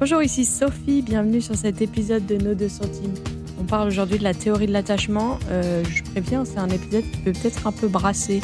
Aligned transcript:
Bonjour, 0.00 0.20
ici 0.22 0.44
Sophie, 0.44 1.02
bienvenue 1.02 1.40
sur 1.40 1.54
cet 1.54 1.80
épisode 1.80 2.26
de 2.26 2.36
Nos 2.36 2.54
deux 2.54 2.68
centimes. 2.68 3.14
On 3.60 3.64
parle 3.64 3.86
aujourd'hui 3.86 4.18
de 4.18 4.24
la 4.24 4.34
théorie 4.34 4.66
de 4.66 4.72
l'attachement. 4.72 5.38
Euh, 5.50 5.84
je 5.88 6.02
préviens, 6.02 6.44
c'est 6.44 6.58
un 6.58 6.68
épisode 6.68 7.04
qui 7.12 7.18
peut 7.18 7.32
peut-être 7.32 7.68
un 7.68 7.72
peu 7.72 7.86
brasser 7.86 8.40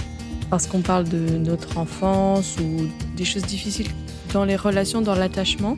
parce 0.48 0.68
qu'on 0.68 0.80
parle 0.80 1.08
de 1.08 1.18
notre 1.38 1.76
enfance 1.76 2.56
ou 2.60 2.86
des 3.16 3.24
choses 3.24 3.42
difficiles 3.42 3.88
dans 4.32 4.44
les 4.44 4.54
relations, 4.54 5.02
dans 5.02 5.16
l'attachement. 5.16 5.76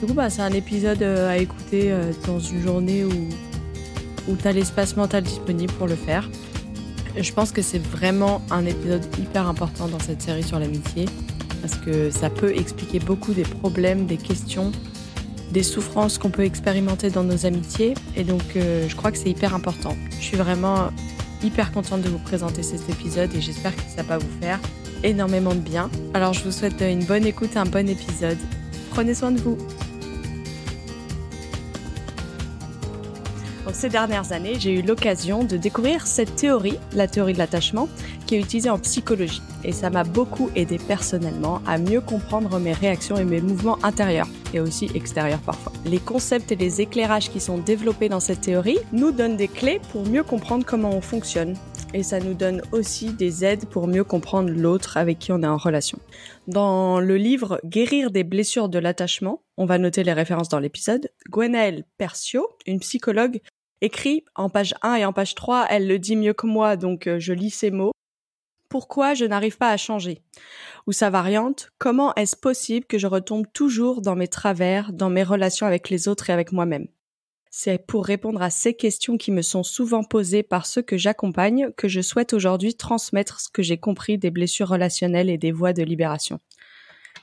Du 0.00 0.06
coup, 0.06 0.14
bah, 0.14 0.30
c'est 0.30 0.42
un 0.42 0.52
épisode 0.52 1.00
euh, 1.02 1.30
à 1.30 1.38
écouter 1.38 1.92
euh, 1.92 2.12
dans 2.26 2.40
une 2.40 2.60
journée 2.60 3.04
où, 3.04 3.12
où 4.28 4.36
tu 4.36 4.48
as 4.48 4.52
l'espace 4.52 4.96
mental 4.96 5.22
disponible 5.22 5.72
pour 5.74 5.86
le 5.86 5.96
faire. 5.96 6.28
Je 7.16 7.32
pense 7.32 7.52
que 7.52 7.62
c'est 7.62 7.78
vraiment 7.78 8.42
un 8.50 8.66
épisode 8.66 9.06
hyper 9.16 9.48
important 9.48 9.86
dans 9.86 10.00
cette 10.00 10.22
série 10.22 10.42
sur 10.42 10.58
l'amitié 10.58 11.06
parce 11.62 11.76
que 11.76 12.10
ça 12.10 12.30
peut 12.30 12.54
expliquer 12.54 12.98
beaucoup 12.98 13.32
des 13.32 13.44
problèmes, 13.44 14.06
des 14.06 14.16
questions 14.16 14.72
des 15.54 15.62
souffrances 15.62 16.18
qu'on 16.18 16.30
peut 16.30 16.44
expérimenter 16.44 17.08
dans 17.10 17.22
nos 17.22 17.46
amitiés. 17.46 17.94
Et 18.16 18.24
donc, 18.24 18.42
euh, 18.56 18.86
je 18.88 18.96
crois 18.96 19.12
que 19.12 19.16
c'est 19.16 19.30
hyper 19.30 19.54
important. 19.54 19.96
Je 20.18 20.24
suis 20.24 20.36
vraiment 20.36 20.90
hyper 21.42 21.70
contente 21.72 22.02
de 22.02 22.08
vous 22.08 22.18
présenter 22.18 22.62
cet 22.62 22.90
épisode 22.90 23.32
et 23.34 23.40
j'espère 23.40 23.74
que 23.74 23.82
ça 23.96 24.02
va 24.02 24.18
vous 24.18 24.40
faire 24.40 24.58
énormément 25.04 25.54
de 25.54 25.60
bien. 25.60 25.90
Alors, 26.12 26.32
je 26.32 26.42
vous 26.42 26.50
souhaite 26.50 26.80
une 26.80 27.04
bonne 27.04 27.24
écoute, 27.24 27.56
un 27.56 27.66
bon 27.66 27.88
épisode. 27.88 28.38
Prenez 28.90 29.14
soin 29.14 29.30
de 29.30 29.40
vous. 29.40 29.56
ces 33.74 33.88
dernières 33.88 34.32
années, 34.32 34.54
j'ai 34.58 34.72
eu 34.72 34.82
l'occasion 34.82 35.42
de 35.42 35.56
découvrir 35.56 36.06
cette 36.06 36.36
théorie, 36.36 36.78
la 36.92 37.08
théorie 37.08 37.32
de 37.32 37.38
l'attachement, 37.38 37.88
qui 38.26 38.34
est 38.36 38.40
utilisée 38.40 38.70
en 38.70 38.78
psychologie. 38.78 39.42
Et 39.64 39.72
ça 39.72 39.90
m'a 39.90 40.04
beaucoup 40.04 40.50
aidé 40.54 40.78
personnellement 40.78 41.60
à 41.66 41.78
mieux 41.78 42.00
comprendre 42.00 42.58
mes 42.58 42.72
réactions 42.72 43.16
et 43.16 43.24
mes 43.24 43.40
mouvements 43.40 43.78
intérieurs 43.84 44.28
et 44.52 44.60
aussi 44.60 44.90
extérieurs 44.94 45.40
parfois. 45.40 45.72
Les 45.84 45.98
concepts 45.98 46.52
et 46.52 46.56
les 46.56 46.80
éclairages 46.80 47.30
qui 47.30 47.40
sont 47.40 47.58
développés 47.58 48.08
dans 48.08 48.20
cette 48.20 48.42
théorie 48.42 48.78
nous 48.92 49.12
donnent 49.12 49.36
des 49.36 49.48
clés 49.48 49.80
pour 49.90 50.06
mieux 50.06 50.22
comprendre 50.22 50.64
comment 50.64 50.90
on 50.90 51.00
fonctionne. 51.00 51.54
Et 51.92 52.02
ça 52.02 52.18
nous 52.18 52.34
donne 52.34 52.60
aussi 52.72 53.12
des 53.12 53.44
aides 53.44 53.66
pour 53.66 53.86
mieux 53.86 54.02
comprendre 54.02 54.50
l'autre 54.50 54.96
avec 54.96 55.20
qui 55.20 55.30
on 55.30 55.42
est 55.42 55.46
en 55.46 55.56
relation. 55.56 55.98
Dans 56.48 56.98
le 56.98 57.16
livre 57.16 57.60
Guérir 57.64 58.10
des 58.10 58.24
blessures 58.24 58.68
de 58.68 58.80
l'attachement, 58.80 59.42
on 59.56 59.64
va 59.64 59.78
noter 59.78 60.02
les 60.02 60.12
références 60.12 60.48
dans 60.48 60.58
l'épisode, 60.58 61.08
Gwenaëlle 61.30 61.84
Percio, 61.96 62.48
une 62.66 62.80
psychologue, 62.80 63.40
écrit 63.80 64.24
en 64.34 64.48
page 64.48 64.74
1 64.82 64.96
et 64.96 65.04
en 65.04 65.12
page 65.12 65.34
3, 65.34 65.66
elle 65.70 65.86
le 65.86 65.98
dit 65.98 66.16
mieux 66.16 66.32
que 66.32 66.46
moi, 66.46 66.76
donc 66.76 67.06
euh, 67.06 67.18
je 67.20 67.32
lis 67.32 67.50
ces 67.50 67.70
mots. 67.70 67.92
Pourquoi 68.74 69.14
je 69.14 69.24
n'arrive 69.24 69.56
pas 69.56 69.70
à 69.70 69.76
changer 69.76 70.20
Ou 70.88 70.92
sa 70.92 71.08
variante, 71.08 71.70
comment 71.78 72.12
est-ce 72.16 72.34
possible 72.34 72.86
que 72.86 72.98
je 72.98 73.06
retombe 73.06 73.46
toujours 73.52 74.02
dans 74.02 74.16
mes 74.16 74.26
travers, 74.26 74.92
dans 74.92 75.10
mes 75.10 75.22
relations 75.22 75.64
avec 75.64 75.90
les 75.90 76.08
autres 76.08 76.28
et 76.28 76.32
avec 76.32 76.50
moi-même? 76.50 76.88
C'est 77.52 77.78
pour 77.78 78.04
répondre 78.04 78.42
à 78.42 78.50
ces 78.50 78.74
questions 78.74 79.16
qui 79.16 79.30
me 79.30 79.42
sont 79.42 79.62
souvent 79.62 80.02
posées 80.02 80.42
par 80.42 80.66
ceux 80.66 80.82
que 80.82 80.96
j'accompagne 80.96 81.70
que 81.76 81.86
je 81.86 82.00
souhaite 82.00 82.32
aujourd'hui 82.32 82.74
transmettre 82.74 83.40
ce 83.40 83.48
que 83.48 83.62
j'ai 83.62 83.78
compris 83.78 84.18
des 84.18 84.32
blessures 84.32 84.70
relationnelles 84.70 85.30
et 85.30 85.38
des 85.38 85.52
voies 85.52 85.72
de 85.72 85.84
libération. 85.84 86.40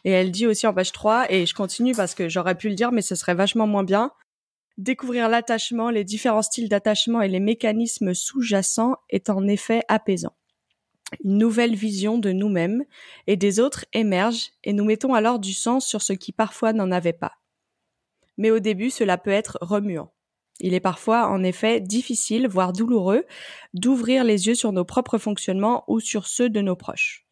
Et 0.06 0.12
elle 0.12 0.32
dit 0.32 0.48
aussi 0.48 0.68
en 0.68 0.74
page 0.74 0.94
3, 0.94 1.34
et 1.34 1.46
je 1.46 1.54
continue 1.54 1.94
parce 1.94 2.16
que 2.16 2.30
j'aurais 2.30 2.56
pu 2.56 2.70
le 2.70 2.76
dire, 2.76 2.94
mais 2.94 3.02
ce 3.02 3.16
serait 3.16 3.36
vachement 3.36 3.68
moins 3.68 3.84
bien, 3.84 4.14
Découvrir 4.78 5.28
l'attachement, 5.28 5.90
les 5.90 6.06
différents 6.06 6.42
styles 6.42 6.70
d'attachement 6.70 7.22
et 7.22 7.28
les 7.28 7.42
mécanismes 7.42 8.14
sous-jacents 8.14 8.96
est 9.10 9.30
en 9.30 9.46
effet 9.48 9.82
apaisant. 9.90 10.34
Une 11.24 11.38
nouvelle 11.38 11.76
vision 11.76 12.18
de 12.18 12.32
nous-mêmes 12.32 12.84
et 13.28 13.36
des 13.36 13.60
autres 13.60 13.86
émerge 13.94 14.52
et 14.64 14.74
nous 14.74 14.86
mettons 14.86 15.14
alors 15.14 15.40
du 15.40 15.54
sens 15.54 15.86
sur 15.86 16.02
ce 16.02 16.14
qui 16.14 16.32
parfois 16.32 16.74
n'en 16.74 16.92
avait 16.92 17.14
pas. 17.14 17.34
Mais 18.38 18.52
au 18.52 18.60
début, 18.60 18.90
cela 18.90 19.18
peut 19.18 19.32
être 19.32 19.58
remuant. 19.62 20.12
Il 20.60 20.74
est 20.74 20.80
parfois, 20.80 21.28
en 21.28 21.44
effet, 21.44 21.80
difficile, 21.80 22.48
voire 22.48 22.72
douloureux, 22.72 23.26
d'ouvrir 23.74 24.24
les 24.24 24.48
yeux 24.48 24.56
sur 24.56 24.72
nos 24.72 24.86
propres 24.86 25.18
fonctionnements 25.18 25.84
ou 25.88 26.00
sur 26.00 26.28
ceux 26.28 26.50
de 26.50 26.62
nos 26.62 26.76
proches. 26.76 27.26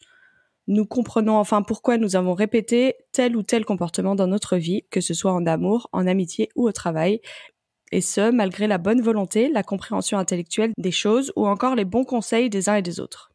Nous 0.68 0.86
comprenons 0.86 1.38
enfin 1.38 1.62
pourquoi 1.62 1.98
nous 1.98 2.16
avons 2.16 2.34
répété 2.34 2.96
tel 3.12 3.36
ou 3.36 3.44
tel 3.44 3.66
comportement 3.66 4.16
dans 4.16 4.28
notre 4.28 4.58
vie, 4.58 4.84
que 4.92 5.02
ce 5.02 5.14
soit 5.14 5.32
en 5.32 5.46
amour, 5.46 5.90
en 5.94 6.06
amitié 6.06 6.50
ou 6.56 6.68
au 6.68 6.72
travail, 6.72 7.22
et 7.92 8.02
ce, 8.02 8.30
malgré 8.32 8.68
la 8.68 8.78
bonne 8.78 9.02
volonté, 9.02 9.50
la 9.50 9.64
compréhension 9.64 10.20
intellectuelle 10.20 10.74
des 10.78 10.92
choses 10.92 11.34
ou 11.36 11.48
encore 11.48 11.76
les 11.76 11.86
bons 11.86 12.04
conseils 12.04 12.50
des 12.50 12.70
uns 12.70 12.76
et 12.76 12.84
des 12.84 13.00
autres. 13.00 13.32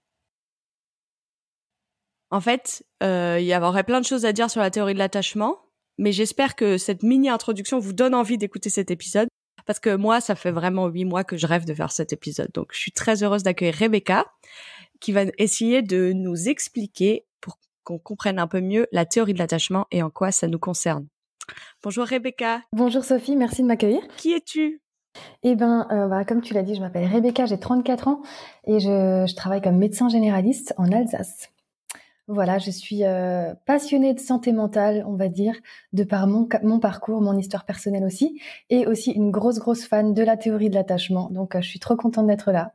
En 2.35 2.41
fait, 2.41 2.85
euh, 3.01 3.39
il 3.39 3.47
y 3.47 3.55
aurait 3.55 3.85
plein 3.85 4.01
de 4.01 4.05
choses 4.05 4.25
à 4.25 4.33
dire 4.33 4.51
sur 4.51 4.61
la 4.61 4.69
théorie 4.69 4.95
de 4.95 4.99
l'attachement, 4.99 5.57
mais 5.99 6.11
j'espère 6.11 6.57
que 6.57 6.79
cette 6.79 7.05
mini-introduction 7.05 7.79
vous 7.79 7.93
donne 7.93 8.13
envie 8.13 8.39
d'écouter 8.39 8.71
cet 8.71 8.91
épisode, 8.91 9.29
parce 9.67 9.79
que 9.79 9.95
moi, 9.95 10.21
ça 10.21 10.35
fait 10.35 10.51
vraiment 10.51 10.89
huit 10.89 11.05
mois 11.05 11.23
que 11.23 11.37
je 11.37 11.47
rêve 11.47 11.65
de 11.65 11.73
faire 11.73 11.93
cet 11.93 12.13
épisode. 12.13 12.51
Donc, 12.53 12.71
je 12.73 12.81
suis 12.81 12.91
très 12.91 13.23
heureuse 13.23 13.45
d'accueillir 13.45 13.77
Rebecca, 13.77 14.27
qui 14.99 15.13
va 15.13 15.27
essayer 15.39 15.81
de 15.81 16.13
nous 16.13 16.49
expliquer 16.49 17.25
pour 17.41 17.57
qu'on 17.85 18.01
comprenne 18.01 18.41
un 18.41 18.49
peu 18.49 18.61
mieux 18.61 18.89
la 18.91 19.07
théorie 19.07 19.35
de 19.35 19.39
l'attachement 19.39 19.87
et 19.93 20.03
en 20.03 20.11
quoi 20.11 20.33
ça 20.33 20.49
nous 20.49 20.59
concerne. 20.59 21.07
Bonjour 21.85 22.05
Rebecca. 22.05 22.63
Bonjour 22.73 23.05
Sophie, 23.05 23.37
merci 23.37 23.63
de 23.63 23.69
m'accueillir. 23.69 24.03
Qui 24.17 24.33
es-tu? 24.33 24.83
Eh 25.45 25.55
ben, 25.55 25.87
euh, 25.93 26.09
bah, 26.09 26.25
comme 26.25 26.41
tu 26.41 26.53
l'as 26.53 26.65
dit, 26.65 26.75
je 26.75 26.81
m'appelle 26.81 27.07
Rebecca, 27.07 27.47
j'ai 27.47 27.61
34 27.61 28.09
ans 28.09 28.23
et 28.67 28.81
je, 28.81 29.33
travaille 29.37 29.63
comme 29.63 29.79
médecin 29.79 30.09
généraliste 30.09 30.75
en 30.79 30.91
Alsace. 30.91 31.54
Voilà, 32.27 32.59
je 32.59 32.71
suis 32.71 33.05
euh, 33.05 33.53
passionnée 33.67 34.15
de 34.15 34.21
santé 34.21 34.53
mentale, 34.53 35.05
on 35.07 35.15
va 35.15 35.29
dire, 35.29 35.55
de 35.93 36.05
par 36.05 36.27
mon, 36.27 36.49
mon 36.63 36.79
parcours, 36.79 37.21
mon 37.21 37.37
histoire 37.37 37.67
personnelle 37.67 38.05
aussi, 38.05 38.41
et 38.71 38.87
aussi 38.87 39.11
une 39.13 39.31
grosse, 39.31 39.59
grosse 39.59 39.85
fan 39.85 40.15
de 40.15 40.23
la 40.23 40.39
théorie 40.39 40.71
de 40.71 40.75
l'attachement. 40.75 41.29
Donc, 41.31 41.55
euh, 41.55 41.61
je 41.61 41.69
suis 41.69 41.81
trop 41.81 41.97
contente 41.97 42.27
d'être 42.27 42.51
là. 42.51 42.73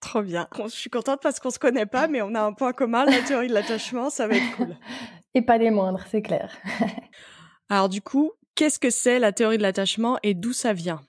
Trop 0.00 0.22
bien. 0.22 0.48
Je 0.64 0.68
suis 0.68 0.90
contente 0.90 1.20
parce 1.22 1.38
qu'on 1.38 1.50
se 1.50 1.58
connaît 1.58 1.86
pas, 1.86 2.08
mais 2.08 2.22
on 2.22 2.34
a 2.34 2.40
un 2.40 2.52
point 2.52 2.72
commun, 2.72 3.04
la 3.04 3.20
théorie 3.20 3.48
de 3.48 3.54
l'attachement, 3.54 4.10
ça 4.10 4.26
va 4.26 4.34
être 4.34 4.56
cool. 4.56 4.76
Et 5.34 5.42
pas 5.42 5.58
des 5.58 5.70
moindres, 5.70 6.04
c'est 6.10 6.22
clair. 6.22 6.56
Alors 7.68 7.88
du 7.88 8.00
coup, 8.00 8.32
qu'est-ce 8.54 8.78
que 8.78 8.90
c'est 8.90 9.18
la 9.18 9.32
théorie 9.32 9.58
de 9.58 9.62
l'attachement 9.62 10.18
et 10.22 10.34
d'où 10.34 10.52
ça 10.52 10.72
vient? 10.72 11.02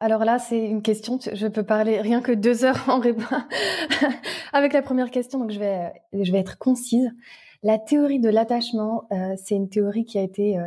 Alors 0.00 0.24
là, 0.24 0.38
c'est 0.38 0.64
une 0.64 0.80
question, 0.80 1.18
je 1.20 1.46
peux 1.46 1.62
parler 1.62 2.00
rien 2.00 2.22
que 2.22 2.32
deux 2.32 2.64
heures 2.64 2.88
en 2.88 3.00
réponse 3.00 3.26
avec 4.52 4.72
la 4.72 4.80
première 4.80 5.10
question, 5.10 5.38
donc 5.38 5.50
je 5.50 5.58
vais, 5.58 5.92
je 6.14 6.32
vais 6.32 6.38
être 6.38 6.56
concise. 6.56 7.10
La 7.62 7.78
théorie 7.78 8.20
de 8.20 8.30
l'attachement, 8.30 9.04
euh, 9.12 9.34
c'est 9.36 9.54
une 9.54 9.68
théorie 9.68 10.06
qui 10.06 10.18
a 10.18 10.22
été 10.22 10.58
euh, 10.58 10.62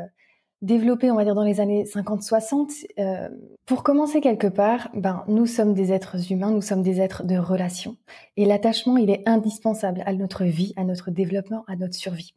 développé, 0.61 1.09
on 1.09 1.15
va 1.15 1.23
dire, 1.23 1.33
dans 1.33 1.43
les 1.43 1.59
années 1.59 1.83
50-60. 1.83 2.85
Euh, 2.99 3.29
pour 3.65 3.81
commencer 3.81 4.21
quelque 4.21 4.45
part, 4.45 4.89
ben, 4.93 5.23
nous 5.27 5.47
sommes 5.47 5.73
des 5.73 5.91
êtres 5.91 6.31
humains, 6.31 6.51
nous 6.51 6.61
sommes 6.61 6.83
des 6.83 7.01
êtres 7.01 7.23
de 7.23 7.35
relation. 7.35 7.97
Et 8.37 8.45
l'attachement, 8.45 8.97
il 8.97 9.09
est 9.09 9.27
indispensable 9.27 10.03
à 10.05 10.13
notre 10.13 10.43
vie, 10.43 10.73
à 10.77 10.83
notre 10.83 11.09
développement, 11.09 11.63
à 11.67 11.75
notre 11.75 11.95
survie. 11.95 12.35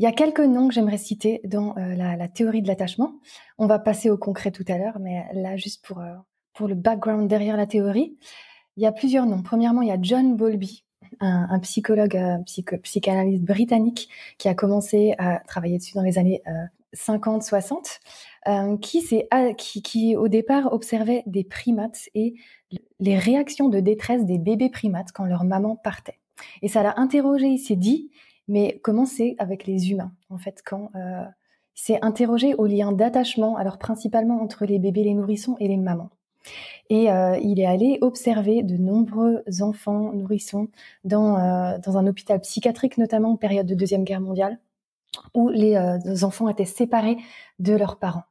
Il 0.00 0.04
y 0.04 0.06
a 0.06 0.12
quelques 0.12 0.40
noms 0.40 0.68
que 0.68 0.72
j'aimerais 0.72 0.96
citer 0.96 1.42
dans 1.44 1.76
euh, 1.76 1.94
la, 1.94 2.26
théorie 2.26 2.62
de 2.62 2.68
l'attachement. 2.68 3.20
On 3.58 3.66
va 3.66 3.78
passer 3.78 4.08
au 4.08 4.16
concret 4.16 4.50
tout 4.50 4.64
à 4.66 4.78
l'heure, 4.78 4.98
mais 4.98 5.26
là, 5.34 5.58
juste 5.58 5.84
pour, 5.84 5.98
euh, 5.98 6.14
pour 6.54 6.68
le 6.68 6.74
background 6.74 7.28
derrière 7.28 7.58
la 7.58 7.66
théorie, 7.66 8.16
il 8.78 8.82
y 8.82 8.86
a 8.86 8.92
plusieurs 8.92 9.26
noms. 9.26 9.42
Premièrement, 9.42 9.82
il 9.82 9.88
y 9.88 9.92
a 9.92 9.98
John 10.00 10.36
Bowlby, 10.36 10.86
un, 11.20 11.58
psychologue, 11.58 12.16
un 12.16 12.42
psychanalyste 12.82 13.44
britannique 13.44 14.08
qui 14.38 14.48
a 14.48 14.54
commencé 14.54 15.14
à 15.18 15.40
travailler 15.46 15.76
dessus 15.76 15.92
dans 15.92 16.02
les 16.02 16.16
années 16.16 16.42
50-60, 16.94 17.98
euh, 18.48 18.78
qui, 18.78 19.06
qui, 19.58 19.82
qui 19.82 20.16
au 20.16 20.28
départ 20.28 20.72
observait 20.72 21.24
des 21.26 21.44
primates 21.44 22.08
et 22.14 22.36
les 23.00 23.18
réactions 23.18 23.68
de 23.68 23.80
détresse 23.80 24.24
des 24.24 24.38
bébés 24.38 24.70
primates 24.70 25.12
quand 25.12 25.26
leur 25.26 25.44
maman 25.44 25.76
partait. 25.76 26.20
Et 26.62 26.68
ça 26.68 26.82
l'a 26.82 26.98
interrogé, 26.98 27.48
il 27.48 27.58
s'est 27.58 27.76
dit, 27.76 28.10
mais 28.50 28.78
comment 28.82 29.06
c'est 29.06 29.36
avec 29.38 29.66
les 29.66 29.90
humains 29.90 30.12
en 30.28 30.36
fait 30.36 30.62
quand 30.64 30.90
euh, 30.94 31.24
il 31.76 31.82
s'est 31.82 31.98
interrogé 32.02 32.54
au 32.54 32.66
lien 32.66 32.92
d'attachement, 32.92 33.56
alors 33.56 33.78
principalement 33.78 34.42
entre 34.42 34.66
les 34.66 34.78
bébés, 34.78 35.04
les 35.04 35.14
nourrissons 35.14 35.56
et 35.60 35.68
les 35.68 35.78
mamans. 35.78 36.10
Et 36.88 37.10
euh, 37.10 37.38
il 37.42 37.60
est 37.60 37.66
allé 37.66 37.98
observer 38.00 38.62
de 38.62 38.76
nombreux 38.76 39.42
enfants 39.60 40.12
nourrissons 40.12 40.68
dans, 41.04 41.38
euh, 41.38 41.78
dans 41.78 41.96
un 41.96 42.06
hôpital 42.06 42.40
psychiatrique, 42.40 42.98
notamment 42.98 43.32
en 43.32 43.36
période 43.36 43.66
de 43.66 43.74
Deuxième 43.74 44.04
Guerre 44.04 44.20
mondiale, 44.20 44.58
où 45.34 45.48
les 45.48 45.76
euh, 45.76 45.98
enfants 46.22 46.48
étaient 46.48 46.64
séparés 46.64 47.18
de 47.58 47.74
leurs 47.74 47.98
parents 47.98 48.24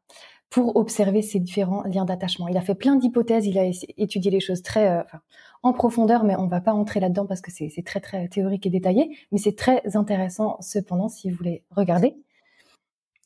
pour 0.49 0.75
observer 0.75 1.21
ces 1.21 1.39
différents 1.39 1.83
liens 1.83 2.05
d'attachement. 2.05 2.47
Il 2.47 2.57
a 2.57 2.61
fait 2.61 2.75
plein 2.75 2.95
d'hypothèses, 2.95 3.45
il 3.45 3.57
a 3.59 3.65
étudié 3.97 4.31
les 4.31 4.39
choses 4.39 4.63
très 4.63 4.89
euh, 4.89 5.03
en 5.61 5.73
profondeur, 5.73 6.23
mais 6.23 6.35
on 6.35 6.47
va 6.47 6.61
pas 6.61 6.73
entrer 6.73 6.99
là-dedans 6.99 7.25
parce 7.25 7.41
que 7.41 7.51
c'est 7.51 7.83
très 7.85 7.99
très 7.99 8.27
théorique 8.27 8.65
et 8.65 8.69
détaillé, 8.69 9.15
mais 9.31 9.37
c'est 9.37 9.55
très 9.55 9.95
intéressant 9.95 10.57
cependant 10.61 11.09
si 11.09 11.29
vous 11.29 11.37
voulez 11.37 11.63
regarder. 11.69 12.15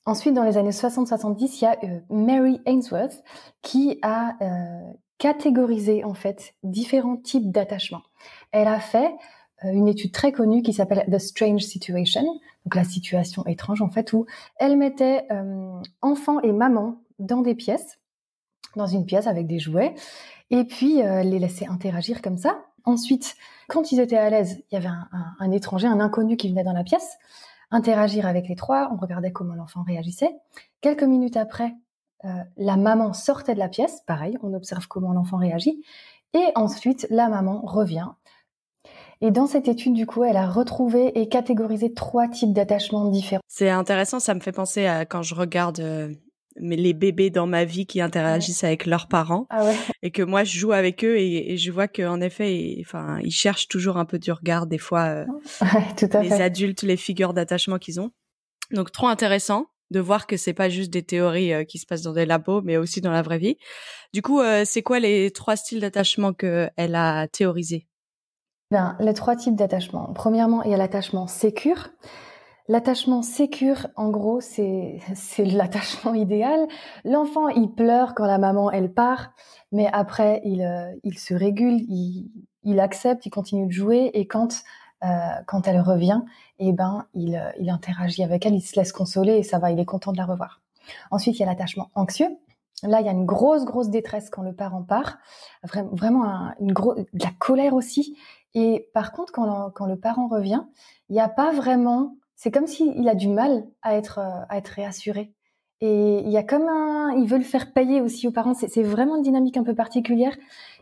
Ensuite, 0.06 0.34
dans 0.34 0.44
les 0.44 0.58
années 0.58 0.72
60-70, 0.72 1.60
il 1.60 1.64
y 1.64 1.66
a 1.66 1.78
euh, 1.84 2.00
Mary 2.10 2.60
Ainsworth 2.66 3.24
qui 3.62 4.00
a 4.02 4.36
catégorisé 5.18 6.04
en 6.04 6.14
fait 6.14 6.56
différents 6.64 7.16
types 7.16 7.50
d'attachement. 7.52 8.02
Elle 8.52 8.68
a 8.68 8.82
fait 8.82 9.14
une 9.64 9.88
étude 9.88 10.12
très 10.12 10.34
connue 10.34 10.62
qui 10.62 10.74
s'appelle 10.74 11.06
The 11.10 11.20
Strange 11.20 11.62
Situation, 11.62 12.24
donc 12.66 12.76
la 12.76 12.84
situation 12.84 13.46
étrange 13.46 13.82
en 13.82 13.90
fait, 13.90 14.12
où 14.12 14.26
elle 14.58 14.76
mettait 14.76 15.26
enfants 16.02 16.42
et 16.42 16.52
mamans 16.52 17.03
dans 17.20 17.42
des 17.42 17.56
pièces, 17.56 18.00
dans 18.76 18.88
une 18.88 19.06
pièce 19.06 19.28
avec 19.28 19.48
des 19.48 19.60
jouets, 19.60 19.94
et 20.50 20.64
puis 20.64 20.96
les 21.02 21.40
laissait 21.40 21.68
interagir 21.68 22.22
comme 22.22 22.38
ça. 22.38 22.64
Ensuite, 22.86 23.36
quand 23.70 23.92
ils 23.92 24.00
étaient 24.00 24.18
à 24.18 24.30
l'aise, 24.30 24.62
il 24.72 24.76
y 24.76 24.78
avait 24.78 24.90
un, 25.40 25.52
étranger, 25.52 25.88
un 25.88 26.00
inconnu 26.00 26.38
qui 26.38 26.50
venait 26.50 26.64
dans 26.64 26.74
la 26.74 26.84
pièce, 26.84 27.18
interagir 27.72 28.26
avec 28.28 28.48
les 28.48 28.56
trois, 28.56 28.90
on 28.94 28.98
regardait 28.98 29.32
comment 29.32 29.56
l'enfant 29.56 29.84
réagissait. 29.84 30.36
Quelques 30.82 31.04
minutes 31.04 31.38
après, 31.38 31.74
euh, 32.26 32.30
la 32.58 32.78
maman 32.78 33.14
sortait 33.14 33.54
de 33.54 33.60
la 33.60 33.70
pièce, 33.70 34.02
pareil, 34.06 34.38
on 34.44 34.54
observe 34.54 34.88
comment 34.88 35.14
l'enfant 35.14 35.38
réagit, 35.38 35.82
et 36.34 36.46
ensuite 36.56 37.08
la 37.10 37.30
maman 37.30 37.62
revient. 37.62 38.08
Et 39.22 39.32
dans 39.32 39.48
cette 39.48 39.70
étude, 39.70 39.94
du 39.94 40.06
coup, 40.06 40.24
elle 40.24 40.36
a 40.36 40.50
retrouvé 40.50 41.18
et 41.20 41.30
catégorisé 41.30 41.94
trois 41.94 42.28
types 42.28 42.52
d'attachements 42.52 43.06
différents. 43.06 43.42
C'est 43.48 43.70
intéressant, 43.70 44.20
ça 44.20 44.34
me 44.34 44.42
fait 44.42 44.52
penser 44.52 44.86
à 44.86 45.06
quand 45.06 45.22
je 45.22 45.34
regarde 45.34 45.80
euh, 45.80 46.14
les 46.58 46.94
bébés 46.94 47.30
dans 47.30 47.48
ma 47.48 47.66
vie 47.66 47.86
qui 47.86 48.02
interagissent 48.02 48.64
avec 48.64 48.86
leurs 48.86 49.08
parents 49.08 49.48
ah 49.50 49.66
ouais. 49.66 49.76
et 50.02 50.12
que 50.12 50.22
moi 50.22 50.44
je 50.44 50.58
joue 50.58 50.72
avec 50.72 51.04
eux 51.04 51.18
et, 51.18 51.58
je 51.58 51.72
vois 51.72 51.88
qu'en 51.88 52.22
effet 52.22 52.78
enfin 52.82 53.20
ils 53.24 53.32
cherchent 53.32 53.68
toujours 53.68 53.98
un 53.98 54.06
peu 54.06 54.20
du 54.20 54.32
regard 54.32 54.68
des 54.68 54.78
fois 54.78 55.04
euh, 55.04 55.26
tout 55.98 56.10
à 56.14 56.22
les 56.22 56.34
adultes 56.34 56.84
les 56.84 56.98
figures 56.98 57.34
d'attachement 57.34 57.78
qu'ils 57.78 58.00
ont. 58.00 58.12
Donc 58.72 58.92
trop 58.92 59.08
intéressant 59.08 59.68
de 59.92 60.00
voir 60.00 60.26
que 60.26 60.38
c'est 60.38 60.54
pas 60.54 60.70
juste 60.70 60.92
des 60.92 61.04
théories 61.04 61.54
euh, 61.54 61.64
qui 61.64 61.78
se 61.78 61.86
passent 61.86 62.02
dans 62.02 62.14
des 62.14 62.26
labos 62.26 62.62
mais 62.62 62.78
aussi 62.78 63.02
dans 63.02 63.12
la 63.12 63.22
vraie 63.22 63.40
vie. 63.40 63.58
Du 64.14 64.22
coup 64.22 64.40
euh, 64.40 64.64
c'est 64.66 64.84
quoi 64.84 65.00
les 65.00 65.32
trois 65.32 65.56
styles 65.56 65.80
d'attachement 65.82 66.34
que 66.34 66.70
elle 66.78 66.96
a 66.96 67.28
théorisé 67.28 67.88
ben, 68.72 68.96
les 69.00 69.14
trois 69.14 69.36
types 69.36 69.56
d'attachement. 69.56 70.12
Premièrement 70.14 70.64
il 70.64 70.72
y 70.72 70.74
a 70.74 70.78
l'attachement 70.78 71.28
sécure 71.28 71.90
L'attachement 72.70 73.24
sécure, 73.24 73.88
en 73.98 74.10
gros, 74.10 74.40
c'est 74.42 75.00
l'attachement 75.40 76.14
idéal. 76.14 76.68
L'enfant, 77.04 77.50
il 77.50 77.70
pleure 77.70 78.16
quand 78.16 78.26
la 78.26 78.38
maman 78.38 78.72
elle 78.72 78.94
part, 78.94 79.34
mais 79.72 79.90
après 79.92 80.42
il 80.46 80.62
euh, 80.62 80.94
il 81.04 81.20
se 81.20 81.34
régule, 81.34 81.82
il, 81.90 82.32
il 82.64 82.80
accepte, 82.80 83.26
il 83.26 83.32
continue 83.32 83.68
de 83.68 83.72
jouer 83.72 84.12
et 84.14 84.28
quand 84.28 84.64
euh, 85.04 85.08
quand 85.48 85.68
elle 85.68 85.82
revient, 85.82 86.22
eh 86.60 86.72
ben 86.72 87.06
il 87.14 87.36
euh, 87.36 87.52
il 87.60 87.70
interagit 87.70 88.24
avec 88.24 88.46
elle, 88.46 88.56
il 88.56 88.62
se 88.62 88.80
laisse 88.80 88.94
consoler 88.94 89.34
et 89.34 89.44
ça 89.44 89.60
va, 89.60 89.72
il 89.72 89.80
est 89.80 89.86
content 89.86 90.14
de 90.14 90.18
la 90.18 90.26
revoir. 90.26 90.62
Ensuite, 91.12 91.38
il 91.38 91.40
y 91.42 91.44
a 91.44 91.48
l'attachement 91.48 91.90
anxieux. 91.96 92.30
Là, 92.84 93.00
il 93.00 93.06
y 93.06 93.10
a 93.10 93.14
une 93.14 93.26
grosse 93.26 93.66
grosse 93.66 93.90
détresse 93.90 94.30
quand 94.30 94.42
le 94.42 94.54
parent 94.54 94.84
part, 94.84 95.18
vraiment 95.92 96.54
une 96.60 96.74
de 96.74 97.24
la 97.24 97.32
colère 97.40 97.74
aussi. 97.74 98.18
Et 98.56 98.90
par 98.94 99.12
contre, 99.12 99.32
quand 99.34 99.72
quand 99.72 99.86
le 99.86 99.98
parent 99.98 100.28
revient, 100.28 100.64
il 101.10 101.14
n'y 101.14 101.22
a 101.22 101.30
pas 101.30 101.52
vraiment 101.52 102.16
c'est 102.44 102.52
comme 102.52 102.68
s'il 102.68 103.08
a 103.08 103.16
du 103.16 103.30
mal 103.30 103.64
à 103.84 103.96
être, 103.96 104.20
euh, 104.20 104.44
à 104.50 104.58
être 104.58 104.68
réassuré. 104.68 105.32
Et 105.80 106.20
il 106.20 106.30
y 106.30 106.36
a 106.36 106.44
comme 106.44 106.68
un, 106.68 107.14
il 107.14 107.26
veut 107.26 107.38
le 107.38 107.44
faire 107.46 107.72
payer 107.72 108.02
aussi 108.02 108.28
aux 108.28 108.34
parents. 108.34 108.54
C'est 108.54 108.84
vraiment 108.84 109.16
une 109.16 109.22
dynamique 109.22 109.56
un 109.56 109.64
peu 109.64 109.74
particulière. 109.74 110.36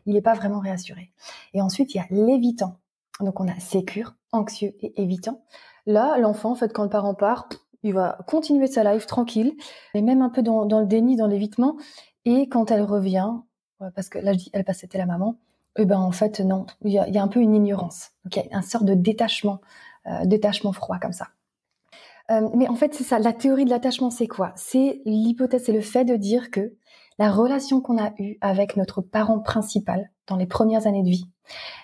Il 0.07 0.15
n'est 0.15 0.23
pas 0.23 0.33
vraiment 0.33 0.59
réassuré. 0.59 1.11
Et 1.53 1.61
ensuite, 1.61 1.93
il 1.93 1.97
y 1.97 2.01
a 2.01 2.07
l'évitant. 2.09 2.77
Donc, 3.19 3.39
on 3.39 3.47
a 3.47 3.59
sécure, 3.59 4.15
anxieux 4.31 4.73
et 4.79 5.03
évitant. 5.03 5.43
Là, 5.85 6.17
l'enfant, 6.17 6.49
en 6.49 6.55
fait, 6.55 6.73
quand 6.73 6.81
le 6.81 6.89
parent 6.89 7.13
part, 7.13 7.47
il 7.83 7.93
va 7.93 8.17
continuer 8.25 8.65
sa 8.65 8.91
life 8.91 9.05
tranquille, 9.05 9.53
et 9.93 10.01
même 10.01 10.23
un 10.23 10.29
peu 10.29 10.41
dans, 10.41 10.65
le 10.79 10.87
déni, 10.87 11.15
dans 11.15 11.27
l'évitement. 11.27 11.77
Et 12.25 12.49
quand 12.49 12.71
elle 12.71 12.81
revient, 12.81 13.33
parce 13.93 14.09
que 14.09 14.17
là, 14.17 14.33
je 14.33 14.39
dis, 14.39 14.49
elle 14.53 14.63
passe, 14.63 14.79
c'était 14.79 14.97
la 14.97 15.05
maman, 15.05 15.37
eh 15.77 15.85
ben, 15.85 15.99
en 15.99 16.11
fait, 16.11 16.39
non, 16.39 16.65
il 16.83 16.91
y 16.91 16.97
a, 16.97 17.23
un 17.23 17.27
peu 17.27 17.39
une 17.39 17.53
ignorance. 17.53 18.09
Donc, 18.25 18.35
il 18.35 18.49
y 18.49 18.53
a 18.53 18.57
un 18.57 18.63
sort 18.63 18.83
de 18.83 18.95
détachement, 18.95 19.61
euh, 20.07 20.25
détachement 20.25 20.73
froid 20.73 20.97
comme 20.97 21.13
ça. 21.13 21.27
Euh, 22.29 22.50
mais 22.53 22.68
en 22.68 22.75
fait, 22.75 22.94
c'est 22.94 23.03
ça. 23.03 23.19
La 23.19 23.33
théorie 23.33 23.65
de 23.65 23.69
l'attachement, 23.69 24.09
c'est 24.09 24.27
quoi? 24.27 24.53
C'est 24.56 25.01
l'hypothèse, 25.06 25.63
c'est 25.65 25.73
le 25.73 25.81
fait 25.81 26.06
de 26.06 26.15
dire 26.15 26.51
que 26.51 26.73
la 27.18 27.31
relation 27.31 27.81
qu'on 27.81 27.97
a 27.97 28.13
eue 28.19 28.38
avec 28.41 28.77
notre 28.77 29.01
parent 29.01 29.39
principal 29.39 30.12
dans 30.27 30.38
les 30.38 30.45
premières 30.45 30.88
années 30.88 31.03
de 31.03 31.09
vie, 31.09 31.29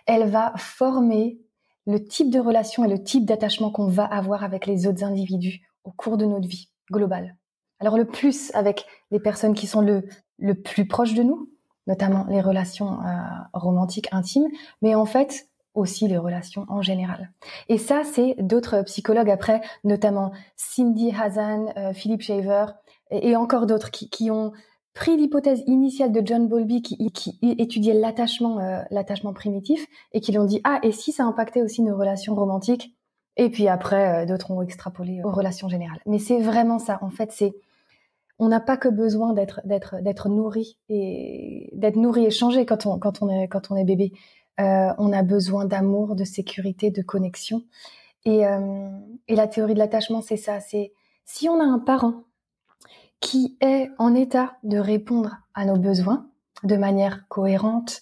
elle 0.05 0.29
va 0.29 0.53
former 0.57 1.39
le 1.85 2.03
type 2.03 2.29
de 2.29 2.39
relation 2.39 2.83
et 2.85 2.89
le 2.89 3.01
type 3.01 3.25
d'attachement 3.25 3.71
qu'on 3.71 3.87
va 3.87 4.05
avoir 4.05 4.43
avec 4.43 4.65
les 4.65 4.87
autres 4.87 5.03
individus 5.03 5.61
au 5.83 5.91
cours 5.91 6.17
de 6.17 6.25
notre 6.25 6.47
vie 6.47 6.69
globale. 6.91 7.37
Alors 7.79 7.97
le 7.97 8.05
plus 8.05 8.51
avec 8.53 8.85
les 9.11 9.19
personnes 9.19 9.53
qui 9.53 9.67
sont 9.67 9.81
le, 9.81 10.05
le 10.37 10.55
plus 10.55 10.87
proches 10.87 11.13
de 11.13 11.23
nous, 11.23 11.49
notamment 11.85 12.25
les 12.29 12.41
relations 12.41 12.99
euh, 13.01 13.15
romantiques 13.53 14.09
intimes, 14.11 14.47
mais 14.81 14.95
en 14.95 15.05
fait 15.05 15.47
aussi 15.77 16.07
les 16.07 16.17
relations 16.17 16.65
en 16.67 16.81
général. 16.81 17.31
Et 17.69 17.77
ça, 17.77 18.01
c'est 18.03 18.35
d'autres 18.39 18.81
psychologues 18.83 19.29
après, 19.29 19.61
notamment 19.83 20.31
Cindy 20.55 21.13
Hazan, 21.15 21.73
euh, 21.77 21.93
Philippe 21.93 22.21
Shaver 22.21 22.65
et, 23.11 23.35
encore 23.35 23.67
d'autres 23.67 23.91
qui, 23.91 24.09
qui, 24.09 24.31
ont 24.31 24.51
pris 24.93 25.15
l'hypothèse 25.15 25.63
initiale 25.67 26.11
de 26.11 26.21
John 26.25 26.47
Bowlby 26.47 26.81
qui, 26.81 27.11
qui 27.11 27.37
étudiait 27.41 27.93
l'attachement, 27.93 28.59
euh, 28.59 28.81
l'attachement 28.89 29.33
primitif 29.33 29.85
et 30.11 30.19
qui 30.19 30.31
l'ont 30.31 30.45
dit 30.45 30.59
ah 30.63 30.79
et 30.83 30.91
si 30.91 31.11
ça 31.11 31.23
impactait 31.23 31.61
aussi 31.61 31.83
nos 31.83 31.95
relations 31.95 32.35
romantiques? 32.35 32.93
Et 33.37 33.49
puis 33.49 33.67
après 33.67 34.23
euh, 34.23 34.25
d'autres 34.25 34.51
ont 34.51 34.61
extrapolé 34.61 35.21
aux 35.23 35.31
relations 35.31 35.69
générales. 35.69 36.01
Mais 36.07 36.19
c'est 36.19 36.39
vraiment 36.39 36.79
ça. 36.79 36.97
En 37.01 37.11
fait, 37.11 37.31
c'est 37.31 37.53
on 38.39 38.49
n'a 38.49 38.59
pas 38.59 38.77
que 38.77 38.89
besoin 38.89 39.33
d'être 39.33 39.61
d'être 39.65 40.01
d'être 40.01 40.29
nourri 40.29 40.77
et 40.89 41.69
d'être 41.73 41.95
nourri 41.95 42.25
et 42.25 42.31
changé 42.31 42.65
quand 42.65 42.85
on 42.85 42.99
quand 42.99 43.21
on 43.21 43.29
est 43.29 43.47
quand 43.47 43.71
on 43.71 43.75
est 43.75 43.85
bébé. 43.85 44.11
Euh, 44.59 44.93
on 44.97 45.13
a 45.13 45.23
besoin 45.23 45.65
d'amour, 45.65 46.15
de 46.15 46.23
sécurité, 46.23 46.89
de 46.89 47.01
connexion. 47.01 47.63
Euh, 48.27 48.89
et, 49.27 49.35
la 49.35 49.47
théorie 49.47 49.73
de 49.73 49.79
l'attachement, 49.79 50.21
c'est 50.21 50.37
ça. 50.37 50.59
C'est 50.59 50.93
si 51.25 51.47
on 51.47 51.59
a 51.59 51.63
un 51.63 51.79
parent 51.79 52.23
qui 53.19 53.57
est 53.61 53.89
en 53.97 54.13
état 54.15 54.57
de 54.63 54.77
répondre 54.77 55.37
à 55.53 55.65
nos 55.65 55.77
besoins 55.77 56.27
de 56.63 56.75
manière 56.75 57.27
cohérente 57.29 58.01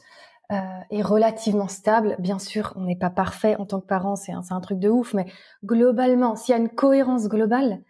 euh, 0.52 0.62
et 0.92 1.02
relativement 1.02 1.68
stable. 1.68 2.16
Bien 2.20 2.40
sûr, 2.40 2.74
on 2.76 2.84
n'est 2.84 2.96
pas 2.96 3.10
parfait 3.10 3.56
en 3.58 3.66
tant 3.66 3.82
que 3.82 3.88
parent, 3.88 4.16
c'est 4.16 4.32
un, 4.32 4.62
truc 4.62 4.80
de 4.80 4.90
ouf, 4.90 5.14
mais 5.14 5.26
globalement, 5.64 6.36
s'il 6.36 6.54
y 6.54 6.58
a 6.58 6.62
une 6.62 6.70
cohérence 6.70 7.28
globale, 7.28 7.82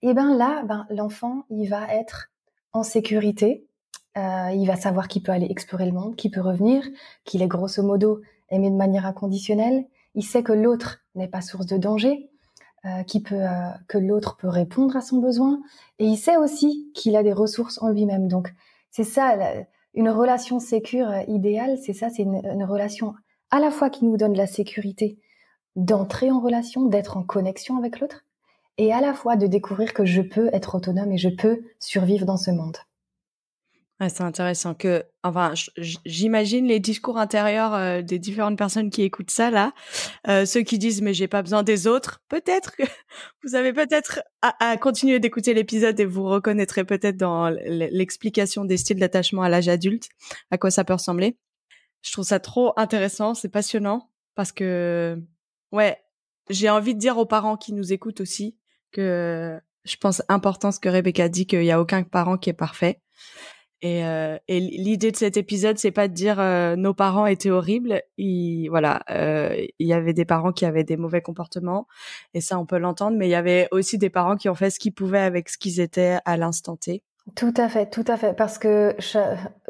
et 0.00 0.10
eh 0.10 0.14
ben 0.14 0.36
là, 0.36 0.62
ben 0.64 0.86
l'enfant, 0.90 1.44
il 1.50 1.68
va 1.68 1.92
être 1.92 2.28
en 2.72 2.82
sécurité, 2.82 3.67
euh, 4.16 4.50
il 4.52 4.66
va 4.66 4.76
savoir 4.76 5.08
qu'il 5.08 5.22
peut 5.22 5.32
aller 5.32 5.46
explorer 5.50 5.86
le 5.86 5.92
monde, 5.92 6.16
qu'il 6.16 6.30
peut 6.30 6.40
revenir, 6.40 6.82
qu'il 7.24 7.42
est 7.42 7.46
grosso 7.46 7.82
modo 7.82 8.20
aimé 8.50 8.70
de 8.70 8.76
manière 8.76 9.06
inconditionnelle. 9.06 9.86
Il 10.14 10.24
sait 10.24 10.42
que 10.42 10.52
l'autre 10.52 11.00
n'est 11.14 11.28
pas 11.28 11.40
source 11.40 11.66
de 11.66 11.76
danger, 11.76 12.30
euh, 12.84 13.02
peut, 13.24 13.34
euh, 13.34 13.70
que 13.86 13.98
l'autre 13.98 14.36
peut 14.36 14.48
répondre 14.48 14.96
à 14.96 15.00
son 15.00 15.18
besoin, 15.18 15.60
et 15.98 16.06
il 16.06 16.16
sait 16.16 16.36
aussi 16.36 16.90
qu'il 16.94 17.16
a 17.16 17.22
des 17.22 17.32
ressources 17.32 17.80
en 17.82 17.88
lui-même. 17.88 18.28
Donc 18.28 18.52
c'est 18.90 19.04
ça, 19.04 19.36
une 19.94 20.08
relation 20.08 20.58
sécure 20.58 21.12
idéale, 21.28 21.78
c'est 21.78 21.92
ça, 21.92 22.08
c'est 22.08 22.22
une, 22.22 22.64
relation 22.64 23.14
à 23.50 23.60
la 23.60 23.70
fois 23.70 23.90
qui 23.90 24.04
nous 24.04 24.16
donne 24.16 24.34
la 24.34 24.46
sécurité 24.46 25.18
d'entrer 25.76 26.30
en 26.30 26.40
relation, 26.40 26.86
d'être 26.86 27.16
en 27.16 27.22
connexion 27.22 27.76
avec 27.76 28.00
l'autre, 28.00 28.24
et 28.78 28.92
à 28.92 29.00
la 29.00 29.12
fois 29.12 29.36
de 29.36 29.46
découvrir 29.46 29.92
que 29.92 30.04
je 30.04 30.22
peux 30.22 30.48
être 30.52 30.74
autonome 30.74 31.12
et 31.12 31.18
je 31.18 31.28
peux 31.28 31.62
survivre 31.78 32.26
dans 32.26 32.36
ce 32.36 32.50
monde 32.50 32.78
c'est 34.06 34.22
intéressant 34.22 34.74
que, 34.74 35.04
enfin, 35.24 35.54
j'imagine 35.76 36.66
les 36.66 36.78
discours 36.78 37.18
intérieurs 37.18 37.74
euh, 37.74 38.00
des 38.00 38.20
différentes 38.20 38.56
personnes 38.56 38.90
qui 38.90 39.02
écoutent 39.02 39.32
ça 39.32 39.50
là, 39.50 39.72
euh, 40.28 40.46
ceux 40.46 40.62
qui 40.62 40.78
disent 40.78 41.02
mais 41.02 41.14
j'ai 41.14 41.26
pas 41.26 41.42
besoin 41.42 41.64
des 41.64 41.88
autres. 41.88 42.22
Peut-être 42.28 42.76
que 42.76 42.84
vous 43.42 43.56
avez 43.56 43.72
peut-être 43.72 44.22
à, 44.40 44.76
continuer 44.76 45.18
d'écouter 45.18 45.52
l'épisode 45.52 45.98
et 45.98 46.04
vous 46.04 46.22
reconnaîtrez 46.22 46.84
peut-être 46.84 47.16
dans 47.16 47.48
l'explication 47.50 48.64
des 48.64 48.76
styles 48.76 49.00
d'attachement 49.00 49.42
à 49.42 49.48
l'âge 49.48 49.68
adulte, 49.68 50.08
à 50.52 50.58
quoi 50.58 50.70
ça 50.70 50.84
peut 50.84 50.92
ressembler. 50.92 51.36
Je 52.02 52.12
trouve 52.12 52.24
ça 52.24 52.38
trop 52.38 52.72
intéressant, 52.76 53.34
c'est 53.34 53.48
passionnant 53.48 54.12
parce 54.36 54.52
que, 54.52 55.20
ouais, 55.72 55.98
j'ai 56.48 56.70
envie 56.70 56.94
de 56.94 57.00
dire 57.00 57.18
aux 57.18 57.26
parents 57.26 57.56
qui 57.56 57.72
nous 57.72 57.92
écoutent 57.92 58.20
aussi 58.20 58.56
que 58.92 59.58
je 59.84 59.96
pense 59.96 60.22
important 60.28 60.70
ce 60.70 60.78
que 60.78 60.88
Rebecca 60.88 61.28
dit 61.28 61.46
qu'il 61.46 61.64
y 61.64 61.72
a 61.72 61.80
aucun 61.80 62.04
parent 62.04 62.38
qui 62.38 62.50
est 62.50 62.54
parfait 62.54 63.00
et, 63.80 64.04
euh, 64.04 64.38
et 64.48 64.58
l'idée 64.58 65.12
de 65.12 65.16
cet 65.16 65.36
épisode, 65.36 65.78
c'est 65.78 65.92
pas 65.92 66.08
de 66.08 66.12
dire 66.12 66.40
euh, 66.40 66.74
nos 66.74 66.94
parents 66.94 67.26
étaient 67.26 67.50
horribles. 67.50 68.02
Il, 68.16 68.68
voilà, 68.68 69.02
euh, 69.10 69.54
il 69.78 69.86
y 69.86 69.92
avait 69.92 70.12
des 70.12 70.24
parents 70.24 70.52
qui 70.52 70.64
avaient 70.64 70.84
des 70.84 70.96
mauvais 70.96 71.22
comportements, 71.22 71.86
et 72.34 72.40
ça 72.40 72.58
on 72.58 72.66
peut 72.66 72.78
l'entendre. 72.78 73.16
Mais 73.16 73.28
il 73.28 73.30
y 73.30 73.36
avait 73.36 73.68
aussi 73.70 73.96
des 73.96 74.10
parents 74.10 74.36
qui 74.36 74.48
ont 74.48 74.54
fait 74.54 74.70
ce 74.70 74.80
qu'ils 74.80 74.94
pouvaient 74.94 75.20
avec 75.20 75.48
ce 75.48 75.58
qu'ils 75.58 75.80
étaient 75.80 76.18
à 76.24 76.36
l'instant 76.36 76.76
T. 76.76 77.02
Tout 77.36 77.54
à 77.56 77.68
fait, 77.68 77.88
tout 77.88 78.04
à 78.08 78.16
fait, 78.16 78.34
parce 78.34 78.58
que 78.58 78.96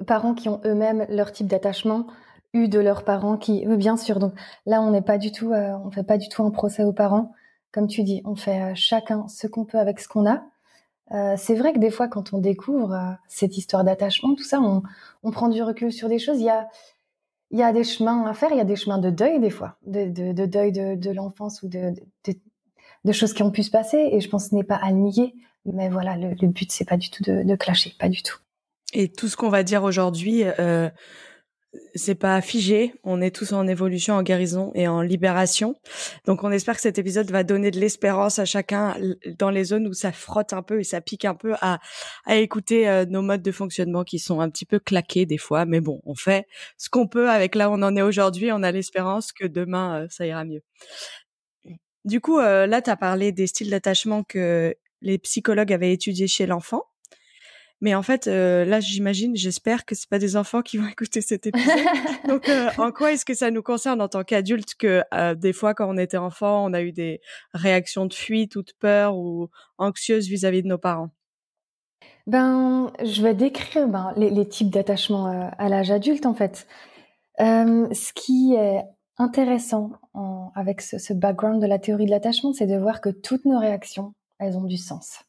parents 0.07 0.35
qui 0.35 0.49
ont 0.49 0.61
eux-mêmes 0.65 1.07
leur 1.11 1.33
type 1.33 1.49
d'attachement 1.49 2.07
eu 2.55 2.69
de 2.69 2.79
leurs 2.79 3.05
parents 3.05 3.37
qui, 3.37 3.67
bien 3.67 3.99
sûr. 3.99 4.21
Donc 4.21 4.33
là, 4.65 4.81
on 4.81 4.91
n'est 4.91 5.03
pas 5.03 5.19
du 5.19 5.33
tout, 5.33 5.53
on 5.53 5.91
fait 5.91 6.05
pas 6.05 6.17
du 6.17 6.29
tout 6.29 6.43
un 6.45 6.51
procès 6.51 6.85
aux 6.85 6.95
parents. 6.95 7.33
Comme 7.73 7.89
tu 7.89 8.05
dis, 8.05 8.23
on 8.25 8.37
fait 8.37 8.75
chacun 8.75 9.27
ce 9.29 9.47
qu'on 9.47 9.67
peut 9.67 9.79
avec 9.79 10.01
ce 10.01 10.09
qu'on 10.09 10.27
a. 10.27 10.45
Euh, 11.13 11.35
c'est 11.37 11.55
vrai 11.55 11.73
que 11.73 11.79
des 11.79 11.91
fois, 11.91 12.09
quand 12.09 12.33
on 12.33 12.39
découvre 12.39 12.93
euh, 12.93 13.13
cette 13.29 13.57
histoire 13.57 13.85
d'attachement, 13.85 14.35
tout 14.35 14.45
ça, 14.45 14.61
on, 14.61 14.83
prend 15.31 15.49
du 15.49 15.63
recul 15.63 15.93
sur 15.93 16.09
des 16.09 16.19
choses. 16.19 16.41
Il 16.41 16.45
y 16.45 17.63
a, 17.63 17.73
des 17.73 17.85
chemins 17.85 18.27
à 18.27 18.35
faire, 18.35 18.51
il 18.53 18.59
y 18.59 18.61
a 18.61 18.65
des 18.65 18.77
chemins 18.77 18.99
de 18.99 19.11
deuil 19.11 19.41
des 19.41 19.51
fois, 19.51 19.77
de, 19.87 20.11
de, 20.33 20.47
deuil 20.47 20.73
de, 20.73 21.11
l'enfance 21.11 21.63
ou 21.63 21.69
de, 21.69 21.93
choses 23.13 23.33
qui 23.33 23.43
ont 23.43 23.51
pu 23.51 23.63
se 23.63 23.71
passer. 23.71 24.11
Et 24.13 24.21
je 24.21 24.29
pense 24.29 24.45
que 24.45 24.51
ce 24.51 24.55
n'est 24.55 24.65
pas 24.65 24.77
à 24.83 24.93
nier. 24.93 25.35
Mais 25.65 25.89
voilà, 25.89 26.17
le, 26.17 26.35
le 26.41 26.49
but, 26.49 26.71
c'est 26.71 26.89
pas 26.89 26.97
du 26.97 27.11
tout 27.11 27.23
de, 27.23 27.43
de 27.43 27.57
clasher, 27.57 27.95
pas 27.99 28.09
du 28.09 28.23
tout. 28.23 28.39
Et 28.93 29.09
tout 29.09 29.29
ce 29.29 29.37
qu'on 29.37 29.51
va 29.51 29.63
dire 29.63 29.83
aujourd'hui, 29.83 30.45
euh, 30.45 30.89
c'est 31.95 32.15
pas 32.15 32.41
figé. 32.41 32.95
On 33.05 33.21
est 33.21 33.35
tous 33.35 33.53
en 33.53 33.67
évolution, 33.67 34.15
en 34.15 34.23
guérison 34.23 34.71
et 34.75 34.89
en 34.89 35.03
libération. 35.03 35.75
Donc, 36.27 36.45
on 36.45 36.51
espère 36.51 36.77
que 36.77 36.81
cet 36.81 36.99
épisode 36.99 37.31
va 37.31 37.45
donner 37.45 37.71
de 37.71 37.79
l'espérance 37.79 38.39
à 38.39 38.45
chacun 38.45 38.97
dans 39.39 39.51
les 39.51 39.65
zones 39.65 39.87
où 39.87 39.93
ça 39.93 40.13
frotte 40.13 40.53
un 40.53 40.63
peu 40.63 40.81
et 40.81 40.85
ça 40.85 41.01
pique 41.01 41.25
un 41.25 41.35
peu 41.35 41.55
à, 41.61 41.79
à 42.25 42.37
écouter 42.37 42.89
euh, 42.89 43.05
nos 43.05 43.23
modes 43.23 43.43
de 43.43 43.53
fonctionnement 43.53 44.05
qui 44.05 44.19
sont 44.19 44.41
un 44.41 44.49
petit 44.49 44.65
peu 44.67 44.79
claqués 44.79 45.27
des 45.27 45.39
fois. 45.39 45.67
Mais 45.67 45.81
bon, 45.81 46.01
on 46.05 46.15
fait 46.15 46.47
ce 46.79 46.89
qu'on 46.89 47.07
peut 47.07 47.29
avec 47.31 47.55
là 47.55 47.71
où 47.71 47.75
on 47.75 47.83
en 47.83 47.97
est 47.97 48.03
aujourd'hui. 48.03 48.51
On 48.53 48.63
a 48.63 48.73
l'espérance 48.73 49.33
que 49.33 49.47
demain, 49.47 50.03
euh, 50.03 50.07
ça 50.11 50.27
ira 50.27 50.45
mieux. 50.45 50.63
Du 52.05 52.21
coup, 52.21 52.39
euh, 52.39 52.67
là, 52.67 52.81
tu 52.81 52.91
as 52.91 52.97
parlé 52.97 53.33
des 53.33 53.47
styles 53.47 53.71
d'attachement 53.71 54.23
que 54.23 54.75
les 55.03 55.19
psychologues 55.19 55.73
avaient 55.73 55.93
étudiés 55.93 56.27
chez 56.27 56.47
l'enfant. 56.47 56.85
Mais 57.81 57.95
en 57.95 58.03
fait, 58.03 58.27
euh, 58.27 58.65
là, 58.65 58.81
j'imagine, 58.81 59.37
j'espère 59.37 59.85
que 59.85 59.95
c'est 59.95 60.09
pas 60.09 60.19
des 60.19 60.37
enfants 60.37 60.63
qui 60.63 60.79
vont 60.79 60.89
écouter 60.89 61.21
cet 61.21 61.47
épisode. 61.47 61.77
Donc, 62.29 62.49
euh, 62.49 62.69
en 62.79 62.91
quoi 62.91 63.13
est-ce 63.13 63.25
que 63.25 63.35
ça 63.35 63.51
nous 63.51 63.63
concerne 63.63 64.01
en 64.01 64.09
tant 64.09 64.25
qu'adultes 64.25 64.75
que 64.75 65.03
euh, 65.15 65.35
des 65.35 65.53
fois, 65.53 65.75
quand 65.75 65.89
on 65.89 65.97
était 65.97 66.17
enfant, 66.17 66.65
on 66.65 66.73
a 66.73 66.83
eu 66.83 66.93
des 66.93 67.21
réactions 67.55 68.07
de 68.07 68.15
fuite 68.15 68.57
ou 68.57 68.63
de 68.63 68.73
peur 68.81 69.17
ou 69.17 69.49
anxieuses 69.79 70.27
vis-à-vis 70.27 70.63
de 70.63 70.69
nos 70.69 70.79
parents? 70.79 71.11
Ben, 72.27 72.93
je 73.03 73.23
vais 73.23 73.35
décrire 73.35 73.89
ben, 73.89 74.13
les, 74.17 74.49
types 74.49 74.71
d'attachement 74.71 75.51
à 75.57 75.69
l'âge 75.69 75.91
adulte, 75.91 76.27
en 76.27 76.35
fait. 76.35 76.67
ce 77.39 78.13
qui 78.13 78.55
est 78.55 78.83
intéressant 79.17 79.93
avec 80.55 80.83
ce, 80.83 80.99
ce 80.99 81.15
background 81.15 81.63
de 81.63 81.67
la 81.67 81.79
théorie 81.79 82.05
de 82.05 82.11
l'attachement, 82.11 82.53
c'est 82.53 82.67
de 82.67 82.77
voir 82.77 83.01
que 83.01 83.09
toutes 83.09 83.47
nos 83.47 83.59
réactions, 83.59 84.13
elles 84.39 84.59
ont 84.59 84.65
du 84.65 84.77
sens. 84.77 85.21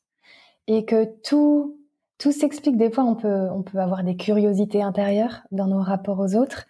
Et 0.67 0.83
que 0.85 1.05
tout 1.23 1.78
tout 2.19 2.31
s'explique. 2.31 2.77
Des 2.77 2.91
fois, 2.91 3.05
on 3.05 3.15
peut, 3.15 3.79
avoir 3.79 4.03
des 4.03 4.15
curiosités 4.15 4.83
intérieures 4.83 5.41
dans 5.51 5.67
nos 5.67 5.81
rapports 5.81 6.19
aux 6.19 6.35
autres. 6.35 6.67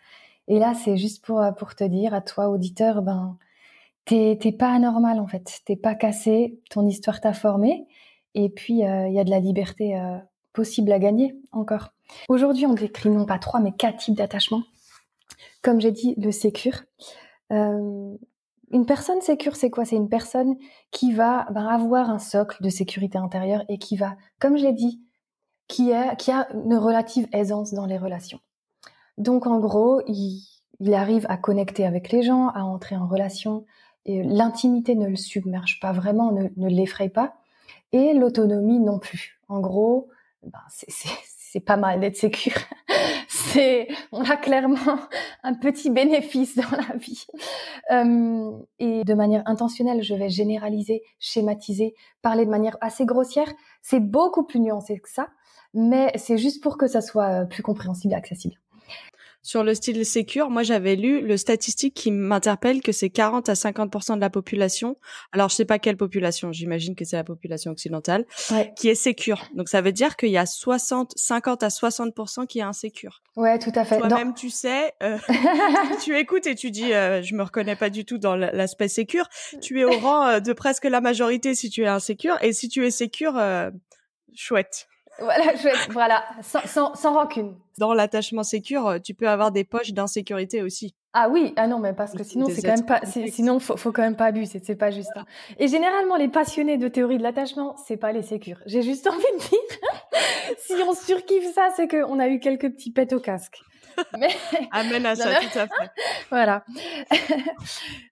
Et 0.47 0.59
là, 0.59 0.73
c'est 0.73 0.95
juste 0.95 1.25
pour, 1.25 1.43
pour 1.57 1.75
te 1.75 1.83
dire 1.83 2.13
à 2.13 2.21
toi, 2.21 2.49
auditeur, 2.49 3.01
ben, 3.01 3.37
t'es, 4.05 4.55
pas 4.57 4.71
anormal 4.71 5.19
en 5.19 5.27
fait. 5.27 5.61
T'es 5.65 5.75
pas 5.75 5.95
cassé. 5.95 6.59
Ton 6.69 6.87
histoire 6.87 7.21
t'a 7.21 7.33
formé. 7.33 7.87
Et 8.35 8.49
puis, 8.49 8.85
euh, 8.85 9.07
il 9.07 9.13
y 9.13 9.19
a 9.19 9.23
de 9.23 9.29
la 9.29 9.39
liberté 9.39 9.99
euh, 9.99 10.17
possible 10.53 10.91
à 10.91 10.99
gagner 10.99 11.35
encore. 11.51 11.93
Aujourd'hui, 12.27 12.65
on 12.65 12.73
décrit 12.73 13.09
non 13.09 13.25
pas 13.25 13.39
trois, 13.39 13.59
mais 13.59 13.71
quatre 13.71 13.97
types 13.97 14.15
d'attachement. 14.15 14.63
Comme 15.61 15.81
j'ai 15.81 15.91
dit, 15.91 16.15
le 16.17 16.31
sécure. 16.31 16.81
Euh, 17.51 18.15
une 18.71 18.85
personne 18.85 19.21
sécure, 19.21 19.55
c'est 19.55 19.71
quoi? 19.71 19.85
C'est 19.85 19.95
une 19.95 20.09
personne 20.09 20.55
qui 20.91 21.13
va 21.13 21.47
ben, 21.51 21.65
avoir 21.65 22.09
un 22.09 22.19
socle 22.19 22.61
de 22.63 22.69
sécurité 22.69 23.17
intérieure 23.17 23.63
et 23.67 23.79
qui 23.79 23.95
va, 23.95 24.15
comme 24.39 24.57
je 24.57 24.63
l'ai 24.63 24.73
dit, 24.73 25.01
qui, 25.69 25.91
qui 26.17 26.31
a 26.31 26.47
une 26.53 26.75
relative 26.75 27.29
aisance 27.31 27.73
dans 27.73 27.85
les 27.85 27.97
relations. 27.97 28.41
Donc 29.17 29.47
en 29.47 29.59
gros, 29.59 30.01
il, 30.07 30.43
arrive 30.93 31.25
à 31.29 31.37
connecter 31.37 31.85
avec 31.85 32.11
les 32.11 32.23
gens, 32.23 32.49
à 32.49 32.63
entrer 32.63 32.97
en 32.97 33.07
relation. 33.07 33.65
Et 34.05 34.23
l'intimité 34.23 34.95
ne 34.95 35.07
le 35.07 35.15
submerge 35.15 35.79
pas 35.79 35.93
vraiment, 35.93 36.31
ne, 36.31 36.47
ne 36.57 36.67
l'effraie 36.67 37.09
pas. 37.09 37.35
Et 37.91 38.13
l'autonomie 38.13 38.79
non 38.79 38.97
plus. 38.97 39.39
En 39.47 39.59
gros, 39.59 40.09
ben 40.43 40.59
c'est 40.69 41.59
pas 41.59 41.77
mal 41.77 41.99
d'être 41.99 42.15
sécure. 42.15 42.53
c'est, 43.27 43.87
on 44.11 44.23
a 44.23 44.37
clairement 44.37 44.99
un 45.43 45.53
petit 45.53 45.89
bénéfice 45.89 46.55
dans 46.55 46.77
la 46.77 46.95
vie. 46.95 47.25
Euh, 47.91 48.51
et 48.79 49.03
de 49.03 49.13
manière 49.13 49.43
intentionnelle, 49.45 50.01
je 50.01 50.15
vais 50.15 50.29
généraliser, 50.29 51.03
schématiser, 51.19 51.93
parler 52.21 52.45
de 52.45 52.51
manière 52.51 52.77
assez 52.81 53.05
grossière. 53.05 53.51
C'est 53.81 53.99
beaucoup 53.99 54.43
plus 54.43 54.59
nuancé 54.59 54.99
que 54.99 55.09
ça 55.09 55.27
mais 55.73 56.11
c'est 56.15 56.37
juste 56.37 56.61
pour 56.61 56.77
que 56.77 56.87
ça 56.87 57.01
soit 57.01 57.43
euh, 57.43 57.45
plus 57.45 57.63
compréhensible 57.63 58.13
et 58.13 58.17
accessible. 58.17 58.55
Sur 59.41 59.63
le 59.63 59.73
style 59.73 60.05
secure, 60.05 60.49
moi 60.49 60.63
j'avais 60.63 60.97
lu 60.97 61.21
le 61.21 61.37
statistique 61.37 61.93
qui 61.93 62.11
m'interpelle 62.11 62.81
que 62.81 62.91
c'est 62.91 63.09
40 63.09 63.47
à 63.47 63.53
50% 63.53 64.15
de 64.15 64.19
la 64.19 64.29
population. 64.29 64.97
Alors 65.31 65.47
je 65.47 65.55
sais 65.55 65.65
pas 65.65 65.79
quelle 65.79 65.95
population, 65.95 66.51
j'imagine 66.51 66.93
que 66.93 67.05
c'est 67.05 67.15
la 67.15 67.23
population 67.23 67.71
occidentale 67.71 68.25
qui 68.75 68.89
est 68.89 68.95
secure. 68.95 69.41
Donc 69.55 69.69
ça 69.69 69.79
veut 69.79 69.93
dire 69.93 70.17
qu'il 70.17 70.29
y 70.29 70.37
a 70.37 70.45
60 70.45 71.13
50 71.15 71.63
à 71.63 71.69
60 71.69 72.13
qui 72.49 72.59
est 72.59 72.63
insécure. 72.63 73.21
Ouais, 73.37 73.57
tout 73.59 73.71
à 73.75 73.85
fait. 73.85 73.97
Toi-même 73.97 74.33
tu 74.33 74.49
sais, 74.49 74.93
euh, 75.01 75.17
tu 76.03 76.17
écoutes 76.17 76.45
et 76.45 76.55
tu 76.55 76.69
dis 76.69 76.91
euh, 76.91 77.21
je 77.21 77.33
me 77.33 77.43
reconnais 77.43 77.77
pas 77.77 77.89
du 77.89 78.03
tout 78.03 78.17
dans 78.17 78.35
l'aspect 78.35 78.89
secure. 78.89 79.29
Tu 79.61 79.79
es 79.79 79.85
au 79.85 79.97
rang 79.99 80.27
euh, 80.27 80.39
de 80.41 80.51
presque 80.51 80.83
la 80.83 80.99
majorité 80.99 81.55
si 81.55 81.69
tu 81.69 81.83
es 81.83 81.87
insécure 81.87 82.37
et 82.41 82.51
si 82.51 82.67
tu 82.67 82.85
es 82.85 82.91
secure 82.91 83.41
chouette. 84.35 84.89
Voilà, 85.21 85.53
voilà, 85.89 86.25
sans, 86.41 86.61
sans, 86.65 86.95
sans, 86.95 87.13
rancune. 87.13 87.55
Dans 87.77 87.93
l'attachement 87.93 88.43
sécure, 88.43 88.87
euh, 88.87 88.99
tu 88.99 89.13
peux 89.13 89.27
avoir 89.27 89.51
des 89.51 89.63
poches 89.63 89.91
d'insécurité 89.91 90.61
aussi. 90.61 90.95
Ah 91.13 91.27
oui, 91.29 91.53
ah 91.55 91.65
non, 91.65 91.79
mais 91.79 91.93
parce 91.93 92.13
que 92.13 92.23
sinon 92.23 92.47
c'est 92.49 92.61
quand 92.61 92.75
même 92.75 92.85
pas, 92.85 93.01
sinon 93.03 93.59
faut, 93.59 93.75
faut 93.77 93.91
quand 93.91 94.03
même 94.03 94.15
pas 94.15 94.25
abuser, 94.25 94.61
c'est 94.63 94.75
pas 94.75 94.91
juste. 94.91 95.11
Hein. 95.15 95.25
Et 95.57 95.67
généralement, 95.67 96.15
les 96.15 96.27
passionnés 96.27 96.77
de 96.77 96.87
théorie 96.87 97.17
de 97.17 97.23
l'attachement, 97.23 97.75
c'est 97.87 97.97
pas 97.97 98.11
les 98.11 98.21
sécures. 98.21 98.59
J'ai 98.67 98.83
juste 98.83 99.07
envie 99.11 99.17
de 99.17 99.39
dire, 99.39 99.79
si 100.59 100.73
on 100.73 100.93
surkiffe 100.93 101.51
ça, 101.53 101.69
c'est 101.75 101.87
qu'on 101.87 102.19
a 102.19 102.27
eu 102.27 102.39
quelques 102.39 102.69
petits 102.71 102.91
pets 102.91 103.11
au 103.13 103.19
casque. 103.19 103.59
Mais... 104.17 104.29
Amène 104.71 105.05
à 105.05 105.15
ça, 105.15 105.35
tout 105.35 105.59
à 105.59 105.67
fait. 105.67 105.91
voilà. 106.29 106.63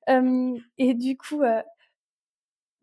euh, 0.09 0.57
et 0.79 0.93
du 0.95 1.17
coup, 1.17 1.43
euh, 1.43 1.61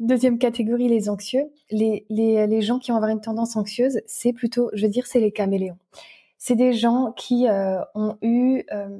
Deuxième 0.00 0.38
catégorie, 0.38 0.88
les 0.88 1.08
anxieux. 1.08 1.50
Les, 1.70 2.04
les, 2.08 2.46
les, 2.46 2.62
gens 2.62 2.78
qui 2.78 2.90
vont 2.90 2.96
avoir 2.96 3.12
une 3.12 3.20
tendance 3.20 3.56
anxieuse, 3.56 4.00
c'est 4.06 4.32
plutôt, 4.32 4.70
je 4.72 4.82
veux 4.82 4.90
dire, 4.90 5.06
c'est 5.06 5.20
les 5.20 5.32
caméléons. 5.32 5.78
C'est 6.38 6.56
des 6.56 6.72
gens 6.72 7.12
qui 7.12 7.48
euh, 7.48 7.80
ont 7.94 8.16
eu, 8.20 8.64
euh, 8.72 8.98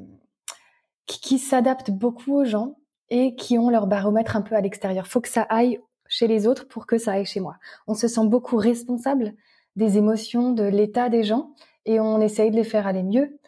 qui, 1.06 1.20
qui 1.20 1.38
s'adaptent 1.38 1.90
beaucoup 1.90 2.34
aux 2.34 2.44
gens 2.44 2.76
et 3.10 3.34
qui 3.34 3.58
ont 3.58 3.70
leur 3.70 3.86
baromètre 3.86 4.36
un 4.36 4.42
peu 4.42 4.54
à 4.54 4.60
l'extérieur. 4.60 5.06
Faut 5.06 5.20
que 5.20 5.28
ça 5.28 5.42
aille 5.42 5.80
chez 6.08 6.28
les 6.28 6.46
autres 6.46 6.68
pour 6.68 6.86
que 6.86 6.96
ça 6.96 7.12
aille 7.12 7.26
chez 7.26 7.40
moi. 7.40 7.56
On 7.86 7.94
se 7.94 8.08
sent 8.08 8.26
beaucoup 8.26 8.56
responsable 8.56 9.34
des 9.76 9.98
émotions, 9.98 10.52
de 10.52 10.64
l'état 10.64 11.08
des 11.08 11.24
gens 11.24 11.50
et 11.86 12.00
on 12.00 12.20
essaye 12.20 12.50
de 12.50 12.56
les 12.56 12.64
faire 12.64 12.86
aller 12.86 13.02
mieux. 13.02 13.38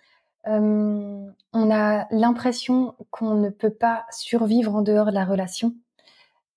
Euh, 0.48 1.26
on 1.52 1.70
a 1.70 2.06
l'impression 2.10 2.94
qu'on 3.10 3.34
ne 3.34 3.50
peut 3.50 3.70
pas 3.70 4.04
survivre 4.10 4.74
en 4.74 4.82
dehors 4.82 5.06
de 5.06 5.12
la 5.12 5.24
relation 5.24 5.74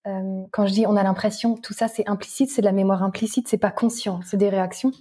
euh, 0.09 0.43
quand 0.51 0.65
je 0.65 0.73
dis 0.73 0.87
on 0.87 0.95
a 0.95 1.03
l'impression, 1.03 1.55
tout 1.55 1.73
ça 1.73 1.87
c'est 1.87 2.07
implicite, 2.07 2.49
c'est 2.49 2.61
de 2.61 2.65
la 2.65 2.71
mémoire 2.71 3.03
implicite, 3.03 3.47
c'est 3.47 3.57
pas 3.57 3.71
conscient, 3.71 4.21
c'est 4.25 4.37
des 4.37 4.49
réactions. 4.49 4.91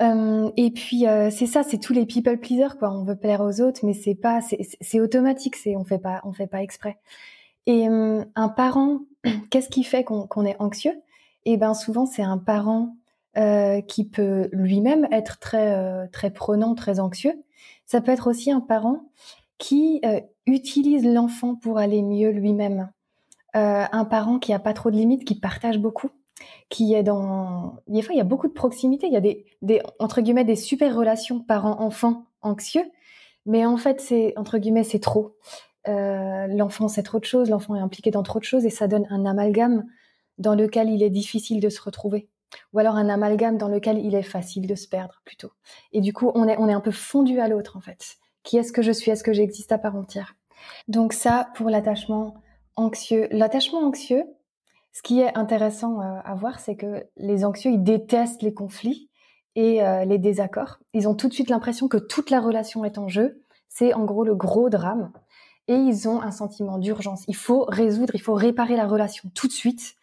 Euh, 0.00 0.50
et 0.56 0.70
puis 0.70 1.06
euh, 1.06 1.30
c'est 1.30 1.46
ça, 1.46 1.62
c'est 1.62 1.78
tous 1.78 1.92
les 1.92 2.06
people 2.06 2.38
pleasers 2.38 2.76
quoi. 2.78 2.90
On 2.92 3.04
veut 3.04 3.16
plaire 3.16 3.40
aux 3.40 3.60
autres, 3.60 3.80
mais 3.84 3.94
c'est 3.94 4.14
pas, 4.14 4.40
c'est 4.80 5.00
automatique, 5.00 5.56
c'est 5.56 5.76
on 5.76 5.84
fait 5.84 5.98
pas, 5.98 6.20
on 6.24 6.32
fait 6.32 6.46
pas 6.46 6.62
exprès. 6.62 6.98
Et 7.66 7.86
un 7.86 8.48
parent, 8.48 9.00
qu'est-ce 9.50 9.68
qui 9.68 9.84
fait 9.84 10.04
qu'on 10.04 10.46
est 10.46 10.56
anxieux? 10.60 10.94
Et 11.44 11.54
eh 11.54 11.56
ben 11.56 11.74
souvent 11.74 12.06
c'est 12.06 12.22
un 12.22 12.38
parent 12.38 12.96
qui 13.88 14.04
peut 14.04 14.48
lui-même 14.52 15.08
être 15.10 15.38
très 15.38 16.08
très 16.08 16.30
prenant, 16.30 16.74
très 16.74 17.00
anxieux. 17.00 17.42
Ça 17.86 18.00
peut 18.00 18.12
être 18.12 18.28
aussi 18.28 18.50
un 18.52 18.60
parent 18.60 19.08
qui 19.58 20.02
utilise 20.46 21.04
l'enfant 21.04 21.54
pour 21.54 21.78
aller 21.78 22.02
mieux 22.02 22.30
lui-même. 22.30 22.90
Euh, 23.54 23.84
un 23.90 24.04
parent 24.04 24.38
qui 24.38 24.52
a 24.52 24.58
pas 24.58 24.72
trop 24.72 24.90
de 24.90 24.96
limites, 24.96 25.24
qui 25.24 25.38
partage 25.38 25.78
beaucoup, 25.78 26.10
qui 26.68 26.94
est 26.94 27.02
dans. 27.02 27.76
Des 27.86 28.02
fois, 28.02 28.14
il 28.14 28.18
y 28.18 28.22
a 28.22 28.24
beaucoup 28.24 28.48
de 28.48 28.52
proximité. 28.52 29.06
Il 29.06 29.12
y 29.12 29.16
a 29.16 29.20
des, 29.20 29.44
des 29.60 29.82
entre 29.98 30.20
guillemets 30.22 30.44
des 30.44 30.56
super 30.56 30.96
relations 30.96 31.40
parents-enfants 31.40 32.24
anxieux, 32.40 32.90
mais 33.44 33.66
en 33.66 33.76
fait, 33.76 34.00
c'est 34.00 34.32
entre 34.36 34.58
guillemets 34.58 34.84
c'est 34.84 35.00
trop. 35.00 35.36
Euh, 35.88 36.46
l'enfant 36.46 36.86
c'est 36.86 37.02
trop 37.02 37.18
de 37.18 37.24
choses, 37.24 37.50
l'enfant 37.50 37.74
est 37.74 37.80
impliqué 37.80 38.12
dans 38.12 38.22
trop 38.22 38.38
de 38.38 38.44
choses 38.44 38.64
et 38.64 38.70
ça 38.70 38.86
donne 38.86 39.06
un 39.10 39.26
amalgame 39.26 39.84
dans 40.38 40.54
lequel 40.54 40.88
il 40.88 41.02
est 41.02 41.10
difficile 41.10 41.60
de 41.60 41.68
se 41.68 41.82
retrouver. 41.82 42.28
Ou 42.72 42.78
alors 42.78 42.96
un 42.96 43.08
amalgame 43.08 43.58
dans 43.58 43.68
lequel 43.68 43.98
il 43.98 44.14
est 44.14 44.22
facile 44.22 44.66
de 44.66 44.74
se 44.74 44.86
perdre 44.86 45.20
plutôt. 45.24 45.50
Et 45.92 46.00
du 46.00 46.12
coup, 46.12 46.30
on 46.34 46.46
est, 46.46 46.56
on 46.58 46.68
est 46.68 46.72
un 46.72 46.80
peu 46.80 46.90
fondu 46.90 47.40
à 47.40 47.48
l'autre 47.48 47.76
en 47.76 47.80
fait. 47.80 48.16
Qui 48.44 48.58
est-ce 48.58 48.72
que 48.72 48.82
je 48.82 48.92
suis? 48.92 49.10
Est-ce 49.10 49.24
que 49.24 49.32
j'existe 49.32 49.72
à 49.72 49.78
part 49.78 49.96
entière? 49.96 50.36
Donc 50.88 51.12
ça, 51.12 51.48
pour 51.54 51.68
l'attachement 51.68 52.34
anxieux. 52.76 53.28
L'attachement 53.30 53.80
anxieux, 53.80 54.24
ce 54.92 55.02
qui 55.02 55.20
est 55.20 55.36
intéressant 55.36 56.00
euh, 56.00 56.20
à 56.24 56.34
voir, 56.34 56.60
c'est 56.60 56.76
que 56.76 57.06
les 57.16 57.44
anxieux, 57.44 57.70
ils 57.70 57.82
détestent 57.82 58.42
les 58.42 58.54
conflits 58.54 59.08
et 59.54 59.82
euh, 59.82 60.04
les 60.04 60.18
désaccords. 60.18 60.78
Ils 60.92 61.08
ont 61.08 61.14
tout 61.14 61.28
de 61.28 61.34
suite 61.34 61.50
l'impression 61.50 61.88
que 61.88 61.96
toute 61.96 62.30
la 62.30 62.40
relation 62.40 62.84
est 62.84 62.98
en 62.98 63.08
jeu. 63.08 63.42
C'est 63.68 63.94
en 63.94 64.04
gros 64.04 64.24
le 64.24 64.34
gros 64.34 64.68
drame. 64.68 65.12
Et 65.68 65.74
ils 65.74 66.08
ont 66.08 66.20
un 66.20 66.32
sentiment 66.32 66.78
d'urgence. 66.78 67.24
Il 67.28 67.36
faut 67.36 67.64
résoudre, 67.68 68.14
il 68.14 68.20
faut 68.20 68.34
réparer 68.34 68.76
la 68.76 68.86
relation 68.86 69.30
tout 69.34 69.46
de 69.46 69.52
suite. 69.52 69.94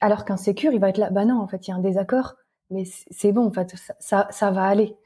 Alors 0.00 0.24
qu'un 0.24 0.36
sécure, 0.36 0.72
il 0.72 0.80
va 0.80 0.88
être 0.88 0.98
là, 0.98 1.10
bah 1.10 1.24
non, 1.24 1.40
en 1.40 1.48
fait, 1.48 1.66
il 1.66 1.70
y 1.70 1.74
a 1.74 1.76
un 1.76 1.80
désaccord, 1.80 2.36
mais 2.70 2.84
c'est 3.10 3.32
bon, 3.32 3.46
en 3.46 3.50
fait, 3.50 3.74
ça, 3.98 4.28
ça, 4.30 4.50
va 4.50 4.64
aller. 4.64 4.96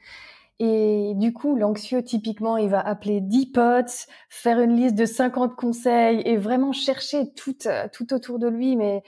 Et 0.65 1.11
du 1.15 1.33
coup, 1.33 1.57
l'anxieux, 1.57 2.01
typiquement, 2.01 2.55
il 2.55 2.69
va 2.69 2.79
appeler 2.79 3.19
10 3.19 3.47
potes, 3.47 4.07
faire 4.29 4.61
une 4.61 4.77
liste 4.77 4.95
de 4.95 5.05
50 5.05 5.57
conseils 5.57 6.21
et 6.23 6.37
vraiment 6.37 6.71
chercher 6.71 7.33
tout, 7.33 7.53
tout 7.91 8.13
autour 8.13 8.39
de 8.39 8.47
lui, 8.47 8.77
mais 8.77 9.03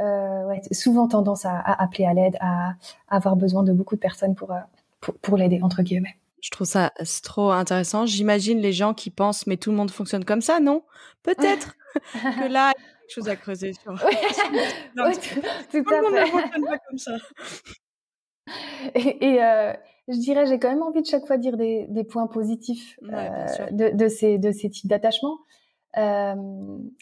euh, 0.00 0.46
ouais, 0.46 0.62
souvent 0.72 1.06
tendance 1.06 1.44
à, 1.44 1.58
à 1.58 1.82
appeler 1.82 2.06
à 2.06 2.14
l'aide, 2.14 2.38
à, 2.40 2.70
à, 2.70 3.16
avoir 3.16 3.36
besoin 3.36 3.64
de 3.64 3.74
beaucoup 3.74 3.96
de 3.96 4.00
personnes 4.00 4.34
pour, 4.34 4.54
pour, 5.02 5.12
pour 5.18 5.36
l'aider, 5.36 5.60
entre 5.62 5.82
guillemets. 5.82 6.16
Je 6.40 6.48
trouve 6.48 6.66
ça 6.66 6.90
trop 7.22 7.50
intéressant. 7.50 8.06
J'imagine 8.06 8.58
les 8.60 8.72
gens 8.72 8.94
qui 8.94 9.10
pensent, 9.10 9.46
mais 9.46 9.58
tout 9.58 9.72
le 9.72 9.76
monde 9.76 9.90
fonctionne 9.90 10.24
comme 10.24 10.40
ça, 10.40 10.58
non? 10.58 10.84
Peut-être 11.22 11.76
que 12.14 12.50
là, 12.50 12.72
il 12.74 12.80
y 12.80 12.84
a 12.84 12.98
quelque 13.00 13.14
chose 13.14 13.28
à 13.28 13.36
creuser 13.36 13.74
sur. 13.74 13.92
non, 13.92 13.98
tout, 15.12 15.20
tout, 15.70 15.84
tout, 15.84 15.90
le 15.90 16.02
monde 16.02 16.14
ne 16.14 16.24
fonctionne 16.24 16.64
pas 16.64 16.78
comme 16.78 16.98
ça. 16.98 17.12
Et, 18.94 19.24
et 19.24 19.42
euh, 19.42 19.72
je 20.08 20.18
dirais, 20.18 20.46
j'ai 20.46 20.58
quand 20.58 20.68
même 20.68 20.82
envie 20.82 21.02
de 21.02 21.06
chaque 21.06 21.26
fois 21.26 21.38
dire 21.38 21.56
des, 21.56 21.86
des 21.88 22.04
points 22.04 22.26
positifs 22.26 22.98
euh, 23.04 23.46
de, 23.70 23.96
de, 23.96 24.08
ces, 24.08 24.38
de 24.38 24.52
ces 24.52 24.68
types 24.70 24.88
d'attachement. 24.88 25.38
Euh, 25.96 26.34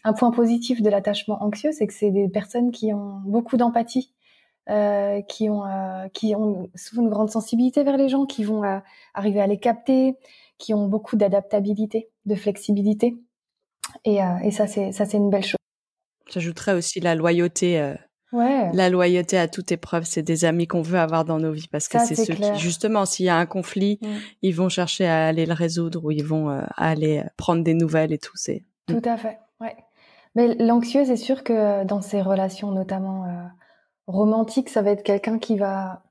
un 0.04 0.12
point 0.12 0.30
positif 0.30 0.82
de 0.82 0.90
l'attachement 0.90 1.42
anxieux, 1.42 1.72
c'est 1.72 1.86
que 1.86 1.94
c'est 1.94 2.10
des 2.10 2.28
personnes 2.28 2.70
qui 2.70 2.92
ont 2.92 3.20
beaucoup 3.24 3.56
d'empathie, 3.56 4.14
euh, 4.68 5.20
qui 5.22 5.48
ont 5.48 5.64
qui 6.12 6.36
ont 6.36 6.70
souvent 6.74 7.02
une 7.02 7.08
grande 7.08 7.30
sensibilité 7.30 7.82
vers 7.82 7.96
les 7.96 8.08
gens, 8.08 8.26
qui 8.26 8.44
vont 8.44 8.62
arriver 9.14 9.40
à 9.40 9.46
les 9.46 9.58
capter, 9.58 10.16
qui 10.58 10.74
ont 10.74 10.86
beaucoup 10.88 11.16
d'adaptabilité, 11.16 12.10
de 12.26 12.34
flexibilité. 12.34 13.16
Et, 14.04 14.18
et 14.44 14.50
ça, 14.50 14.66
c'est 14.66 14.92
ça, 14.92 15.06
c'est 15.06 15.16
une 15.16 15.30
belle 15.30 15.44
chose. 15.44 15.56
J'ajouterais 16.30 16.74
aussi 16.74 17.00
la 17.00 17.14
loyauté 17.14 17.94
Ouais. 18.32 18.70
La 18.72 18.88
loyauté 18.88 19.36
à 19.36 19.46
toute 19.46 19.70
épreuve, 19.72 20.04
c'est 20.04 20.22
des 20.22 20.46
amis 20.46 20.66
qu'on 20.66 20.80
veut 20.80 20.98
avoir 20.98 21.24
dans 21.24 21.38
nos 21.38 21.52
vies 21.52 21.68
parce 21.70 21.88
que 21.88 21.98
c'est 21.98 22.14
ceux 22.14 22.34
qui, 22.34 22.58
justement, 22.58 23.04
s'il 23.04 23.26
y 23.26 23.28
a 23.28 23.36
un 23.36 23.46
conflit, 23.46 23.98
mm. 24.00 24.06
ils 24.40 24.54
vont 24.54 24.70
chercher 24.70 25.06
à 25.06 25.26
aller 25.26 25.44
le 25.44 25.52
résoudre 25.52 26.02
ou 26.04 26.10
ils 26.10 26.24
vont 26.24 26.48
euh, 26.48 26.62
aller 26.76 27.22
prendre 27.36 27.62
des 27.62 27.74
nouvelles 27.74 28.12
et 28.12 28.18
tout. 28.18 28.32
C'est 28.34 28.64
mm. 28.88 29.00
tout 29.00 29.08
à 29.08 29.16
fait. 29.18 29.38
Ouais. 29.60 29.76
Mais 30.34 30.54
l'anxieux, 30.54 31.04
c'est 31.04 31.16
sûr 31.16 31.44
que 31.44 31.84
dans 31.84 32.00
ces 32.00 32.22
relations, 32.22 32.70
notamment 32.70 33.26
euh, 33.26 33.46
romantiques, 34.06 34.70
ça 34.70 34.80
va 34.80 34.92
être 34.92 35.02
quelqu'un 35.02 35.38
qui 35.38 35.58
va 35.58 36.02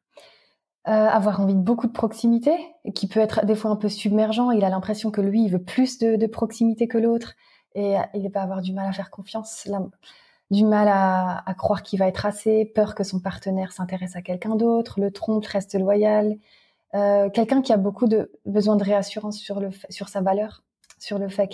euh, 0.87 0.91
avoir 0.91 1.41
envie 1.41 1.55
de 1.55 1.59
beaucoup 1.59 1.87
de 1.87 1.91
proximité, 1.91 2.53
et 2.85 2.93
qui 2.93 3.07
peut 3.07 3.19
être 3.19 3.47
des 3.47 3.55
fois 3.55 3.71
un 3.71 3.75
peu 3.75 3.89
submergent. 3.89 4.51
Il 4.55 4.63
a 4.63 4.69
l'impression 4.69 5.09
que 5.09 5.21
lui, 5.21 5.43
il 5.43 5.49
veut 5.49 5.63
plus 5.63 5.97
de, 5.97 6.17
de 6.17 6.27
proximité 6.27 6.87
que 6.87 6.99
l'autre 6.99 7.33
et 7.73 7.95
il 8.13 8.29
va 8.29 8.41
avoir 8.41 8.61
du 8.61 8.73
mal 8.73 8.85
à 8.89 8.91
faire 8.91 9.09
confiance. 9.09 9.65
Là, 9.65 9.79
du 10.51 10.65
mal 10.65 10.89
à, 10.89 11.55
croire 11.57 11.81
qu'il 11.81 11.97
va 11.97 12.07
être 12.07 12.25
assez, 12.25 12.65
peur 12.65 12.93
que 12.93 13.05
son 13.05 13.21
partenaire 13.21 13.71
s'intéresse 13.71 14.17
à 14.17 14.21
quelqu'un 14.21 14.55
d'autre, 14.55 14.99
le 14.99 15.09
trompe, 15.09 15.45
reste 15.45 15.79
loyal. 15.79 16.37
Euh, 16.93 17.29
quelqu'un 17.29 17.61
qui 17.61 17.71
a 17.71 17.77
beaucoup 17.77 18.05
de 18.05 18.31
besoin 18.45 18.75
de 18.75 18.83
réassurance 18.83 19.37
sur 19.37 19.61
le 19.61 19.69
sur 19.89 20.09
sa 20.09 20.19
valeur, 20.19 20.61
sur 20.99 21.19
le 21.19 21.29
fait 21.29 21.47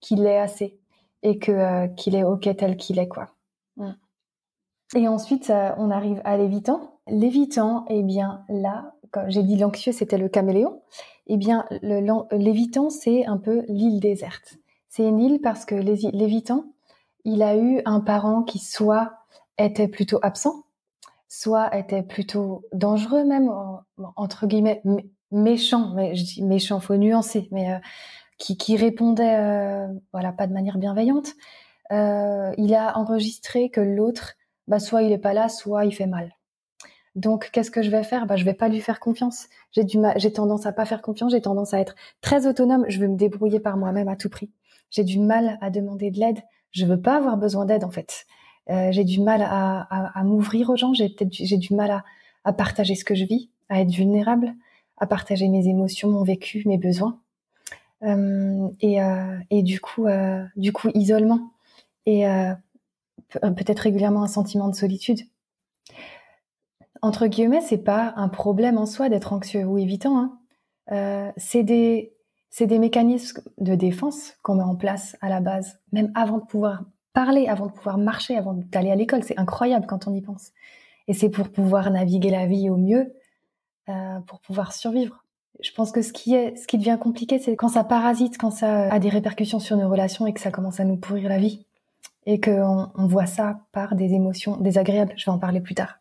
qu'il 0.00 0.26
est 0.26 0.38
assez 0.38 0.78
et 1.22 1.38
que 1.38 1.52
euh, 1.52 1.86
qu'il 1.88 2.14
est 2.14 2.24
ok 2.24 2.48
tel 2.56 2.78
qu'il 2.78 2.98
est 2.98 3.08
quoi. 3.08 3.28
Mm. 3.76 3.90
Et 4.96 5.06
ensuite 5.06 5.50
euh, 5.50 5.72
on 5.76 5.90
arrive 5.90 6.22
à 6.24 6.38
l'évitant. 6.38 6.98
L'évitant, 7.08 7.84
eh 7.90 8.02
bien 8.02 8.42
là, 8.48 8.94
comme 9.10 9.28
j'ai 9.28 9.42
dit 9.42 9.58
l'anxieux 9.58 9.92
c'était 9.92 10.16
le 10.16 10.30
caméléon. 10.30 10.80
Eh 11.26 11.36
bien 11.36 11.66
l'évitant 12.32 12.88
c'est 12.88 13.26
un 13.26 13.36
peu 13.36 13.66
l'île 13.68 14.00
déserte. 14.00 14.56
C'est 14.88 15.06
une 15.06 15.20
île 15.20 15.40
parce 15.42 15.66
que 15.66 15.74
l'évitant 15.74 16.64
il 17.24 17.42
a 17.42 17.56
eu 17.56 17.82
un 17.84 18.00
parent 18.00 18.42
qui 18.42 18.58
soit 18.58 19.12
était 19.58 19.88
plutôt 19.88 20.18
absent, 20.22 20.64
soit 21.28 21.76
était 21.76 22.02
plutôt 22.02 22.64
dangereux 22.72 23.24
même 23.24 23.50
entre 24.16 24.46
guillemets 24.46 24.82
méchant, 25.30 25.92
mais 25.94 26.14
je 26.14 26.24
dis 26.24 26.42
méchant, 26.42 26.80
faut 26.80 26.96
nuancer, 26.96 27.48
mais 27.52 27.72
euh, 27.72 27.78
qui, 28.38 28.76
répondait 28.76 29.36
euh, 29.36 29.86
voilà 30.12 30.32
pas 30.32 30.46
de 30.46 30.52
manière 30.52 30.78
bienveillante. 30.78 31.34
Euh, 31.92 32.52
il 32.56 32.74
a 32.74 32.96
enregistré 32.98 33.70
que 33.70 33.80
l'autre, 33.80 34.34
bah 34.68 34.80
soit 34.80 35.02
il 35.02 35.12
est 35.12 35.18
pas 35.18 35.34
là, 35.34 35.48
soit 35.48 35.84
il 35.84 35.94
fait 35.94 36.06
mal. 36.06 36.32
Donc 37.16 37.50
qu'est-ce 37.52 37.70
que 37.70 37.82
je 37.82 37.90
vais 37.90 38.04
faire? 38.04 38.26
Bah 38.26 38.36
je 38.36 38.44
vais 38.44 38.54
pas 38.54 38.68
lui 38.68 38.80
faire 38.80 39.00
confiance. 39.00 39.48
J'ai 39.72 39.84
du 39.84 39.98
j'ai 40.16 40.32
tendance 40.32 40.66
à 40.66 40.72
pas 40.72 40.84
faire 40.84 41.02
confiance, 41.02 41.32
j'ai 41.32 41.42
tendance 41.42 41.74
à 41.74 41.80
être 41.80 41.94
très 42.20 42.46
autonome. 42.46 42.84
Je 42.88 43.00
veux 43.00 43.08
me 43.08 43.16
débrouiller 43.16 43.60
par 43.60 43.76
moi-même 43.76 44.08
à 44.08 44.16
tout 44.16 44.30
prix. 44.30 44.50
J'ai 44.90 45.04
du 45.04 45.18
mal 45.18 45.58
à 45.60 45.70
demander 45.70 46.10
de 46.10 46.18
l'aide 46.18 46.40
je 46.72 46.86
veux 46.86 47.00
pas 47.00 47.16
avoir 47.16 47.36
besoin 47.36 47.66
d'aide 47.66 47.84
en 47.84 47.90
fait. 47.90 48.26
Euh, 48.70 48.92
j'ai 48.92 49.04
du 49.04 49.20
mal 49.20 49.42
à, 49.42 50.22
m'ouvrir 50.24 50.70
aux 50.70 50.76
gens, 50.76 50.94
j'ai 50.94 51.08
peut-être 51.08 51.32
j'ai 51.32 51.56
du 51.56 51.74
mal 51.74 52.02
à, 52.44 52.52
partager 52.52 52.94
ce 52.94 53.04
que 53.04 53.14
je 53.14 53.24
vis, 53.24 53.50
à 53.68 53.80
être 53.80 53.90
vulnérable, 53.90 54.54
à 54.96 55.06
partager 55.06 55.48
mes 55.48 55.66
émotions, 55.66 56.10
mon 56.10 56.22
vécu, 56.22 56.62
mes 56.66 56.78
besoins. 56.78 57.18
Euh, 58.02 58.68
et, 58.80 59.02
euh, 59.02 59.38
et, 59.50 59.62
du 59.62 59.80
coup, 59.80 60.06
du 60.56 60.72
coup, 60.72 60.88
isolement 60.94 61.50
et 62.06 62.24
peut-être 63.40 63.80
régulièrement 63.80 64.22
un 64.22 64.28
sentiment 64.28 64.68
de 64.68 64.74
solitude. 64.74 65.20
Entre 67.02 67.26
guillemets, 67.26 67.62
c'est 67.62 67.78
pas 67.78 68.12
un 68.16 68.28
problème 68.28 68.78
en 68.78 68.86
soi 68.86 69.08
d'être 69.08 69.32
anxieux 69.32 69.64
ou 69.64 69.78
évitant. 69.78 70.30
Hein. 70.88 71.32
C'est 71.36 71.62
des 71.62 72.12
c'est 72.50 72.66
des 72.66 72.78
mécanismes 72.78 73.42
de 73.58 73.74
défense 73.74 74.34
qu'on 74.42 74.56
met 74.56 74.62
en 74.62 74.74
place 74.74 75.16
à 75.20 75.28
la 75.28 75.40
base, 75.40 75.78
même 75.92 76.10
avant 76.14 76.38
de 76.38 76.44
pouvoir 76.44 76.82
parler, 77.12 77.46
avant 77.46 77.66
de 77.66 77.72
pouvoir 77.72 77.96
marcher, 77.96 78.36
avant 78.36 78.54
d'aller 78.54 78.90
à 78.90 78.96
l'école. 78.96 79.22
C'est 79.22 79.38
incroyable 79.38 79.86
quand 79.86 80.08
on 80.08 80.14
y 80.14 80.20
pense. 80.20 80.50
Et 81.08 81.14
c'est 81.14 81.30
pour 81.30 81.48
pouvoir 81.48 81.90
naviguer 81.90 82.30
la 82.30 82.46
vie 82.46 82.68
au 82.68 82.76
mieux, 82.76 83.14
euh, 83.88 84.20
pour 84.26 84.40
pouvoir 84.40 84.72
survivre. 84.72 85.24
Je 85.60 85.72
pense 85.72 85.92
que 85.92 86.02
ce 86.02 86.12
qui 86.12 86.34
est, 86.34 86.56
ce 86.56 86.66
qui 86.66 86.78
devient 86.78 86.98
compliqué, 87.00 87.38
c'est 87.38 87.56
quand 87.56 87.68
ça 87.68 87.84
parasite, 87.84 88.38
quand 88.38 88.50
ça 88.50 88.92
a 88.92 88.98
des 88.98 89.08
répercussions 89.08 89.58
sur 89.60 89.76
nos 89.76 89.88
relations 89.88 90.26
et 90.26 90.32
que 90.32 90.40
ça 90.40 90.50
commence 90.50 90.80
à 90.80 90.84
nous 90.84 90.96
pourrir 90.96 91.28
la 91.28 91.38
vie. 91.38 91.66
Et 92.26 92.40
qu'on 92.40 92.90
on 92.94 93.06
voit 93.06 93.26
ça 93.26 93.60
par 93.72 93.94
des 93.94 94.12
émotions 94.12 94.56
désagréables. 94.56 95.12
Je 95.16 95.24
vais 95.24 95.32
en 95.32 95.38
parler 95.38 95.60
plus 95.60 95.74
tard. 95.74 95.98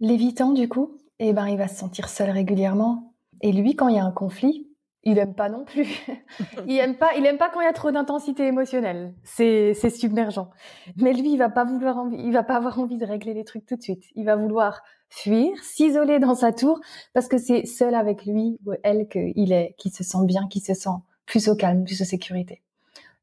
L'évitant, 0.00 0.52
du 0.52 0.68
coup, 0.68 0.96
eh 1.18 1.32
ben, 1.32 1.46
il 1.46 1.58
va 1.58 1.68
se 1.68 1.76
sentir 1.76 2.08
seul 2.08 2.30
régulièrement. 2.30 3.12
Et 3.42 3.52
lui, 3.52 3.76
quand 3.76 3.88
il 3.88 3.96
y 3.96 3.98
a 3.98 4.04
un 4.04 4.10
conflit, 4.10 4.69
il 5.04 5.18
aime 5.18 5.34
pas 5.34 5.48
non 5.48 5.64
plus. 5.64 5.88
il 6.66 6.76
aime 6.78 6.96
pas, 6.96 7.14
il 7.16 7.24
aime 7.26 7.38
pas 7.38 7.48
quand 7.48 7.60
il 7.60 7.64
y 7.64 7.68
a 7.68 7.72
trop 7.72 7.90
d'intensité 7.90 8.46
émotionnelle. 8.46 9.14
C'est, 9.24 9.74
c'est 9.74 9.90
submergent. 9.90 10.48
Mais 10.96 11.12
lui, 11.12 11.32
il 11.32 11.36
va 11.38 11.48
pas 11.48 11.64
vouloir 11.64 11.98
envie, 11.98 12.18
il 12.18 12.32
va 12.32 12.42
pas 12.42 12.56
avoir 12.56 12.78
envie 12.78 12.98
de 12.98 13.06
régler 13.06 13.34
les 13.34 13.44
trucs 13.44 13.66
tout 13.66 13.76
de 13.76 13.82
suite. 13.82 14.04
Il 14.14 14.26
va 14.26 14.36
vouloir 14.36 14.82
fuir, 15.08 15.52
s'isoler 15.62 16.18
dans 16.18 16.34
sa 16.34 16.52
tour 16.52 16.80
parce 17.12 17.28
que 17.28 17.38
c'est 17.38 17.66
seul 17.66 17.94
avec 17.94 18.24
lui 18.26 18.58
ou 18.64 18.72
elle 18.82 19.08
qu'il 19.08 19.52
est, 19.52 19.74
qui 19.78 19.90
se 19.90 20.04
sent 20.04 20.24
bien, 20.24 20.46
qui 20.48 20.60
se 20.60 20.74
sent 20.74 20.90
plus 21.26 21.48
au 21.48 21.56
calme, 21.56 21.84
plus 21.84 22.00
en 22.02 22.04
sécurité. 22.04 22.62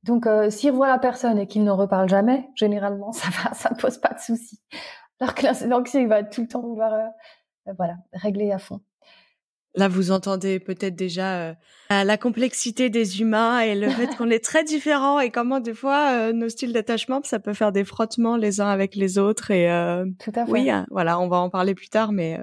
Donc, 0.03 0.25
euh, 0.25 0.49
s'il 0.49 0.71
revoit 0.71 0.87
la 0.87 0.99
personne 0.99 1.37
et 1.37 1.47
qu'il 1.47 1.63
n'en 1.63 1.75
reparle 1.75 2.07
jamais, 2.07 2.49
généralement, 2.55 3.11
ça 3.13 3.27
va, 3.29 3.53
ça 3.53 3.69
pose 3.75 3.97
pas 3.97 4.13
de 4.13 4.19
souci. 4.19 4.59
Alors 5.19 5.35
que 5.35 5.67
l'anxieux, 5.67 6.01
il 6.01 6.07
va 6.07 6.23
tout 6.23 6.41
le 6.41 6.47
temps 6.47 6.61
vouloir, 6.61 6.93
euh, 6.93 7.73
voilà, 7.77 7.95
régler 8.13 8.51
à 8.51 8.59
fond. 8.59 8.81
Là, 9.77 9.87
vous 9.87 10.09
entendez 10.09 10.59
peut-être 10.59 10.95
déjà 10.95 11.35
euh, 11.35 11.53
la 11.89 12.17
complexité 12.17 12.89
des 12.89 13.21
humains 13.21 13.59
et 13.59 13.75
le 13.75 13.89
fait 13.89 14.07
qu'on 14.17 14.31
est 14.31 14.43
très 14.43 14.63
différents 14.63 15.19
et 15.19 15.29
comment 15.29 15.59
des 15.59 15.75
fois 15.75 16.13
euh, 16.13 16.33
nos 16.33 16.49
styles 16.49 16.73
d'attachement, 16.73 17.21
ça 17.23 17.37
peut 17.37 17.53
faire 17.53 17.71
des 17.71 17.83
frottements 17.83 18.37
les 18.37 18.59
uns 18.59 18.69
avec 18.69 18.95
les 18.95 19.19
autres. 19.19 19.51
Et 19.51 19.71
euh, 19.71 20.05
Tout 20.19 20.31
à 20.33 20.47
fait. 20.47 20.51
oui, 20.51 20.71
hein, 20.71 20.87
voilà, 20.89 21.19
on 21.19 21.27
va 21.27 21.37
en 21.37 21.51
parler 21.51 21.75
plus 21.75 21.89
tard, 21.89 22.11
mais 22.11 22.39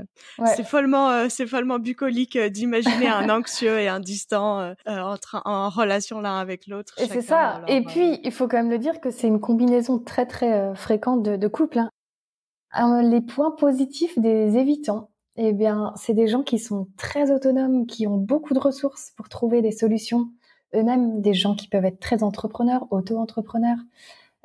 c'est 0.54 0.64
follement, 0.64 1.28
c'est 1.28 1.46
follement 1.46 1.80
bucolique 1.80 2.38
d'imaginer 2.38 3.08
un 3.08 3.28
anxieux 3.28 3.80
et 3.80 3.88
un 3.88 4.00
distant 4.00 4.72
entre, 4.86 5.42
en 5.44 5.70
relation 5.70 6.20
l'un 6.20 6.38
avec 6.38 6.68
l'autre. 6.68 6.94
Et 6.98 7.06
c'est 7.06 7.22
ça. 7.22 7.62
Et 7.66 7.82
puis, 7.82 8.20
il 8.22 8.30
faut 8.30 8.46
quand 8.46 8.58
même 8.58 8.70
le 8.70 8.78
dire 8.78 9.00
que 9.00 9.10
c'est 9.10 9.26
une 9.26 9.40
combinaison 9.40 9.98
très 9.98 10.26
très 10.26 10.72
fréquente 10.76 11.24
de, 11.24 11.34
de 11.34 11.48
couples. 11.48 11.80
Hein. 11.80 13.02
les 13.02 13.20
points 13.20 13.50
positifs 13.50 14.16
des 14.20 14.56
évitants 14.56 15.10
eh 15.36 15.52
bien, 15.52 15.92
c'est 15.96 16.14
des 16.14 16.28
gens 16.28 16.42
qui 16.42 16.58
sont 16.58 16.88
très 16.96 17.30
autonomes, 17.32 17.86
qui 17.86 18.06
ont 18.06 18.16
beaucoup 18.16 18.54
de 18.54 18.60
ressources 18.60 19.12
pour 19.16 19.28
trouver 19.28 19.62
des 19.62 19.72
solutions 19.72 20.30
eux-mêmes, 20.74 21.20
des 21.20 21.34
gens 21.34 21.54
qui 21.54 21.68
peuvent 21.68 21.84
être 21.84 22.00
très 22.00 22.22
entrepreneurs, 22.22 22.86
auto-entrepreneurs, 22.90 23.78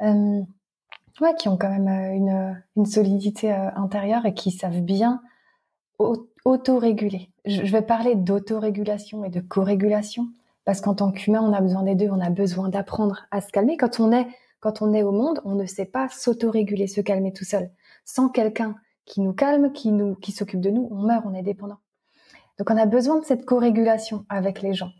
euh, 0.01 0.41
ouais, 1.21 1.35
qui 1.37 1.47
ont 1.47 1.57
quand 1.57 1.69
même 1.69 1.87
euh, 1.87 2.13
une, 2.13 2.63
une 2.75 2.85
solidité 2.85 3.51
euh, 3.51 3.69
intérieure 3.75 4.25
et 4.25 4.33
qui 4.33 4.51
savent 4.51 4.81
bien 4.81 5.21
auto-réguler. 6.45 7.29
Je, 7.45 7.61
vais 7.61 7.81
parler 7.81 8.15
d'autorégulation 8.15 9.25
et 9.25 9.29
de 9.29 9.41
co-régulation 9.41 10.29
parce 10.63 10.79
qu'en 10.81 10.95
tant 10.95 11.11
qu'humain, 11.11 11.41
on 11.41 11.51
a 11.51 11.61
besoin 11.61 11.83
des 11.83 11.95
deux, 11.95 12.09
on 12.09 12.21
a 12.21 12.29
besoin 12.29 12.69
d'apprendre 12.69 13.25
à 13.31 13.41
se 13.41 13.49
calmer. 13.49 13.75
Quand 13.75 13.99
on 13.99 14.11
est, 14.13 14.27
quand 14.61 14.81
on 14.81 14.93
est 14.93 15.03
au 15.03 15.11
monde, 15.11 15.41
on 15.43 15.55
ne 15.55 15.65
sait 15.65 15.85
pas 15.85 16.07
s'auto-réguler, 16.09 16.87
se 16.87 17.01
calmer 17.01 17.33
tout 17.33 17.43
seul. 17.43 17.69
Sans 18.05 18.29
quelqu'un 18.29 18.75
qui 19.09 19.19
nous 19.19 19.33
calme, 19.33 19.73
qui 19.73 19.91
nous, 19.91 20.15
qui 20.15 20.31
s'occupe 20.31 20.61
de 20.61 20.69
nous, 20.69 20.87
on 20.91 21.01
meurt, 21.01 21.25
on 21.25 21.33
est 21.33 21.43
dépendant. 21.43 21.79
Donc 22.57 22.69
on 22.69 22.77
a 22.77 22.85
besoin 22.85 23.19
de 23.19 23.25
cette 23.25 23.45
co-régulation 23.45 24.25
avec 24.29 24.61
les 24.61 24.73
gens. 24.73 24.91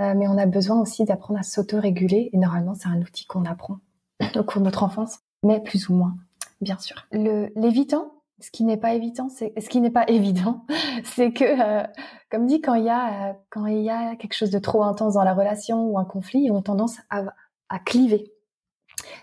Euh, 0.00 0.12
mais 0.14 0.28
on 0.28 0.36
a 0.36 0.46
besoin 0.46 0.80
aussi 0.80 1.04
d'apprendre 1.04 1.40
à 1.40 1.42
s'auto-réguler. 1.42 2.30
Et 2.32 2.36
normalement, 2.36 2.74
c'est 2.74 2.88
un 2.88 3.00
outil 3.00 3.26
qu'on 3.26 3.44
apprend 3.44 3.78
au 4.36 4.44
cours 4.44 4.60
de 4.60 4.66
notre 4.66 4.82
enfance, 4.82 5.20
mais 5.42 5.60
plus 5.60 5.88
ou 5.88 5.94
moins, 5.94 6.16
bien 6.60 6.78
sûr. 6.78 7.06
L'évitant, 7.12 8.12
ce 8.40 8.50
qui 8.50 8.64
n'est 8.64 8.76
pas 8.76 8.92
évident, 8.94 9.28
c'est 9.28 9.58
ce 9.58 9.68
qui 9.68 9.80
n'est 9.80 9.90
pas 9.90 10.04
évident, 10.08 10.66
c'est 11.04 11.32
que, 11.32 11.44
euh, 11.44 11.86
comme 12.30 12.46
dit, 12.46 12.60
quand 12.60 12.74
il 12.74 12.84
y 12.84 12.90
a 12.90 13.30
euh, 13.30 13.32
quand 13.50 13.66
il 13.66 13.82
y 13.82 13.90
a 13.90 14.16
quelque 14.16 14.34
chose 14.34 14.50
de 14.50 14.58
trop 14.58 14.82
intense 14.82 15.14
dans 15.14 15.24
la 15.24 15.34
relation 15.34 15.86
ou 15.86 15.98
un 15.98 16.04
conflit, 16.04 16.40
ils 16.42 16.50
ont 16.50 16.62
tendance 16.62 16.98
à, 17.08 17.22
à 17.68 17.78
cliver, 17.78 18.32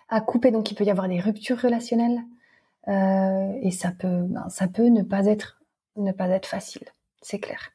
à 0.09 0.21
couper. 0.21 0.51
Donc, 0.51 0.71
il 0.71 0.75
peut 0.75 0.85
y 0.85 0.89
avoir 0.89 1.07
des 1.09 1.19
ruptures 1.19 1.59
relationnelles 1.59 2.21
euh, 2.87 3.53
et 3.61 3.71
ça 3.71 3.91
peut 3.91 4.23
ben, 4.23 4.49
ça 4.49 4.67
peut 4.67 4.87
ne 4.87 5.03
pas 5.03 5.25
être 5.25 5.61
ne 5.97 6.11
pas 6.11 6.29
être 6.29 6.47
facile, 6.47 6.87
c'est 7.21 7.39
clair. 7.39 7.71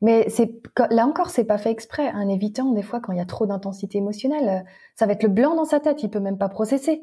Mais 0.00 0.28
c'est 0.28 0.52
là 0.90 1.06
encore, 1.06 1.30
c'est 1.30 1.44
pas 1.44 1.58
fait 1.58 1.70
exprès. 1.70 2.08
Un 2.08 2.28
évitant, 2.28 2.72
des 2.72 2.82
fois, 2.82 3.00
quand 3.00 3.12
il 3.12 3.18
y 3.18 3.20
a 3.20 3.26
trop 3.26 3.46
d'intensité 3.46 3.98
émotionnelle, 3.98 4.64
ça 4.94 5.06
va 5.06 5.12
être 5.12 5.22
le 5.22 5.28
blanc 5.28 5.54
dans 5.54 5.64
sa 5.64 5.80
tête. 5.80 6.02
Il 6.02 6.10
peut 6.10 6.20
même 6.20 6.38
pas 6.38 6.48
processer. 6.48 7.02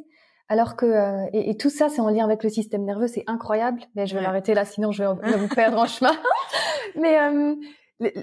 Alors 0.49 0.75
que 0.75 0.85
euh, 0.85 1.25
et, 1.33 1.55
tout 1.57 1.69
ça, 1.69 1.89
c'est 1.89 2.01
en 2.01 2.09
lien 2.09 2.25
avec 2.25 2.43
le 2.43 2.49
système 2.49 2.83
nerveux, 2.83 3.07
c'est 3.07 3.23
incroyable. 3.27 3.81
Mais 3.95 4.05
je 4.07 4.15
vais 4.15 4.21
l'arrêter 4.21 4.53
là, 4.53 4.65
sinon 4.65 4.91
je 4.91 5.03
vais, 5.03 5.37
vous 5.37 5.47
perdre 5.47 5.79
en 5.79 5.87
chemin. 5.87 6.11
Mais 6.95 7.17
euh, 7.19 7.55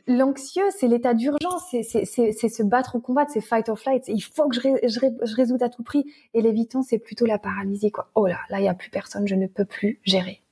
l'anxieux, 0.06 0.64
c'est 0.76 0.88
l'état 0.88 1.14
d'urgence, 1.14 1.64
c'est 1.70 2.04
se 2.04 2.62
battre 2.62 2.96
ou 2.96 3.00
combattre, 3.00 3.30
c'est 3.32 3.40
fight 3.40 3.68
or 3.68 3.78
flight. 3.78 4.08
Il 4.08 4.20
faut 4.20 4.48
que 4.48 4.54
je, 4.54 4.60
je 4.60 5.36
résoudre 5.36 5.64
à 5.64 5.68
tout 5.68 5.82
prix. 5.82 6.04
Et 6.34 6.42
l'évitant, 6.42 6.82
c'est 6.82 6.98
plutôt 6.98 7.26
la 7.26 7.38
paralysie. 7.38 7.92
Oh 8.14 8.26
là, 8.26 8.38
là, 8.48 8.60
il 8.60 8.64
y 8.64 8.68
a 8.68 8.74
plus 8.74 8.90
personne, 8.90 9.26
je 9.26 9.34
ne 9.34 9.46
peux 9.46 9.64
plus 9.64 10.00
gérer. 10.04 10.42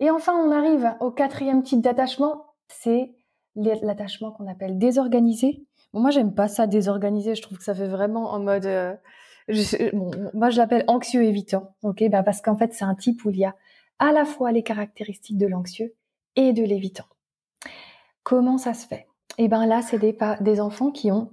Et 0.00 0.10
enfin, 0.10 0.34
on 0.34 0.50
arrive 0.50 0.94
au 1.00 1.10
quatrième 1.10 1.62
type 1.62 1.80
d'attachement, 1.80 2.46
c'est 2.68 3.12
l'attachement 3.54 4.32
qu'on 4.32 4.48
appelle 4.48 4.78
désorganisé. 4.78 5.64
Bon, 5.92 6.00
moi, 6.00 6.10
j'aime 6.10 6.34
pas 6.34 6.48
ça 6.48 6.66
désorganisé. 6.66 7.34
Je 7.34 7.42
trouve 7.42 7.58
que 7.58 7.64
ça 7.64 7.74
fait 7.74 7.86
vraiment 7.86 8.32
en 8.32 8.40
mode 8.40 8.66
euh, 8.66 8.94
moi, 10.34 10.50
je 10.50 10.56
l'appelle 10.56 10.84
anxieux 10.86 11.24
évitant, 11.24 11.74
ok? 11.82 12.04
Bah 12.10 12.22
Parce 12.22 12.40
qu'en 12.40 12.56
fait, 12.56 12.72
c'est 12.72 12.84
un 12.84 12.94
type 12.94 13.24
où 13.24 13.30
il 13.30 13.38
y 13.38 13.44
a 13.44 13.54
à 13.98 14.12
la 14.12 14.24
fois 14.24 14.52
les 14.52 14.62
caractéristiques 14.62 15.38
de 15.38 15.46
l'anxieux 15.46 15.94
et 16.36 16.52
de 16.52 16.62
l'évitant. 16.62 17.04
Comment 18.22 18.58
ça 18.58 18.74
se 18.74 18.86
fait? 18.86 19.06
Eh 19.38 19.48
ben 19.48 19.66
là, 19.66 19.82
c'est 19.82 19.98
des, 19.98 20.16
des 20.40 20.60
enfants 20.60 20.90
qui 20.90 21.10
ont 21.10 21.30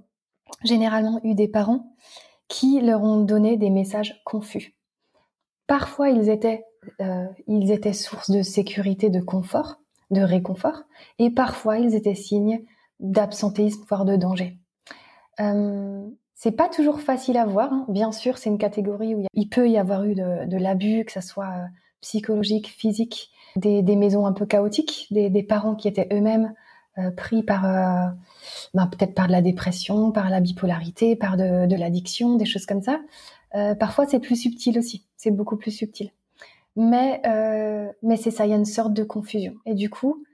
généralement 0.64 1.20
eu 1.24 1.34
des 1.34 1.48
parents 1.48 1.94
qui 2.48 2.80
leur 2.80 3.02
ont 3.02 3.22
donné 3.22 3.56
des 3.56 3.70
messages 3.70 4.20
confus. 4.24 4.74
Parfois, 5.66 6.10
ils 6.10 6.28
étaient, 6.28 6.64
euh, 7.00 7.26
ils 7.46 7.70
étaient 7.70 7.92
source 7.92 8.30
de 8.30 8.42
sécurité, 8.42 9.08
de 9.08 9.20
confort, 9.20 9.76
de 10.10 10.20
réconfort, 10.20 10.82
et 11.18 11.30
parfois, 11.30 11.78
ils 11.78 11.94
étaient 11.94 12.16
signes 12.16 12.64
d'absentéisme, 12.98 13.84
voire 13.88 14.04
de 14.04 14.16
danger. 14.16 14.58
Euh, 15.38 16.08
c'est 16.34 16.52
pas 16.52 16.68
toujours 16.68 17.00
facile 17.00 17.36
à 17.36 17.46
voir. 17.46 17.72
Hein. 17.72 17.86
Bien 17.88 18.12
sûr, 18.12 18.36
c'est 18.38 18.50
une 18.50 18.58
catégorie 18.58 19.14
où 19.14 19.24
il 19.32 19.48
peut 19.48 19.68
y 19.70 19.78
avoir 19.78 20.04
eu 20.04 20.14
de, 20.14 20.56
l'abus, 20.56 21.04
que 21.04 21.12
ce 21.12 21.20
soit 21.20 21.48
euh, 21.48 21.66
psychologique, 22.00 22.68
physique, 22.68 23.30
des, 23.56 23.82
maisons 23.96 24.26
un 24.26 24.32
peu 24.32 24.46
chaotiques, 24.46 25.06
des, 25.10 25.42
parents 25.42 25.74
qui 25.74 25.86
étaient 25.86 26.08
eux-mêmes 26.12 26.54
euh, 26.98 27.10
pris 27.10 27.42
par 27.42 27.64
euh, 27.64 28.08
ben, 28.74 28.86
peut-être 28.86 29.14
par 29.14 29.26
de 29.26 29.32
la 29.32 29.42
dépression, 29.42 30.12
par 30.12 30.30
la 30.30 30.40
bipolarité, 30.40 31.16
par 31.16 31.36
de, 31.36 31.74
l'addiction, 31.74 32.36
des 32.36 32.44
choses 32.44 32.66
comme 32.66 32.82
ça. 32.82 33.00
parfois, 33.78 34.06
c'est 34.06 34.20
plus 34.20 34.36
subtil 34.36 34.78
aussi. 34.78 35.06
C'est 35.16 35.30
beaucoup 35.30 35.56
plus 35.56 35.72
subtil. 35.72 36.12
Mais 36.76 37.20
mais 38.02 38.16
c'est 38.16 38.30
ça, 38.30 38.46
il 38.46 38.50
y 38.50 38.54
a 38.54 38.56
une 38.56 38.64
sorte 38.64 38.92
de 38.94 39.04
confusion. 39.04 39.54
Et 39.66 39.74
du 39.74 39.90
coup, 39.90 40.24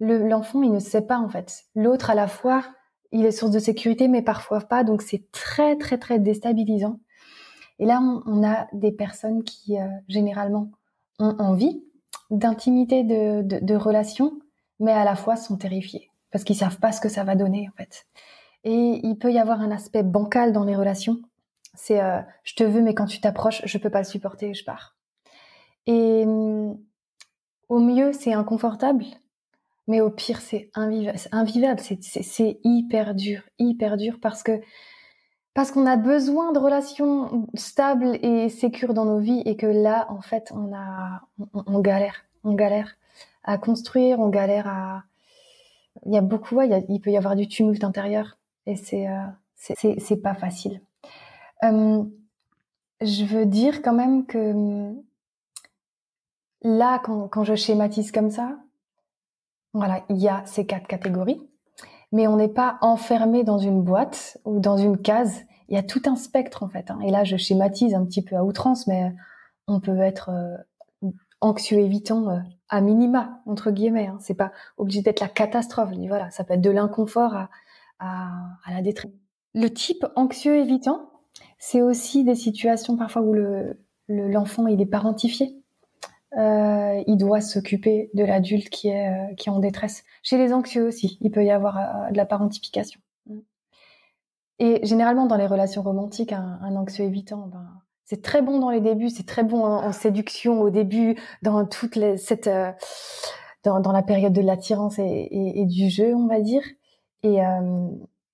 l'enfant, 0.00 0.62
il 0.62 0.72
ne 0.72 0.78
sait 0.78 1.02
pas 1.02 1.18
en 1.18 1.28
fait. 1.28 1.64
L'autre 1.74 2.10
à 2.10 2.14
la 2.14 2.28
fois 2.28 2.62
il 3.12 3.24
est 3.24 3.30
source 3.30 3.52
de 3.52 3.58
sécurité, 3.58 4.08
mais 4.08 4.22
parfois 4.22 4.60
pas. 4.60 4.84
Donc 4.84 5.02
c'est 5.02 5.30
très 5.32 5.76
très 5.76 5.98
très 5.98 6.18
déstabilisant. 6.18 7.00
Et 7.78 7.86
là, 7.86 8.00
on, 8.26 8.42
a 8.42 8.66
des 8.72 8.92
personnes 8.92 9.44
qui 9.44 9.78
euh, 9.78 9.86
généralement 10.08 10.70
ont 11.18 11.36
envie 11.38 11.82
d'intimité, 12.30 13.04
de, 13.04 13.42
de, 13.42 13.74
relation, 13.74 14.38
mais 14.80 14.92
à 14.92 15.04
la 15.04 15.16
fois 15.16 15.36
sont 15.36 15.56
terrifiés 15.56 16.10
parce 16.30 16.44
qu'ils 16.44 16.56
savent 16.56 16.78
pas 16.78 16.92
ce 16.92 17.00
que 17.00 17.08
ça 17.08 17.24
va 17.24 17.34
donner 17.34 17.68
en 17.68 17.76
fait. 17.76 18.06
Et 18.64 19.00
il 19.02 19.16
peut 19.16 19.32
y 19.32 19.38
avoir 19.38 19.60
un 19.60 19.70
aspect 19.70 20.02
bancal 20.02 20.52
dans 20.52 20.64
les 20.64 20.76
relations. 20.76 21.20
C'est 21.74 22.00
euh, 22.00 22.20
je 22.42 22.54
te 22.54 22.64
veux, 22.64 22.82
mais 22.82 22.94
quand 22.94 23.06
tu 23.06 23.20
t'approches, 23.20 23.62
je 23.64 23.78
peux 23.78 23.90
pas 23.90 24.00
le 24.00 24.04
supporter, 24.04 24.54
je 24.54 24.64
pars. 24.64 24.96
Et 25.86 26.24
hum, 26.26 26.78
au 27.68 27.78
mieux, 27.78 28.12
c'est 28.12 28.32
inconfortable, 28.32 29.04
mais 29.86 30.00
au 30.00 30.10
pire, 30.10 30.40
c'est 30.40 30.70
invivable, 30.74 31.80
c'est 31.80 32.60
hyper 32.64 33.14
dur, 33.14 33.42
hyper 33.58 33.96
dur 33.96 34.18
parce 34.20 34.42
que 34.42 34.60
parce 35.54 35.70
qu'on 35.70 35.86
a 35.86 35.96
besoin 35.96 36.52
de 36.52 36.58
relations 36.58 37.48
stables 37.54 38.18
et 38.22 38.50
sécures 38.50 38.92
dans 38.92 39.06
nos 39.06 39.18
vies 39.18 39.42
et 39.46 39.56
que 39.56 39.64
là, 39.64 40.06
en 40.10 40.20
fait, 40.20 40.52
on 40.54 40.74
a, 40.74 41.22
on, 41.54 41.80
galère, 41.80 42.26
on 42.44 42.52
galère 42.52 42.94
à 43.46 43.58
construire, 43.58 44.20
on 44.20 44.28
galère 44.28 44.66
à, 44.68 45.04
il 46.04 46.12
y 46.12 46.18
a 46.18 46.20
beaucoup, 46.20 46.60
il, 46.60 47.00
peut 47.00 47.10
y 47.10 47.16
avoir 47.16 47.36
du 47.36 47.48
tumulte 47.48 47.84
intérieur 47.84 48.36
et 48.66 48.76
c'est, 48.76 49.08
euh, 49.08 49.24
c'est, 49.56 50.22
pas 50.22 50.34
facile. 50.34 50.82
Euh, 51.64 52.02
je 53.00 53.24
veux 53.24 53.46
dire 53.46 53.82
quand 53.82 53.94
même 53.94 54.26
que 54.26 54.92
là, 56.62 57.00
quand, 57.02 57.28
quand 57.28 57.44
je 57.44 57.54
schématise 57.54 58.12
comme 58.12 58.30
ça, 58.30 58.58
voilà, 59.72 60.04
il 60.10 60.16
y 60.16 60.28
a 60.28 60.42
ces 60.46 60.66
quatre 60.66 60.86
catégories, 60.86 61.40
mais 62.12 62.26
on 62.26 62.36
n'est 62.36 62.48
pas 62.48 62.78
enfermé 62.80 63.44
dans 63.44 63.58
une 63.58 63.82
boîte 63.82 64.38
ou 64.44 64.58
dans 64.58 64.76
une 64.76 64.98
case. 64.98 65.42
Il 65.68 65.74
y 65.74 65.78
a 65.78 65.82
tout 65.82 66.02
un 66.06 66.16
spectre 66.16 66.62
en 66.62 66.68
fait. 66.68 66.90
Hein. 66.90 66.98
Et 67.04 67.10
là, 67.10 67.24
je 67.24 67.36
schématise 67.36 67.94
un 67.94 68.04
petit 68.04 68.22
peu 68.22 68.36
à 68.36 68.44
outrance, 68.44 68.86
mais 68.86 69.12
on 69.66 69.80
peut 69.80 69.98
être 70.00 70.30
euh, 70.30 70.56
anxieux 71.40 71.78
évitant 71.78 72.28
euh, 72.28 72.38
à 72.68 72.80
minima 72.80 73.40
entre 73.46 73.70
guillemets. 73.70 74.06
Hein. 74.06 74.18
C'est 74.20 74.34
pas 74.34 74.52
obligé 74.76 75.02
d'être 75.02 75.20
la 75.20 75.28
catastrophe. 75.28 75.90
Voilà, 76.08 76.30
ça 76.30 76.44
peut 76.44 76.54
être 76.54 76.60
de 76.60 76.70
l'inconfort 76.70 77.34
à, 77.98 78.28
la 78.70 78.82
détresse. 78.82 79.10
Le 79.54 79.68
type 79.68 80.04
anxieux 80.16 80.56
évitant, 80.56 81.10
c'est 81.58 81.82
aussi 81.82 82.24
des 82.24 82.34
situations 82.34 82.96
parfois 82.96 83.22
où 83.22 83.32
le 83.32 83.80
l'enfant 84.08 84.68
il 84.68 84.80
est 84.80 84.86
parentifié. 84.86 85.60
Euh, 86.36 87.02
il 87.06 87.16
doit 87.16 87.40
s'occuper 87.40 88.10
de 88.14 88.22
l'adulte 88.24 88.68
qui 88.68 88.88
est 88.88 89.08
euh, 89.08 89.34
qui 89.34 89.48
est 89.48 89.52
en 89.52 89.58
détresse. 89.58 90.04
Chez 90.22 90.38
les 90.38 90.52
anxieux 90.52 90.86
aussi, 90.86 91.18
il 91.20 91.30
peut 91.30 91.44
y 91.44 91.50
avoir 91.50 92.10
de 92.10 92.16
la 92.16 92.26
parentification. 92.26 93.00
Et 94.58 94.84
généralement 94.86 95.26
dans 95.26 95.36
les 95.36 95.46
relations 95.46 95.82
romantiques, 95.82 96.32
un, 96.32 96.76
anxieux 96.76 97.04
évitant, 97.04 97.46
ben, 97.48 97.66
c'est 98.06 98.22
très 98.22 98.40
bon 98.40 98.58
dans 98.58 98.70
les 98.70 98.80
débuts, 98.80 99.10
c'est 99.10 99.26
très 99.26 99.44
bon 99.44 99.64
en, 99.64 99.92
séduction 99.92 100.62
au 100.62 100.70
début, 100.70 101.16
dans 101.42 101.66
toute 101.66 101.96
les, 101.96 102.16
cette 102.16 102.48
dans, 103.64 103.80
dans, 103.80 103.92
la 103.92 104.02
période 104.02 104.32
de 104.32 104.40
l'attirance 104.40 104.98
et, 104.98 105.64
du 105.66 105.90
jeu, 105.90 106.14
on 106.14 106.26
va 106.26 106.40
dire. 106.40 106.62
Et 107.22 107.40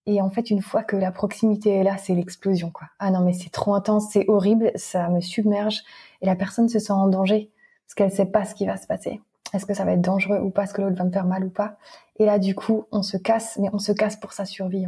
et 0.06 0.20
en 0.20 0.30
fait, 0.30 0.50
une 0.50 0.62
fois 0.62 0.82
que 0.82 0.96
la 0.96 1.12
proximité 1.12 1.70
est 1.70 1.84
là, 1.84 1.96
c'est 1.96 2.14
l'explosion, 2.14 2.70
quoi. 2.70 2.88
Ah 2.98 3.10
non, 3.10 3.20
mais 3.20 3.32
c'est 3.32 3.50
trop 3.50 3.74
intense, 3.74 4.08
c'est 4.10 4.28
horrible, 4.28 4.72
ça 4.74 5.08
me 5.08 5.20
submerge 5.20 5.82
et 6.20 6.26
la 6.26 6.34
personne 6.34 6.68
se 6.68 6.78
sent 6.80 6.92
en 6.92 7.06
danger 7.06 7.52
parce 7.86 7.94
qu'elle 7.94 8.10
sait 8.10 8.30
pas 8.30 8.44
ce 8.44 8.54
qui 8.54 8.66
va 8.66 8.76
se 8.76 8.86
passer. 8.86 9.20
Est-ce 9.54 9.66
que 9.66 9.74
ça 9.74 9.84
va 9.84 9.92
être 9.92 10.00
dangereux 10.00 10.40
ou 10.40 10.50
pas? 10.50 10.64
Est-ce 10.64 10.74
que 10.74 10.82
l'autre 10.82 10.96
va 10.96 11.04
me 11.04 11.12
faire 11.12 11.26
mal 11.26 11.44
ou 11.44 11.50
pas? 11.50 11.76
Et 12.18 12.24
là, 12.24 12.38
du 12.38 12.54
coup, 12.54 12.86
on 12.90 13.02
se 13.02 13.16
casse, 13.16 13.58
mais 13.60 13.68
on 13.72 13.78
se 13.78 13.92
casse 13.92 14.16
pour 14.16 14.32
sa 14.32 14.44
survie. 14.44 14.86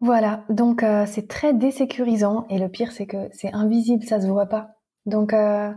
Voilà, 0.00 0.44
donc 0.50 0.82
euh, 0.82 1.06
c'est 1.06 1.26
très 1.26 1.54
désécurisant 1.54 2.46
et 2.50 2.58
le 2.58 2.68
pire, 2.68 2.92
c'est 2.92 3.06
que 3.06 3.28
c'est 3.32 3.52
invisible, 3.52 4.04
ça 4.04 4.20
se 4.20 4.26
voit 4.26 4.46
pas. 4.46 4.76
Donc, 5.06 5.32
euh, 5.32 5.72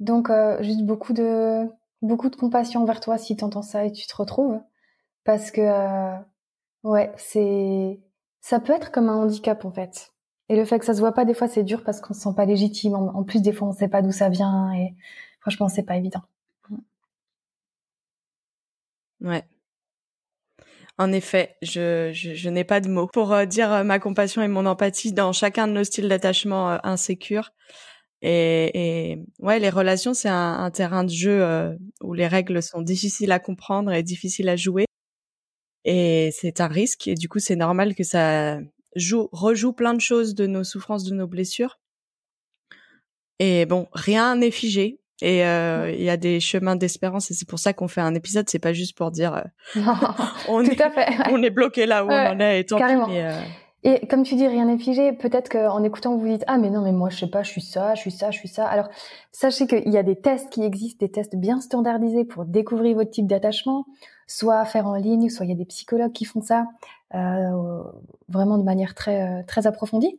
donc 0.00 0.30
euh, 0.30 0.62
juste 0.62 0.84
beaucoup 0.84 1.12
de 1.12 1.68
beaucoup 2.02 2.30
de 2.30 2.36
compassion 2.36 2.82
envers 2.82 3.00
toi 3.00 3.18
si 3.18 3.36
tu 3.36 3.44
entends 3.44 3.62
ça 3.62 3.84
et 3.84 3.92
tu 3.92 4.06
te 4.06 4.16
retrouves, 4.16 4.60
parce 5.24 5.50
que 5.50 5.62
ouais, 6.84 7.12
c'est 7.16 8.00
ça 8.40 8.60
peut 8.60 8.72
être 8.72 8.90
comme 8.92 9.08
un 9.08 9.16
handicap 9.16 9.64
en 9.64 9.70
fait. 9.70 10.12
Et 10.48 10.56
le 10.56 10.64
fait 10.64 10.78
que 10.78 10.84
ça 10.84 10.94
se 10.94 11.00
voit 11.00 11.12
pas, 11.12 11.24
des 11.24 11.34
fois, 11.34 11.48
c'est 11.48 11.62
dur 11.64 11.82
parce 11.84 12.00
qu'on 12.00 12.14
se 12.14 12.20
sent 12.20 12.34
pas 12.36 12.44
légitime. 12.44 12.94
En, 12.94 13.24
plus, 13.24 13.40
des 13.42 13.52
fois, 13.52 13.68
on 13.68 13.72
sait 13.72 13.88
pas 13.88 14.02
d'où 14.02 14.12
ça 14.12 14.28
vient 14.28 14.72
et 14.74 14.94
franchement, 15.40 15.68
c'est 15.68 15.82
pas 15.84 15.96
évident. 15.96 16.22
Ouais. 19.20 19.44
En 20.98 21.12
effet, 21.12 21.56
je, 21.62 22.10
je, 22.12 22.48
n'ai 22.50 22.64
pas 22.64 22.80
de 22.80 22.88
mots 22.88 23.08
pour 23.12 23.32
euh, 23.32 23.46
dire 23.46 23.72
euh, 23.72 23.82
ma 23.82 23.98
compassion 23.98 24.42
et 24.42 24.48
mon 24.48 24.66
empathie 24.66 25.12
dans 25.12 25.32
chacun 25.32 25.66
de 25.66 25.72
nos 25.72 25.84
styles 25.84 26.08
d'attachement 26.08 26.72
euh, 26.72 26.78
insécure. 26.84 27.50
Et, 28.22 29.12
et, 29.12 29.18
ouais, 29.40 29.58
les 29.58 29.70
relations, 29.70 30.14
c'est 30.14 30.28
un, 30.28 30.70
terrain 30.70 31.04
de 31.04 31.10
jeu 31.10 31.76
où 32.02 32.14
les 32.14 32.28
règles 32.28 32.62
sont 32.62 32.80
difficiles 32.80 33.32
à 33.32 33.40
comprendre 33.40 33.92
et 33.92 34.02
difficiles 34.04 34.48
à 34.48 34.56
jouer. 34.56 34.84
Et 35.84 36.30
c'est 36.32 36.60
un 36.60 36.68
risque. 36.68 37.08
Et 37.08 37.14
du 37.14 37.28
coup, 37.28 37.40
c'est 37.40 37.56
normal 37.56 37.96
que 37.96 38.04
ça 38.04 38.60
joue, 38.94 39.28
rejoue 39.32 39.72
plein 39.72 39.94
de 39.94 40.00
choses 40.00 40.36
de 40.36 40.46
nos 40.46 40.64
souffrances, 40.64 41.04
de 41.04 41.14
nos 41.14 41.26
blessures. 41.26 41.80
Et 43.40 43.66
bon, 43.66 43.88
rien 43.92 44.36
n'est 44.36 44.52
figé. 44.52 45.01
Et 45.24 45.46
euh, 45.46 45.88
il 45.96 46.02
y 46.02 46.10
a 46.10 46.16
des 46.16 46.40
chemins 46.40 46.74
d'espérance 46.74 47.30
et 47.30 47.34
c'est 47.34 47.46
pour 47.46 47.60
ça 47.60 47.72
qu'on 47.72 47.86
fait 47.86 48.00
un 48.00 48.12
épisode. 48.16 48.48
C'est 48.48 48.58
pas 48.58 48.72
juste 48.72 48.98
pour 48.98 49.12
dire 49.12 49.34
euh, 49.76 49.80
on, 50.48 50.64
est, 50.64 50.76
on 51.30 51.40
est 51.44 51.50
bloqué 51.50 51.86
là 51.86 52.04
où 52.04 52.08
on 52.08 52.12
en 52.12 52.40
est 52.40 52.58
et 52.58 52.66
tant 52.66 52.76
carrément. 52.76 53.06
Euh, 53.08 53.40
Et 53.84 54.04
comme 54.08 54.24
tu 54.24 54.34
dis, 54.34 54.48
rien 54.48 54.64
n'est 54.64 54.78
figé. 54.78 55.12
Peut-être 55.12 55.48
qu'en 55.48 55.84
écoutant, 55.84 56.16
vous 56.16 56.22
vous 56.22 56.28
dites 56.28 56.44
ah 56.48 56.58
mais 56.58 56.70
non 56.70 56.82
mais 56.82 56.90
moi 56.90 57.08
je 57.08 57.18
sais 57.18 57.28
pas, 57.28 57.44
je 57.44 57.50
suis 57.52 57.60
ça, 57.60 57.94
je 57.94 58.00
suis 58.00 58.10
ça, 58.10 58.32
je 58.32 58.38
suis 58.38 58.48
ça. 58.48 58.66
Alors 58.66 58.88
sachez 59.30 59.68
qu'il 59.68 59.92
y 59.92 59.96
a 59.96 60.02
des 60.02 60.16
tests 60.16 60.50
qui 60.50 60.64
existent, 60.64 61.06
des 61.06 61.12
tests 61.12 61.36
bien 61.36 61.60
standardisés 61.60 62.24
pour 62.24 62.44
découvrir 62.44 62.96
votre 62.96 63.10
type 63.10 63.28
d'attachement, 63.28 63.86
soit 64.26 64.58
à 64.58 64.64
faire 64.64 64.88
en 64.88 64.96
ligne, 64.96 65.28
soit 65.28 65.46
il 65.46 65.50
y 65.50 65.54
a 65.54 65.56
des 65.56 65.66
psychologues 65.66 66.12
qui 66.12 66.24
font 66.24 66.42
ça 66.42 66.64
euh, 67.14 67.80
vraiment 68.28 68.58
de 68.58 68.64
manière 68.64 68.96
très 68.96 69.44
très 69.44 69.68
approfondie. 69.68 70.18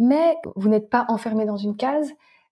Mais 0.00 0.34
vous 0.56 0.68
n'êtes 0.68 0.90
pas 0.90 1.04
enfermé 1.06 1.44
dans 1.44 1.58
une 1.58 1.76
case. 1.76 2.10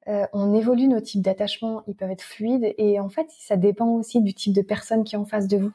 Euh, 0.09 0.27
on 0.33 0.55
évolue 0.55 0.89
nos 0.89 1.01
types 1.01 1.23
d'attachement, 1.23 1.83
ils 1.87 1.95
peuvent 1.95 2.11
être 2.11 2.23
fluides 2.23 2.75
et 2.79 2.99
en 2.99 3.09
fait 3.09 3.27
ça 3.39 3.57
dépend 3.57 3.89
aussi 3.89 4.23
du 4.23 4.33
type 4.33 4.55
de 4.55 4.63
personne 4.63 5.05
qui 5.05 5.15
est 5.15 5.19
en 5.19 5.27
face 5.27 5.49
de 5.49 5.59
vous. 5.59 5.73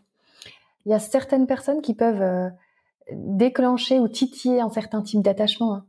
Il 0.85 0.91
y 0.91 0.95
a 0.95 0.99
certaines 0.99 1.45
personnes 1.45 1.81
qui 1.81 1.93
peuvent 1.93 2.21
euh, 2.21 2.49
déclencher 3.11 3.99
ou 3.99 4.07
titiller 4.07 4.59
un 4.59 4.69
certain 4.69 5.01
type 5.01 5.21
d'attachement. 5.21 5.75
Hein. 5.75 5.85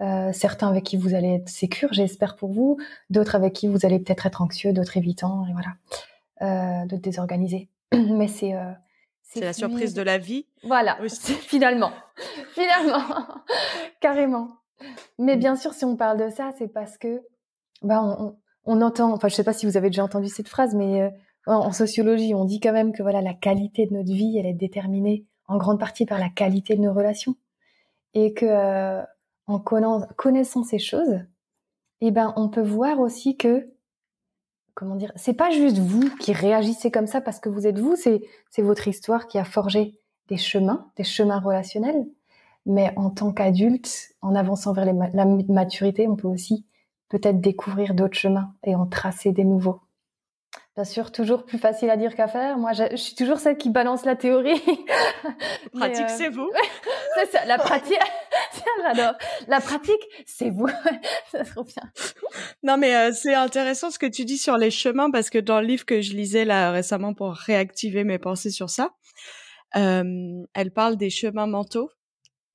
Euh, 0.00 0.32
certains 0.32 0.68
avec 0.68 0.84
qui 0.84 0.96
vous 0.96 1.14
allez 1.14 1.34
être 1.34 1.48
sécure, 1.48 1.92
j'espère 1.92 2.36
pour 2.36 2.52
vous, 2.52 2.78
d'autres 3.10 3.34
avec 3.34 3.52
qui 3.52 3.66
vous 3.66 3.84
allez 3.84 3.98
peut-être 3.98 4.26
être 4.26 4.42
anxieux, 4.42 4.72
d'autres 4.72 4.96
évitant, 4.96 5.44
et 5.48 5.52
voilà, 5.52 6.86
d'autres 6.86 7.02
désorganisés. 7.02 7.68
Mais 7.92 8.28
c'est 8.28 8.54
c'est 9.28 9.40
la 9.40 9.52
surprise 9.52 9.92
de 9.92 10.02
la 10.02 10.18
vie. 10.18 10.46
Voilà, 10.62 10.98
finalement, 11.08 11.92
finalement, 12.54 13.02
carrément. 14.00 14.48
Mais 15.18 15.36
mm. 15.36 15.40
bien 15.40 15.56
sûr, 15.56 15.74
si 15.74 15.84
on 15.84 15.96
parle 15.96 16.18
de 16.18 16.30
ça, 16.30 16.52
c'est 16.56 16.68
parce 16.68 16.96
que 16.96 17.20
bah 17.82 18.02
on, 18.02 18.36
on, 18.64 18.80
entend. 18.82 19.12
Enfin, 19.12 19.28
je 19.28 19.34
sais 19.34 19.44
pas 19.44 19.52
si 19.52 19.66
vous 19.66 19.76
avez 19.76 19.90
déjà 19.90 20.04
entendu 20.04 20.28
cette 20.28 20.48
phrase, 20.48 20.74
mais 20.74 21.02
euh, 21.02 21.10
en 21.46 21.72
sociologie, 21.72 22.34
on 22.34 22.44
dit 22.44 22.60
quand 22.60 22.72
même 22.72 22.92
que 22.92 23.02
voilà, 23.02 23.22
la 23.22 23.34
qualité 23.34 23.86
de 23.86 23.94
notre 23.94 24.12
vie, 24.12 24.36
elle 24.38 24.46
est 24.46 24.54
déterminée 24.54 25.26
en 25.46 25.56
grande 25.56 25.80
partie 25.80 26.06
par 26.06 26.18
la 26.18 26.28
qualité 26.28 26.76
de 26.76 26.82
nos 26.82 26.92
relations. 26.92 27.36
Et 28.14 28.34
que 28.34 28.46
euh, 28.46 29.02
en 29.46 29.58
connaissant 29.60 30.62
ces 30.62 30.78
choses, 30.78 31.20
eh 32.00 32.10
ben, 32.10 32.32
on 32.36 32.48
peut 32.48 32.62
voir 32.62 33.00
aussi 33.00 33.36
que, 33.36 33.70
comment 34.74 34.94
dire, 34.94 35.12
c'est 35.16 35.34
pas 35.34 35.50
juste 35.50 35.78
vous 35.78 36.08
qui 36.20 36.32
réagissez 36.32 36.90
comme 36.90 37.06
ça 37.06 37.20
parce 37.20 37.40
que 37.40 37.48
vous 37.48 37.66
êtes 37.66 37.78
vous, 37.78 37.96
c'est, 37.96 38.20
votre 38.58 38.88
histoire 38.88 39.26
qui 39.26 39.38
a 39.38 39.44
forgé 39.44 39.98
des 40.28 40.36
chemins, 40.36 40.90
des 40.96 41.04
chemins 41.04 41.40
relationnels. 41.40 42.06
Mais 42.66 42.92
en 42.96 43.10
tant 43.10 43.32
qu'adulte, 43.32 44.10
en 44.20 44.34
avançant 44.34 44.74
vers 44.74 44.84
la 44.84 45.24
maturité, 45.24 46.06
on 46.06 46.16
peut 46.16 46.28
aussi 46.28 46.66
peut-être 47.08 47.40
découvrir 47.40 47.94
d'autres 47.94 48.18
chemins 48.18 48.54
et 48.64 48.74
en 48.74 48.86
tracer 48.86 49.32
des 49.32 49.44
nouveaux. 49.44 49.80
Bien 50.78 50.84
sûr, 50.84 51.10
toujours 51.10 51.44
plus 51.44 51.58
facile 51.58 51.90
à 51.90 51.96
dire 51.96 52.14
qu'à 52.14 52.28
faire. 52.28 52.56
Moi, 52.56 52.72
je, 52.72 52.94
suis 52.94 53.16
toujours 53.16 53.38
celle 53.38 53.58
qui 53.58 53.68
balance 53.68 54.04
la 54.04 54.14
théorie. 54.14 54.62
pratique, 55.72 56.04
euh, 56.04 56.16
c'est 56.16 56.28
vous. 56.28 56.48
c'est 57.16 57.32
ça, 57.32 57.44
la 57.46 57.58
pratique. 57.58 57.98
J'adore. 58.82 59.14
La 59.48 59.60
pratique, 59.60 60.00
c'est 60.24 60.50
vous. 60.50 60.68
ça 61.32 61.44
trop 61.44 61.64
bien. 61.64 61.82
Non, 62.62 62.76
mais 62.76 62.94
euh, 62.94 63.12
c'est 63.12 63.34
intéressant 63.34 63.90
ce 63.90 63.98
que 63.98 64.06
tu 64.06 64.24
dis 64.24 64.38
sur 64.38 64.56
les 64.56 64.70
chemins 64.70 65.10
parce 65.10 65.30
que 65.30 65.38
dans 65.38 65.60
le 65.60 65.66
livre 65.66 65.84
que 65.84 66.00
je 66.00 66.14
lisais 66.14 66.44
là 66.44 66.70
récemment 66.70 67.12
pour 67.12 67.32
réactiver 67.34 68.04
mes 68.04 68.18
pensées 68.18 68.50
sur 68.50 68.70
ça, 68.70 68.92
euh, 69.74 70.44
elle 70.54 70.70
parle 70.70 70.96
des 70.96 71.10
chemins 71.10 71.48
mentaux. 71.48 71.90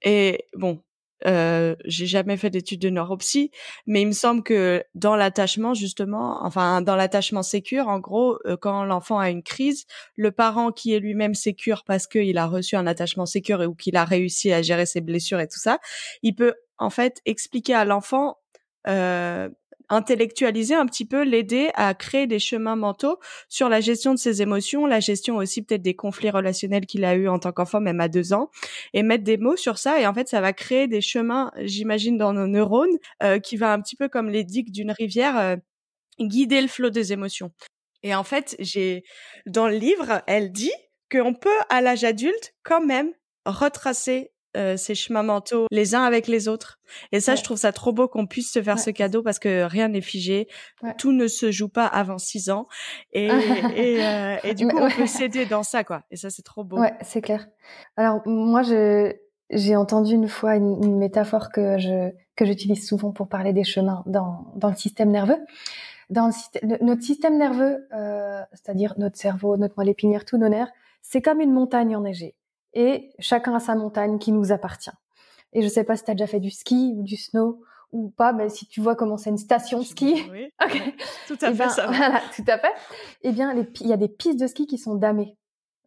Et 0.02 0.48
bon, 0.56 0.82
euh, 1.26 1.76
j'ai 1.86 2.06
jamais 2.06 2.38
fait 2.38 2.50
d'études 2.50 2.82
de 2.82 2.90
neuropsy, 2.90 3.52
mais 3.86 4.02
il 4.02 4.08
me 4.08 4.12
semble 4.14 4.44
que 4.44 4.84
dans 4.96 5.16
l'attachement 5.16 5.74
justement, 5.74 6.44
enfin 6.44 6.82
dans 6.82 6.96
l'attachement 6.96 7.44
sécure, 7.44 7.88
en 7.88 8.00
gros, 8.00 8.38
euh, 8.46 8.58
quand 8.58 8.84
l'enfant 8.84 9.20
a 9.20 9.30
une 9.30 9.44
crise, 9.44 9.86
le 10.16 10.32
parent 10.32 10.72
qui 10.72 10.94
est 10.94 11.00
lui-même 11.00 11.36
sécure 11.36 11.84
parce 11.86 12.08
qu'il 12.08 12.38
a 12.38 12.46
reçu 12.46 12.76
un 12.76 12.88
attachement 12.88 13.26
sécure 13.26 13.62
ou 13.62 13.76
qu'il 13.76 13.96
a 13.96 14.06
réussi 14.06 14.52
à 14.52 14.62
gérer 14.62 14.86
ses 14.86 15.02
blessures 15.02 15.40
et 15.40 15.48
tout 15.48 15.60
ça, 15.60 15.80
il 16.22 16.36
peut 16.36 16.56
en 16.78 16.90
fait 16.90 17.22
expliquer 17.26 17.74
à 17.74 17.86
l'enfant 17.86 18.38
euh, 18.88 19.50
intellectualiser 19.90 20.76
un 20.76 20.86
petit 20.86 21.06
peu, 21.06 21.24
l'aider 21.24 21.70
à 21.76 21.94
créer 21.94 22.28
des 22.28 22.40
chemins 22.40 22.76
mentaux 22.76 23.20
sur 23.50 23.70
la 23.70 23.82
gestion 23.82 24.14
de 24.14 24.20
ses 24.20 24.42
émotions, 24.42 24.86
la 24.86 25.00
gestion 25.00 25.38
aussi 25.38 25.62
peut-être 25.62 25.82
des 25.82 25.96
conflits 25.96 26.30
relationnels 26.30 26.86
qu'il 26.86 27.06
a 27.06 27.16
eu 27.16 27.28
en 27.28 27.40
tant 27.40 27.52
qu'enfant, 27.52 27.80
même 27.80 28.00
à 28.00 28.08
deux 28.08 28.34
ans, 28.34 28.50
et 28.94 29.04
mettre 29.04 29.24
des 29.24 29.38
mots 29.38 29.56
sur 29.56 29.78
ça. 29.78 30.00
Et 30.00 30.08
en 30.08 30.14
fait, 30.14 30.28
ça 30.28 30.42
va 30.42 30.54
créer 30.54 30.88
des 30.88 31.02
chemins, 31.02 31.52
j'imagine, 31.58 32.18
dans 32.18 32.34
nos 32.34 32.48
neurones, 32.48 32.98
euh, 33.22 33.40
qui 33.40 33.58
va 33.58 33.74
un 33.74 33.82
petit 33.82 33.96
peu 33.96 34.10
comme 34.10 34.30
les 34.30 34.44
digues 34.44 34.72
d'une 34.72 34.92
rivière, 34.92 35.38
euh, 35.38 35.56
guider 36.20 36.62
le 36.62 36.68
flot 36.68 36.90
des 36.90 37.14
émotions. 37.14 37.52
Et 38.04 38.14
en 38.14 38.24
fait, 38.24 38.56
j'ai 38.60 39.04
dans 39.46 39.68
le 39.68 39.76
livre, 39.76 40.22
elle 40.28 40.52
dit 40.52 40.74
qu'on 41.12 41.34
peut 41.34 41.50
à 41.70 41.82
l'âge 41.82 42.04
adulte 42.04 42.54
quand 42.64 42.82
même 42.86 43.12
retracer 43.46 44.33
euh, 44.56 44.78
ces 44.78 44.96
chemins 44.96 45.24
mentaux 45.24 45.68
les 45.72 45.96
uns 45.96 46.04
avec 46.04 46.28
les 46.28 46.48
autres. 46.48 46.80
Et 47.12 47.20
ça, 47.20 47.36
je 47.36 47.44
trouve 47.44 47.58
ça 47.58 47.72
trop 47.72 47.92
beau 47.92 48.08
qu'on 48.08 48.28
puisse 48.28 48.52
se 48.52 48.62
faire 48.62 48.80
ce 48.80 48.90
cadeau 48.90 49.24
parce 49.24 49.40
que 49.40 49.64
rien 49.64 49.88
n'est 49.88 50.02
figé, 50.02 50.48
tout 50.98 51.12
ne 51.12 51.28
se 51.28 51.52
joue 51.52 51.70
pas 51.70 51.88
avant 51.88 52.18
six 52.18 52.50
ans, 52.50 52.68
et, 53.14 53.28
et, 53.76 54.06
euh, 54.06 54.38
et 54.44 54.54
du 54.54 54.68
coup, 54.68 54.78
on 54.78 54.90
peut 54.90 55.08
s'aider 55.08 55.46
dans 55.46 55.64
ça, 55.64 55.84
quoi. 55.84 56.04
Et 56.12 56.18
ça, 56.18 56.30
c'est 56.30 56.44
trop 56.44 56.64
beau. 56.64 56.80
Ouais, 56.80 56.94
c'est 57.02 57.22
clair. 57.22 57.48
Alors 57.98 58.22
moi, 58.28 58.62
je 58.62 59.14
j'ai 59.50 59.76
entendu 59.76 60.14
une 60.14 60.28
fois 60.28 60.56
une, 60.56 60.98
métaphore 60.98 61.52
que 61.52 61.78
je 61.78 62.12
que 62.36 62.46
j'utilise 62.46 62.88
souvent 62.88 63.12
pour 63.12 63.28
parler 63.28 63.54
des 63.54 63.64
chemins 63.64 64.04
dans 64.06 64.52
dans 64.56 64.70
le 64.70 64.76
système 64.76 65.12
nerveux. 65.12 65.38
Dans 66.10 66.28
le, 66.28 66.84
notre 66.84 67.02
système 67.02 67.38
nerveux, 67.38 67.88
euh, 67.94 68.42
c'est-à-dire 68.52 68.94
notre 68.98 69.18
cerveau, 69.18 69.58
notre 69.58 69.76
moelle 69.78 69.90
épinière, 69.90 70.26
tous 70.26 70.38
nos 70.38 70.50
nerfs, 70.50 70.72
c'est 71.02 71.22
comme 71.22 71.40
une 71.40 71.52
montagne 71.52 71.96
enneigée 71.96 72.36
et 72.74 73.12
chacun 73.20 73.56
a 73.56 73.60
sa 73.60 73.76
montagne 73.76 74.20
qui 74.20 74.32
nous 74.32 74.52
appartient. 74.52 74.92
Et 75.54 75.62
je 75.62 75.68
sais 75.68 75.84
pas 75.84 75.96
si 75.96 76.04
tu 76.04 76.12
as 76.12 76.16
déjà 76.16 76.28
fait 76.28 76.40
du 76.40 76.50
ski 76.50 76.94
ou 76.96 77.04
du 77.04 77.16
snow 77.16 77.62
ou 77.92 78.10
pas, 78.10 78.34
mais 78.34 78.50
si 78.50 78.68
tu 78.68 78.82
vois 78.82 78.96
comment 78.96 79.18
c'est 79.18 79.30
une 79.30 79.38
station 79.38 79.80
de 79.80 79.84
ski. 79.84 80.24
Oui, 80.32 80.52
tout 81.28 81.38
à 81.42 81.50
eh 81.50 81.54
fait 81.54 81.54
ben, 81.54 81.70
ça. 81.70 81.86
Voilà, 81.88 82.22
tout 82.36 82.44
à 82.48 82.58
fait. 82.58 82.74
Eh 83.22 83.32
bien, 83.32 83.54
il 83.82 83.88
y 83.88 83.94
a 83.94 83.98
des 83.98 84.08
pistes 84.08 84.40
de 84.40 84.48
ski 84.48 84.66
qui 84.66 84.80
sont 84.80 84.96
damées. 84.96 85.38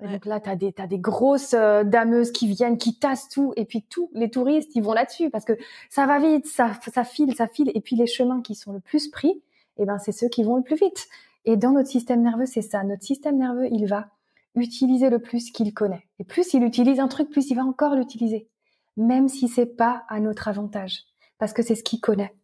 Et 0.03 0.09
donc 0.09 0.27
là, 0.27 0.41
tu 0.41 0.51
as 0.51 0.57
des, 0.57 0.75
as 0.79 0.87
des 0.87 0.99
grosses 0.99 1.55
euh, 1.55 1.83
dameuses 1.83 2.31
qui 2.31 2.47
viennent, 2.47 2.77
qui 2.77 2.99
tassent 2.99 3.29
tout. 3.29 3.53
Et 3.57 3.65
puis 3.65 3.83
tous 3.83 4.11
les 4.13 4.31
touristes, 4.31 4.77
ils 4.77 4.83
vont 4.83 4.93
là-dessus 4.93 5.31
parce 5.31 5.45
que 5.45 5.55
ça 5.89 6.07
va 6.07 6.19
vite, 6.19 6.47
ça, 6.47 6.73
ça 6.93 7.03
file, 7.03 7.35
ça 7.35 7.49
file. 7.49 7.73
Et 7.75 7.81
puis 7.81 7.97
les 7.97 8.07
chemins 8.07 8.43
qui 8.43 8.55
sont 8.55 8.73
le 8.73 8.81
plus 8.81 9.09
pris, 9.09 9.43
eh 9.79 9.87
ben, 9.87 9.99
c'est 9.99 10.13
ceux 10.13 10.29
qui 10.29 10.43
vont 10.43 10.57
le 10.57 10.63
plus 10.63 10.77
vite. 10.77 11.09
Et 11.47 11.57
dans 11.57 11.71
notre 11.71 11.89
système 11.89 12.23
nerveux, 12.23 12.47
c'est 12.47 12.63
ça. 12.63 12.83
Notre 12.83 13.05
système 13.05 13.39
nerveux, 13.39 13.69
il 13.71 13.87
va 13.87 14.09
utiliser 14.57 15.11
le 15.11 15.21
plus 15.21 15.51
qu'il 15.51 15.73
connaît. 15.73 16.07
Et 16.19 16.25
plus 16.25 16.55
il 16.55 16.65
utilise 16.65 17.01
un 17.01 17.09
truc, 17.09 17.31
plus 17.31 17.51
il 17.51 17.55
va 17.55 17.65
encore 17.65 17.95
l'utiliser. 17.95 18.49
Même 18.97 19.29
si 19.29 19.49
c'est 19.49 19.77
pas 19.77 20.05
à 20.09 20.21
notre 20.21 20.49
avantage. 20.49 21.05
Parce 21.39 21.53
que 21.53 21.63
c'est 21.63 21.75
ce 21.75 21.83
qu'il 21.83 22.01
connaît. 22.01 22.35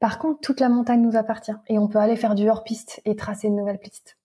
Par 0.00 0.18
contre, 0.18 0.40
toute 0.40 0.60
la 0.60 0.68
montagne 0.68 1.02
nous 1.02 1.16
appartient. 1.16 1.54
Et 1.68 1.78
on 1.78 1.88
peut 1.88 1.98
aller 1.98 2.16
faire 2.16 2.34
du 2.34 2.48
hors-piste 2.48 3.00
et 3.04 3.16
tracer 3.16 3.48
une 3.48 3.56
nouvelle 3.56 3.78
piste. 3.78 4.16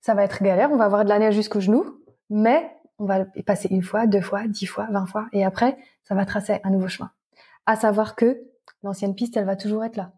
Ça 0.00 0.14
va 0.14 0.24
être 0.24 0.42
galère, 0.42 0.70
on 0.72 0.76
va 0.76 0.84
avoir 0.84 1.04
de 1.04 1.08
la 1.08 1.18
neige 1.18 1.34
jusqu'aux 1.34 1.60
genoux, 1.60 2.00
mais 2.30 2.70
on 2.98 3.04
va 3.04 3.26
y 3.34 3.42
passer 3.42 3.68
une 3.70 3.82
fois, 3.82 4.06
deux 4.06 4.20
fois, 4.20 4.46
dix 4.46 4.66
fois, 4.66 4.86
vingt 4.90 5.06
fois, 5.06 5.26
et 5.32 5.44
après, 5.44 5.76
ça 6.04 6.14
va 6.14 6.24
tracer 6.24 6.60
un 6.64 6.70
nouveau 6.70 6.88
chemin. 6.88 7.10
À 7.66 7.76
savoir 7.76 8.16
que 8.16 8.42
l'ancienne 8.82 9.14
piste, 9.14 9.36
elle 9.36 9.44
va 9.44 9.56
toujours 9.56 9.84
être 9.84 9.96
là. 9.96 10.12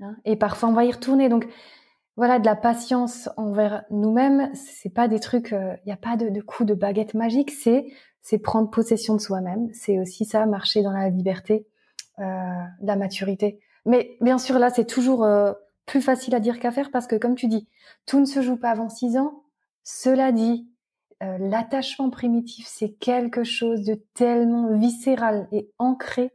Hein? 0.00 0.16
et 0.24 0.36
parfois, 0.36 0.68
on 0.68 0.72
va 0.72 0.84
y 0.84 0.92
retourner. 0.92 1.28
Donc, 1.28 1.48
voilà 2.18 2.40
de 2.40 2.44
la 2.46 2.56
patience 2.56 3.30
envers 3.36 3.84
nous-mêmes. 3.90 4.50
C'est 4.54 4.92
pas 4.92 5.06
des 5.06 5.20
trucs, 5.20 5.52
il 5.52 5.56
euh, 5.56 5.76
n'y 5.86 5.92
a 5.92 5.96
pas 5.96 6.16
de, 6.16 6.40
coup 6.40 6.64
de 6.64 6.74
baguette 6.74 7.14
magique. 7.14 7.52
C'est 7.52 7.86
c'est 8.20 8.38
prendre 8.38 8.68
possession 8.68 9.14
de 9.14 9.20
soi-même. 9.20 9.70
C'est 9.72 10.00
aussi 10.00 10.24
ça, 10.24 10.44
marcher 10.44 10.82
dans 10.82 10.90
la 10.90 11.08
liberté, 11.08 11.66
euh, 12.18 12.24
la 12.82 12.96
maturité. 12.96 13.60
Mais 13.86 14.18
bien 14.20 14.36
sûr, 14.36 14.58
là, 14.58 14.68
c'est 14.68 14.84
toujours 14.84 15.24
euh, 15.24 15.52
plus 15.86 16.02
facile 16.02 16.34
à 16.34 16.40
dire 16.40 16.58
qu'à 16.58 16.72
faire 16.72 16.90
parce 16.90 17.06
que, 17.06 17.14
comme 17.14 17.36
tu 17.36 17.46
dis, 17.46 17.68
tout 18.04 18.18
ne 18.18 18.26
se 18.26 18.42
joue 18.42 18.56
pas 18.56 18.70
avant 18.70 18.88
six 18.88 19.16
ans. 19.16 19.44
Cela 19.84 20.32
dit, 20.32 20.68
euh, 21.22 21.38
l'attachement 21.38 22.10
primitif, 22.10 22.66
c'est 22.68 22.94
quelque 22.94 23.44
chose 23.44 23.84
de 23.84 23.94
tellement 24.14 24.76
viscéral 24.76 25.48
et 25.52 25.70
ancré 25.78 26.32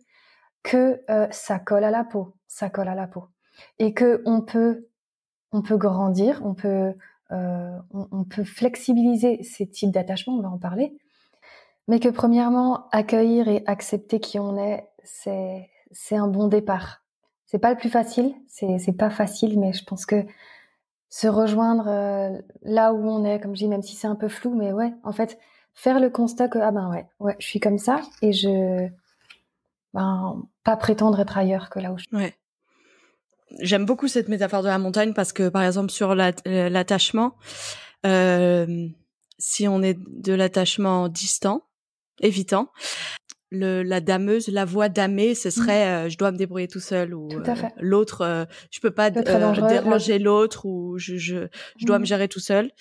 que 0.63 1.01
ça 1.31 1.59
colle 1.59 1.83
à 1.83 1.91
la 1.91 2.05
peau, 2.05 2.37
ça 2.47 2.69
colle 2.69 2.87
à 2.87 2.95
la 2.95 3.05
peau, 3.05 3.25
et 3.79 3.93
que 3.93 4.21
on 4.25 4.39
peut 4.39 4.87
on 5.53 5.61
peut 5.61 5.77
grandir, 5.77 6.41
on 6.43 6.53
peut, 6.53 6.93
euh, 7.31 7.77
on, 7.91 8.23
peut 8.23 8.43
flexibiliser 8.43 9.41
ces 9.43 9.67
types 9.67 9.91
d'attachements, 9.91 10.33
on 10.33 10.41
va 10.41 10.49
en 10.49 10.57
parler, 10.57 10.97
mais 11.87 11.99
que 11.99 12.09
premièrement, 12.09 12.89
accueillir 12.91 13.47
et 13.47 13.63
accepter 13.67 14.19
qui 14.19 14.39
on 14.39 14.57
est, 14.57 14.89
c'est, 15.03 15.69
c'est 15.91 16.17
un 16.17 16.27
bon 16.27 16.47
départ. 16.47 17.03
C'est 17.45 17.59
pas 17.59 17.69
le 17.69 17.77
plus 17.77 17.89
facile, 17.89 18.33
c'est, 18.47 18.79
c'est 18.79 18.93
pas 18.97 19.11
facile, 19.11 19.59
mais 19.59 19.73
je 19.73 19.83
pense 19.83 20.05
que 20.07 20.25
se 21.09 21.27
rejoindre 21.27 21.87
euh, 21.87 22.41
là 22.63 22.91
où 22.93 23.07
on 23.07 23.23
est, 23.23 23.39
comme 23.39 23.55
je 23.55 23.59
dis, 23.59 23.67
même 23.67 23.83
si 23.83 23.95
c'est 23.95 24.07
un 24.07 24.15
peu 24.15 24.27
flou, 24.27 24.55
mais 24.55 24.73
ouais, 24.73 24.91
en 25.03 25.11
fait, 25.11 25.37
faire 25.75 25.99
le 25.99 26.09
constat 26.09 26.47
que 26.47 26.57
ah 26.57 26.71
ben 26.71 26.89
ouais, 26.89 27.05
ouais, 27.19 27.35
je 27.37 27.45
suis 27.45 27.59
comme 27.59 27.77
ça 27.77 28.01
et 28.23 28.33
je, 28.33 28.87
ben, 29.93 30.41
pas 30.63 30.77
prétendre 30.77 31.19
être 31.19 31.37
ailleurs 31.37 31.69
que 31.69 31.79
là 31.79 31.91
où 31.91 31.97
je 31.99 32.05
suis. 32.05 32.15
Ouais 32.15 32.33
j'aime 33.59 33.85
beaucoup 33.85 34.07
cette 34.07 34.29
métaphore 34.29 34.63
de 34.63 34.67
la 34.67 34.79
montagne 34.79 35.13
parce 35.13 35.33
que 35.33 35.49
par 35.49 35.63
exemple 35.63 35.91
sur 35.91 36.11
euh, 36.11 36.69
l'attachement, 36.69 37.35
euh, 38.05 38.87
si 39.37 39.67
on 39.67 39.81
est 39.81 39.97
de 39.99 40.33
l'attachement 40.33 41.09
distant, 41.09 41.63
évitant, 42.19 42.71
le, 43.53 43.83
la 43.83 44.01
dameuse, 44.01 44.47
la 44.47 44.65
voix 44.65 44.89
damée, 44.89 45.35
ce 45.35 45.47
mmh. 45.47 45.51
serait 45.51 46.09
je 46.09 46.17
dois 46.17 46.31
me 46.31 46.37
débrouiller 46.37 46.67
tout 46.67 46.79
seul 46.79 47.13
ou 47.13 47.29
l'autre, 47.79 48.47
je 48.71 48.79
peux 48.79 48.91
pas 48.91 49.09
déranger 49.09 50.19
l'autre 50.19 50.65
ou 50.65 50.97
je, 50.97 51.17
je, 51.17 51.47
je 51.77 51.85
dois 51.85 51.99
me 51.99 52.03
mmh. 52.03 52.07
gérer 52.07 52.27
tout 52.27 52.39
seul. 52.39 52.71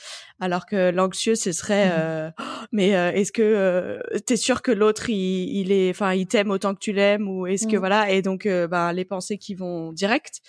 Alors 0.40 0.66
que 0.66 0.90
l'anxieux, 0.90 1.34
ce 1.36 1.52
serait 1.52 1.88
mmh. 1.88 2.32
oh, 2.38 2.42
mais 2.72 2.88
est-ce 2.88 3.32
que 3.32 4.00
t'es 4.26 4.36
sûr 4.36 4.62
que 4.62 4.72
l'autre 4.72 5.10
il, 5.10 5.56
il 5.56 5.72
est, 5.72 5.90
enfin 5.90 6.14
il 6.14 6.26
t'aime 6.26 6.50
autant 6.50 6.74
que 6.74 6.80
tu 6.80 6.92
l'aimes 6.92 7.28
ou 7.28 7.46
est-ce 7.46 7.66
que 7.66 7.76
voilà 7.76 8.10
et 8.10 8.22
donc 8.22 8.46
ben 8.46 8.92
les 8.92 9.04
pensées 9.04 9.38
qui 9.38 9.54
vont 9.54 9.92
direct. 9.92 10.40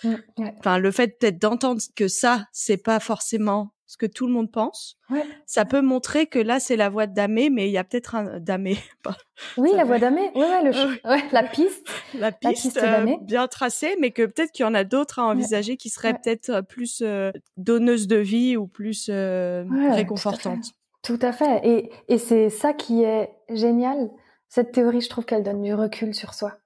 Enfin 0.60 0.78
le 0.78 0.92
fait 0.92 1.20
peut-être 1.20 1.40
d'entendre 1.40 1.82
que 1.96 2.08
ça 2.08 2.48
c'est 2.52 2.78
pas 2.78 3.00
forcément 3.00 3.73
ce 3.94 3.98
que 3.98 4.08
tout 4.08 4.26
le 4.26 4.34
monde 4.34 4.52
pense. 4.52 4.98
Ça 5.46 5.66
peut 5.66 5.82
montrer 5.82 6.26
que 6.26 6.40
là, 6.40 6.60
c'est 6.60 6.76
la 6.76 6.90
voix 6.90 7.06
de 7.06 7.14
Damé, 7.14 7.52
mais 7.52 7.68
il 7.68 7.72
y 7.72 7.78
a 7.78 7.84
peut-être 7.84 8.16
un 8.16 8.40
Damé. 8.40 8.76
oui, 9.58 9.70
la 9.76 9.84
voix 9.84 10.00
Damé. 10.00 10.32
Ouais, 10.34 10.42
ouais, 10.42 10.64
le... 10.64 11.32
la 11.32 11.44
piste. 11.44 11.88
La 12.16 12.32
piste, 12.32 12.78
euh, 12.78 13.18
bien 13.22 13.48
tracée, 13.48 13.96
mais 14.00 14.12
que 14.12 14.24
peut-être 14.26 14.52
qu'il 14.52 14.64
y 14.64 14.68
en 14.68 14.74
a 14.74 14.84
d'autres 14.84 15.20
à 15.20 15.26
envisager 15.26 15.78
qui 15.78 15.90
seraient 15.90 16.14
peut-être 16.14 16.50
euh, 16.50 16.62
plus 16.62 17.02
euh, 17.04 17.32
donneuses 17.58 18.08
de 18.08 18.18
vie 18.18 18.58
ou 18.58 18.66
plus 18.68 19.10
réconfortantes. 19.10 20.72
Tout 21.04 21.20
à 21.22 21.32
fait. 21.32 21.62
Et, 21.64 21.92
et 22.08 22.18
c'est 22.18 22.50
ça 22.50 22.74
qui 22.74 23.04
est 23.04 23.30
génial. 23.50 24.10
Cette 24.48 24.72
théorie, 24.72 25.02
je 25.02 25.10
trouve 25.10 25.26
qu'elle 25.26 25.44
donne 25.44 25.62
du 25.62 25.74
recul 25.74 26.16
sur 26.16 26.34
soi. 26.34 26.58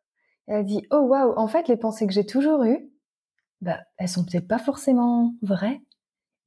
Elle 0.48 0.64
dit, 0.64 0.84
oh 0.92 1.00
waouh, 1.00 1.34
en 1.36 1.48
fait, 1.48 1.68
les 1.68 1.78
pensées 1.78 2.08
que 2.08 2.14
j'ai 2.14 2.26
toujours 2.26 2.64
eues, 2.64 2.90
bah, 3.62 3.80
elles 3.98 4.10
sont 4.10 4.24
peut-être 4.24 4.48
pas 4.48 4.60
forcément 4.60 5.34
vraies 5.42 5.82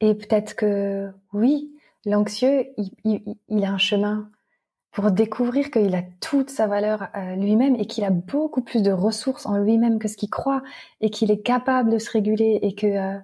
et 0.01 0.15
peut-être 0.15 0.55
que 0.55 1.11
oui, 1.33 1.71
l'anxieux, 2.07 2.69
il, 3.05 3.65
a 3.65 3.71
un 3.71 3.79
chemin 3.79 4.31
pour 4.93 5.11
découvrir 5.11 5.71
qu'il 5.71 5.95
a 5.95 6.03
toute 6.21 6.51
sa 6.51 6.67
valeur 6.67 7.09
euh, 7.15 7.37
lui-même 7.37 7.77
et 7.77 7.87
qu'il 7.87 8.05
a 8.05 8.11
beaucoup 8.11 8.63
plus 8.63 8.83
de 8.83 8.91
ressources 8.91 9.47
en 9.47 9.59
lui-même 9.59 9.99
que 9.99 10.09
ce 10.09 10.17
qu'il 10.17 10.31
croit 10.31 10.63
et 11.01 11.11
qu'il 11.11 11.31
est 11.31 11.43
capable 11.43 11.91
de 11.91 11.99
se 11.99 12.11
réguler 12.11 12.59
et 12.63 12.75
que 12.75 12.87
euh, 12.87 13.19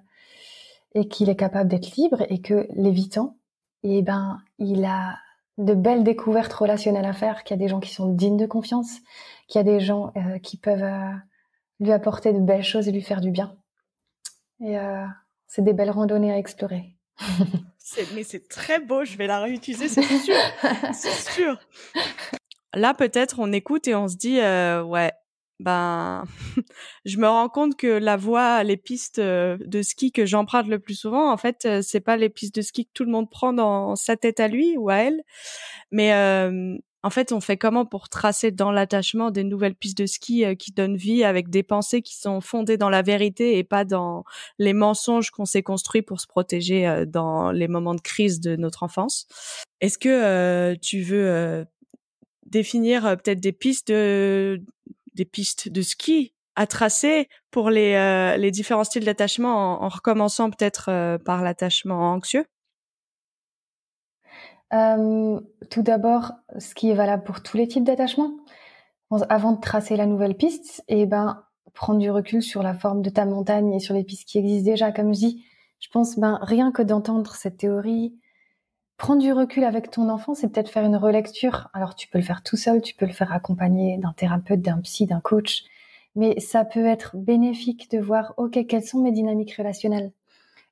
et 0.95 1.07
qu'il 1.07 1.29
est 1.29 1.35
capable 1.35 1.69
d'être 1.69 1.95
libre 1.95 2.23
et 2.29 2.41
que 2.41 2.67
l'évitant, 2.73 3.37
eh 3.83 4.01
ben, 4.01 4.39
il 4.57 4.85
a 4.85 5.17
de 5.57 5.73
belles 5.73 6.03
découvertes 6.03 6.53
relationnelles 6.53 7.05
à 7.05 7.13
faire, 7.13 7.43
qu'il 7.43 7.55
y 7.55 7.59
a 7.59 7.63
des 7.63 7.67
gens 7.67 7.79
qui 7.79 7.93
sont 7.93 8.11
dignes 8.11 8.37
de 8.37 8.45
confiance, 8.45 8.99
qu'il 9.47 9.59
y 9.59 9.61
a 9.61 9.63
des 9.63 9.79
gens 9.79 10.11
euh, 10.15 10.39
qui 10.39 10.57
peuvent 10.57 11.13
lui 11.79 11.91
apporter 11.91 12.33
de 12.33 12.39
belles 12.39 12.63
choses 12.63 12.87
et 12.87 12.91
lui 12.91 13.01
faire 13.01 13.21
du 13.21 13.31
bien. 13.31 13.55
Et 14.61 14.77
c'est 15.47 15.63
des 15.63 15.73
belles 15.73 15.91
randonnées 15.91 16.31
à 16.31 16.37
explorer. 16.37 16.95
mais 18.13 18.23
c'est 18.23 18.47
très 18.47 18.79
beau, 18.79 19.05
je 19.05 19.17
vais 19.17 19.27
la 19.27 19.39
réutiliser, 19.39 19.87
c'est 19.87 20.03
sûr. 20.03 20.35
c'est 20.93 21.31
sûr. 21.31 21.57
Là, 22.73 22.93
peut-être, 22.93 23.39
on 23.39 23.51
écoute 23.51 23.87
et 23.87 23.95
on 23.95 24.07
se 24.07 24.17
dit, 24.17 24.39
euh, 24.39 24.83
ouais, 24.83 25.11
ben, 25.59 26.25
je 27.05 27.17
me 27.17 27.27
rends 27.27 27.49
compte 27.49 27.75
que 27.75 27.87
la 27.87 28.17
voie, 28.17 28.63
les 28.63 28.77
pistes 28.77 29.19
euh, 29.19 29.57
de 29.61 29.81
ski 29.81 30.11
que 30.11 30.25
j'emprunte 30.25 30.67
le 30.67 30.79
plus 30.79 30.93
souvent, 30.95 31.31
en 31.31 31.37
fait, 31.37 31.65
euh, 31.65 31.81
c'est 31.81 32.01
pas 32.01 32.17
les 32.17 32.29
pistes 32.29 32.55
de 32.55 32.61
ski 32.61 32.85
que 32.85 32.91
tout 32.93 33.05
le 33.05 33.11
monde 33.11 33.29
prend 33.29 33.53
dans 33.53 33.95
sa 33.95 34.17
tête 34.17 34.39
à 34.39 34.47
lui 34.47 34.77
ou 34.77 34.89
à 34.89 34.97
elle, 34.97 35.23
mais 35.91 36.11
en 37.07 37.09
fait, 37.09 37.31
on 37.31 37.39
fait 37.39 37.55
comment 37.55 37.85
pour 37.85 38.09
tracer 38.09 38.51
dans 38.51 38.69
l'attachement 38.69 39.31
des 39.31 39.45
nouvelles 39.45 39.75
pistes 39.75 39.97
de 39.97 40.05
ski 40.05 40.43
euh, 40.43 40.55
qui 40.55 40.73
donnent 40.73 40.97
vie 40.97 41.23
avec 41.23 41.49
des 41.49 41.63
pensées 41.63 42.01
qui 42.01 42.17
sont 42.17 42.41
fondées 42.41 42.75
dans 42.75 42.89
la 42.89 43.01
vérité 43.01 43.57
et 43.57 43.63
pas 43.63 43.85
dans 43.85 44.25
les 44.59 44.73
mensonges 44.73 45.31
qu'on 45.31 45.45
s'est 45.45 45.63
construits 45.63 46.01
pour 46.01 46.19
se 46.19 46.27
protéger 46.27 46.85
euh, 46.85 47.05
dans 47.05 47.51
les 47.51 47.69
moments 47.69 47.95
de 47.95 48.01
crise 48.01 48.41
de 48.41 48.57
notre 48.57 48.83
enfance? 48.83 49.25
Est-ce 49.79 49.97
que 49.97 50.09
euh, 50.09 50.75
tu 50.81 50.99
veux 51.01 51.65
définir 52.45 53.03
peut-être 53.23 53.39
des 53.39 53.53
pistes 53.53 53.87
de 53.87 54.61
des 55.13 55.23
pistes 55.23 55.69
de 55.69 55.81
ski 55.81 56.33
à 56.57 56.67
tracer 56.67 57.29
pour 57.51 57.69
les, 57.69 58.35
les 58.37 58.51
différents 58.51 58.83
styles 58.83 59.05
d'attachement 59.05 59.81
en, 59.81 59.87
recommençant 59.87 60.49
peut-être 60.49 61.17
par 61.23 61.41
l'attachement 61.41 62.11
anxieux? 62.11 62.45
Euh, 64.73 65.39
tout 65.69 65.81
d'abord, 65.81 66.33
ce 66.57 66.75
qui 66.75 66.89
est 66.89 66.95
valable 66.95 67.23
pour 67.23 67.41
tous 67.41 67.57
les 67.57 67.67
types 67.67 67.83
d'attachements. 67.83 68.31
Avant 69.29 69.53
de 69.53 69.61
tracer 69.61 69.95
la 69.95 70.05
nouvelle 70.05 70.35
piste, 70.35 70.83
et 70.89 71.01
eh 71.01 71.05
ben, 71.05 71.43
prendre 71.73 71.99
du 71.99 72.11
recul 72.11 72.41
sur 72.41 72.63
la 72.63 72.73
forme 72.73 73.01
de 73.01 73.09
ta 73.09 73.25
montagne 73.25 73.73
et 73.73 73.79
sur 73.79 73.93
les 73.93 74.03
pistes 74.03 74.27
qui 74.27 74.39
existent 74.39 74.69
déjà. 74.69 74.91
Comme 74.91 75.13
je 75.13 75.19
dis, 75.19 75.45
je 75.79 75.87
pense, 75.89 76.17
ben, 76.17 76.39
rien 76.41 76.71
que 76.71 76.81
d'entendre 76.81 77.35
cette 77.35 77.57
théorie, 77.57 78.15
prendre 78.97 79.21
du 79.21 79.31
recul 79.31 79.63
avec 79.63 79.91
ton 79.91 80.09
enfant, 80.09 80.33
c'est 80.33 80.49
peut-être 80.49 80.69
faire 80.69 80.83
une 80.83 80.95
relecture. 80.95 81.69
Alors, 81.73 81.95
tu 81.95 82.07
peux 82.09 82.17
le 82.17 82.23
faire 82.23 82.43
tout 82.43 82.57
seul, 82.57 82.81
tu 82.81 82.95
peux 82.95 83.05
le 83.05 83.13
faire 83.13 83.31
accompagné 83.31 83.97
d'un 83.99 84.13
thérapeute, 84.13 84.61
d'un 84.61 84.81
psy, 84.81 85.05
d'un 85.05 85.21
coach. 85.21 85.63
Mais 86.15 86.39
ça 86.39 86.65
peut 86.65 86.85
être 86.85 87.15
bénéfique 87.15 87.91
de 87.91 87.99
voir, 87.99 88.33
OK, 88.37 88.65
quelles 88.67 88.83
sont 88.83 88.99
mes 88.99 89.11
dynamiques 89.11 89.55
relationnelles? 89.55 90.11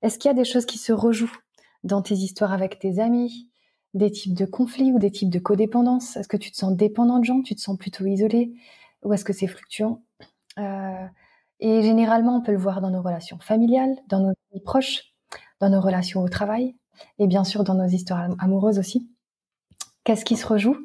Est-ce 0.02 0.18
qu'il 0.18 0.30
y 0.30 0.34
a 0.34 0.36
des 0.36 0.44
choses 0.44 0.66
qui 0.66 0.80
se 0.80 0.92
rejouent 0.92 1.38
dans 1.84 2.02
tes 2.02 2.16
histoires 2.16 2.52
avec 2.52 2.80
tes 2.80 3.00
amis? 3.00 3.48
Des 3.96 4.12
types 4.12 4.36
de 4.36 4.46
conflits 4.46 4.92
ou 4.92 5.00
des 5.00 5.12
types 5.12 5.32
de 5.32 5.40
codépendance 5.40 6.18
Est-ce 6.18 6.28
que 6.28 6.38
tu 6.38 6.52
te 6.52 6.58
sens 6.58 6.76
dépendant 6.76 7.20
de 7.20 7.26
gens? 7.26 7.42
Tu 7.42 7.56
te 7.56 7.62
sens 7.62 7.78
plutôt 7.78 8.06
isolé? 8.06 8.54
Ou 9.04 9.14
est-ce 9.14 9.26
que 9.26 9.34
c'est 9.34 9.48
fluctuant? 9.48 10.04
Euh, 10.60 11.08
Et 11.60 11.82
généralement, 11.82 12.38
on 12.38 12.42
peut 12.42 12.52
le 12.52 12.60
voir 12.60 12.82
dans 12.82 12.92
nos 12.92 13.02
relations 13.02 13.40
familiales, 13.40 13.96
dans 14.08 14.20
nos 14.20 14.34
amis 14.52 14.62
proches, 14.64 15.14
dans 15.60 15.70
nos 15.70 15.82
relations 15.82 16.22
au 16.22 16.30
travail 16.30 16.76
et 17.20 17.28
bien 17.28 17.44
sûr 17.44 17.64
dans 17.64 17.76
nos 17.76 17.88
histoires 17.88 18.30
amoureuses 18.40 18.80
aussi. 18.80 19.10
Qu'est-ce 20.04 20.26
qui 20.26 20.38
se 20.38 20.48
rejoue? 20.48 20.78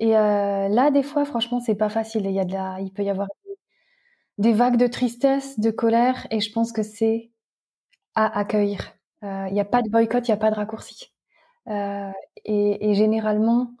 Et 0.00 0.16
euh, 0.16 0.68
là, 0.68 0.90
des 0.90 1.02
fois, 1.02 1.24
franchement, 1.24 1.60
c'est 1.60 1.74
pas 1.74 1.88
facile. 1.88 2.26
Il, 2.26 2.32
y 2.32 2.40
a 2.40 2.44
de 2.44 2.52
la, 2.52 2.80
il 2.80 2.92
peut 2.92 3.04
y 3.04 3.10
avoir 3.10 3.28
des 4.38 4.52
vagues 4.52 4.76
de 4.76 4.86
tristesse, 4.86 5.58
de 5.58 5.70
colère, 5.70 6.26
et 6.30 6.40
je 6.40 6.52
pense 6.52 6.72
que 6.72 6.82
c'est 6.82 7.30
à 8.14 8.38
accueillir. 8.38 8.92
Euh, 9.24 9.46
il 9.48 9.54
n'y 9.54 9.60
a 9.60 9.64
pas 9.64 9.82
de 9.82 9.90
boycott, 9.90 10.26
il 10.28 10.30
n'y 10.30 10.34
a 10.34 10.38
pas 10.38 10.50
de 10.50 10.56
raccourci. 10.56 11.12
Euh, 11.68 12.10
et, 12.44 12.94
généralement, 12.94 13.72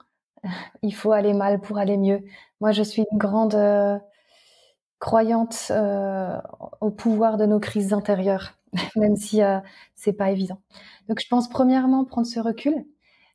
il 0.82 0.94
faut 0.94 1.12
aller 1.12 1.34
mal 1.34 1.60
pour 1.60 1.78
aller 1.78 1.96
mieux. 1.96 2.24
Moi, 2.60 2.72
je 2.72 2.82
suis 2.82 3.04
une 3.10 3.18
grande 3.18 3.54
euh, 3.54 3.98
croyante 4.98 5.68
euh, 5.70 6.38
au 6.80 6.90
pouvoir 6.90 7.36
de 7.36 7.46
nos 7.46 7.60
crises 7.60 7.92
intérieures, 7.92 8.54
même 8.96 9.16
si 9.16 9.40
c'est 9.94 10.12
pas 10.12 10.30
évident. 10.30 10.60
Donc, 11.08 11.20
je 11.20 11.28
pense 11.28 11.48
premièrement 11.48 12.04
prendre 12.04 12.26
ce 12.26 12.40
recul, 12.40 12.74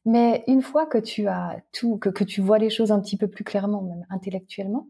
mais 0.05 0.43
une 0.47 0.61
fois 0.61 0.85
que 0.85 0.97
tu 0.97 1.27
as 1.27 1.57
tout, 1.71 1.97
que, 1.97 2.09
que 2.09 2.23
tu 2.23 2.41
vois 2.41 2.59
les 2.59 2.69
choses 2.69 2.91
un 2.91 2.99
petit 2.99 3.17
peu 3.17 3.27
plus 3.27 3.43
clairement, 3.43 3.81
même 3.81 4.05
intellectuellement, 4.09 4.87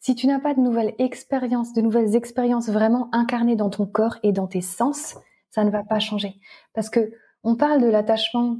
si 0.00 0.14
tu 0.14 0.26
n'as 0.26 0.38
pas 0.38 0.54
de 0.54 0.60
nouvelles 0.60 0.94
expériences, 0.98 1.72
de 1.72 1.80
nouvelles 1.80 2.14
expériences 2.14 2.68
vraiment 2.68 3.08
incarnées 3.12 3.56
dans 3.56 3.70
ton 3.70 3.86
corps 3.86 4.18
et 4.22 4.32
dans 4.32 4.46
tes 4.46 4.60
sens, 4.60 5.16
ça 5.50 5.64
ne 5.64 5.70
va 5.70 5.82
pas 5.82 5.98
changer. 5.98 6.38
Parce 6.74 6.90
que 6.90 7.12
on 7.42 7.56
parle 7.56 7.80
de 7.80 7.86
l'attachement 7.86 8.58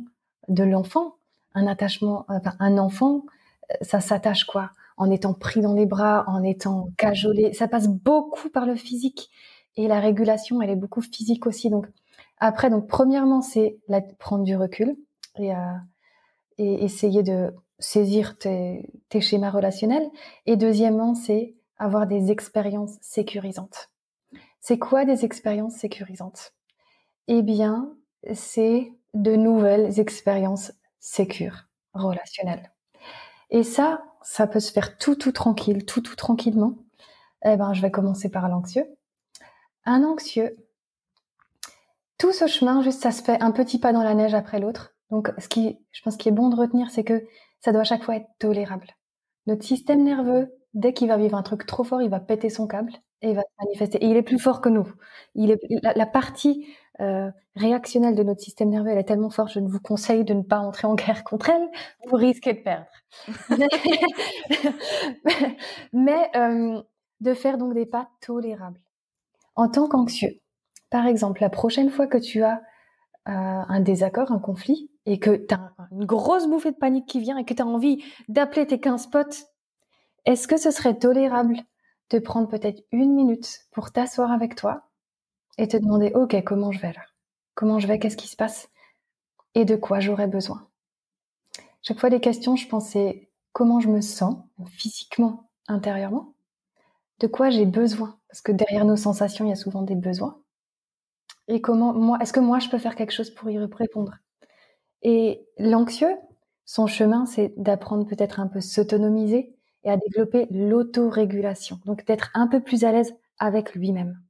de 0.49 0.65
l'enfant. 0.65 1.17
Un 1.55 1.67
attachement, 1.67 2.27
un 2.29 2.79
enfant, 2.79 3.25
euh, 3.71 3.75
ça 3.83 4.01
s'attache 4.01 4.45
quoi 4.45 4.71
En 4.97 5.11
étant 5.11 5.35
pris 5.35 5.61
dans 5.61 5.75
les 5.75 5.87
bras, 5.87 6.25
en 6.27 6.43
étant 6.43 6.89
cajolé. 6.97 7.53
Ça 7.53 7.69
passe 7.69 7.89
beaucoup 7.89 8.49
par 8.49 8.67
le 8.67 8.77
physique. 8.77 9.31
Et 9.77 9.89
la 9.89 10.01
régulation, 10.01 10.63
elle 10.63 10.71
est 10.71 10.77
beaucoup 10.77 11.01
physique 11.01 11.47
aussi. 11.47 11.71
Donc 11.71 11.87
après, 12.39 12.71
donc 12.71 12.87
premièrement, 12.87 13.41
c'est 13.41 13.79
prendre 14.19 14.45
du 14.45 14.57
recul 14.57 14.97
et, 15.39 15.55
euh, 15.55 15.75
et 16.59 16.85
essayer 16.85 17.23
de 17.23 17.55
saisir 17.79 18.39
tes 18.39 19.21
schémas 19.21 19.51
relationnels. 19.51 20.09
Et 20.47 20.57
deuxièmement, 20.57 21.15
c'est 21.15 21.55
avoir 21.79 22.07
des 22.07 22.31
expériences 22.31 22.97
sécurisantes. 23.01 23.91
C'est 24.61 24.79
quoi 24.79 25.05
des 25.05 25.25
expériences 25.25 25.75
sécurisantes? 25.75 26.55
Eh 27.29 27.43
bien, 27.43 27.95
c'est 28.33 28.93
de 29.15 29.37
nouvelles 29.37 29.99
expériences 29.99 30.73
sécures, 30.99 31.65
relationnelles. 31.93 32.73
Et 33.51 33.63
ça, 33.63 34.05
ça 34.23 34.47
peut 34.47 34.61
se 34.61 34.73
faire 34.73 34.99
tout, 34.99 35.15
tout 35.15 35.33
tranquille, 35.33 35.85
tout, 35.85 36.01
tout 36.01 36.17
tranquillement. 36.17 36.75
Eh 37.45 37.57
ben, 37.57 37.73
je 37.75 37.83
vais 37.83 37.91
commencer 37.91 38.31
par 38.31 38.49
l'anxieux. 38.49 38.87
Un 39.85 40.03
anxieux, 40.03 40.57
tout 42.19 42.33
ce 42.33 42.47
chemin, 42.47 42.83
juste, 42.83 43.03
ça 43.03 43.13
se 43.13 43.23
fait 43.23 43.41
un 43.43 43.51
petit 43.51 43.79
pas 43.79 43.93
dans 43.93 44.03
la 44.03 44.15
neige 44.15 44.35
après 44.35 44.59
l'autre. 44.59 44.95
Donc, 45.11 45.31
ce 45.39 45.49
qui, 45.49 45.79
je 45.93 46.03
pense, 46.03 46.17
qui 46.17 46.29
est 46.29 46.33
bon 46.33 46.49
de 46.49 46.57
retenir, 46.57 46.91
c'est 46.91 47.05
que 47.05 47.25
ça 47.61 47.73
doit 47.73 47.83
à 47.83 47.85
chaque 47.85 48.03
fois 48.03 48.17
être 48.17 48.29
tolérable. 48.39 48.87
Notre 49.47 49.65
système 49.65 50.03
nerveux, 50.03 50.53
dès 50.73 50.93
qu'il 50.93 51.09
va 51.09 51.17
vivre 51.17 51.37
un 51.37 51.43
truc 51.43 51.67
trop 51.67 51.85
fort, 51.85 52.03
il 52.03 52.11
va 52.11 52.21
péter 52.21 52.51
son 52.51 52.67
câble 52.67 52.93
et 53.25 53.31
il 53.31 53.37
va 53.37 53.43
se 53.43 53.65
manifester. 53.65 54.05
Et 54.05 54.07
il 54.07 54.17
est 54.17 54.23
plus 54.23 54.39
fort 54.39 54.61
que 54.61 54.69
nous. 54.69 54.87
Il 55.35 55.51
est, 55.51 55.61
la 55.83 56.07
partie 56.07 56.67
euh, 57.01 57.31
réactionnelle 57.57 58.15
de 58.15 58.23
notre 58.23 58.41
système 58.41 58.69
nerveux, 58.69 58.91
elle 58.91 58.99
est 58.99 59.05
tellement 59.05 59.31
forte, 59.31 59.53
je 59.53 59.61
ne 59.61 59.69
vous 59.69 59.81
conseille 59.81 60.25
de 60.25 60.35
ne 60.35 60.43
pas 60.43 60.59
entrer 60.59 60.87
en 60.87 60.95
guerre 60.95 61.25
contre 61.25 61.51
elle, 61.51 61.69
vous 62.09 62.17
risquez 62.17 62.53
de 62.53 62.61
perdre. 62.61 62.87
mais 65.93 66.31
euh, 66.37 66.83
de 67.21 67.35
faire 67.35 67.59
donc 67.59 67.75
des 67.75 67.87
pas 67.87 68.09
tolérables. 68.21 68.81
En 69.57 69.69
tant 69.69 69.89
qu'anxieux, 69.89 70.41
par 70.91 71.07
exemple, 71.07 71.41
la 71.41 71.51
prochaine 71.51 71.91
fois 71.91 72.07
que 72.07 72.19
tu 72.19 72.43
as 72.43 72.63
euh, 73.27 73.33
un 73.33 73.81
désaccord, 73.81 74.31
un 74.31 74.39
conflit, 74.39 74.91
et 75.07 75.19
que 75.19 75.37
tu 75.37 75.55
as 75.55 75.73
une 75.91 76.07
grosse 76.07 76.47
bouffée 76.47 76.71
de 76.71 76.77
panique 76.77 77.07
qui 77.07 77.21
vient 77.21 77.37
et 77.37 77.45
que 77.45 77.55
tu 77.55 77.63
as 77.63 77.67
envie 77.67 78.03
d'appeler 78.29 78.67
tes 78.67 78.81
15 78.81 79.09
potes 79.09 79.47
est-ce 80.25 80.49
que 80.49 80.57
ce 80.57 80.71
serait 80.71 80.99
tolérable? 80.99 81.59
De 82.11 82.19
prendre 82.19 82.49
peut-être 82.49 82.83
une 82.93 83.15
minute 83.15 83.67
pour 83.73 83.93
t'asseoir 83.93 84.31
avec 84.31 84.55
toi 84.55 84.89
et 85.59 85.69
te 85.69 85.77
demander, 85.77 86.13
OK, 86.15 86.37
comment 86.45 86.73
je 86.73 86.81
vais 86.81 86.93
là? 86.93 87.03
Comment 87.55 87.79
je 87.79 87.87
vais? 87.87 87.99
Qu'est-ce 87.99 88.17
qui 88.17 88.29
se 88.29 88.37
passe? 88.37 88.69
Et 89.55 89.65
de 89.65 89.77
quoi 89.77 90.01
j'aurais 90.01 90.27
besoin? 90.27 90.69
Chaque 91.83 92.01
fois, 92.01 92.09
les 92.09 92.21
questions, 92.21 92.57
je 92.57 92.67
pensais 92.67 93.31
comment 93.53 93.79
je 93.79 93.89
me 93.89 94.01
sens 94.01 94.37
physiquement, 94.67 95.51
intérieurement, 95.69 96.35
de 97.21 97.27
quoi 97.27 97.51
j'ai 97.51 97.67
besoin, 97.67 98.19
parce 98.29 98.41
que 98.41 98.53
derrière 98.53 98.85
nos 98.85 98.97
sensations, 98.97 99.45
il 99.45 99.51
y 99.51 99.53
a 99.53 99.57
souvent 99.57 99.83
des 99.83 99.95
besoins. 99.95 100.41
Et 101.47 101.61
comment, 101.61 101.93
moi, 101.93 102.19
est-ce 102.21 102.33
que 102.33 102.41
moi, 102.41 102.59
je 102.59 102.69
peux 102.69 102.79
faire 102.79 102.97
quelque 102.97 103.13
chose 103.13 103.31
pour 103.31 103.51
y 103.51 103.59
répondre? 103.59 104.15
Et 105.03 105.47
l'anxieux, 105.59 106.17
son 106.65 106.87
chemin, 106.87 107.27
c'est 107.27 107.53
d'apprendre 107.57 108.07
peut-être 108.07 108.41
un 108.41 108.47
peu 108.47 108.61
s'autonomiser 108.61 109.54
et 109.85 109.91
à 109.91 109.97
développer 109.97 110.47
l'autorégulation. 110.51 111.81
Donc, 111.85 112.05
d'être 112.07 112.31
un 112.35 112.47
peu 112.47 112.61
plus 112.61 112.85
à 112.85 112.93
l'aise 112.93 113.15
avec 113.39 113.75
lui-même. 113.75 114.21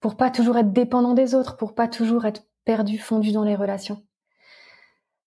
Pour 0.00 0.16
pas 0.16 0.30
toujours 0.30 0.56
être 0.58 0.72
dépendant 0.72 1.14
des 1.14 1.34
autres, 1.34 1.56
pour 1.56 1.74
pas 1.74 1.88
toujours 1.88 2.24
être 2.24 2.44
perdu, 2.64 2.98
fondu 2.98 3.32
dans 3.32 3.44
les 3.44 3.56
relations. 3.56 4.02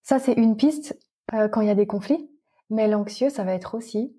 Ça, 0.03 0.19
c'est 0.19 0.33
une 0.33 0.57
piste 0.57 0.97
euh, 1.33 1.47
quand 1.47 1.61
il 1.61 1.67
y 1.67 1.71
a 1.71 1.75
des 1.75 1.87
conflits. 1.87 2.29
Mais 2.69 2.87
l'anxieux, 2.87 3.29
ça 3.29 3.43
va 3.43 3.53
être 3.53 3.75
aussi, 3.75 4.15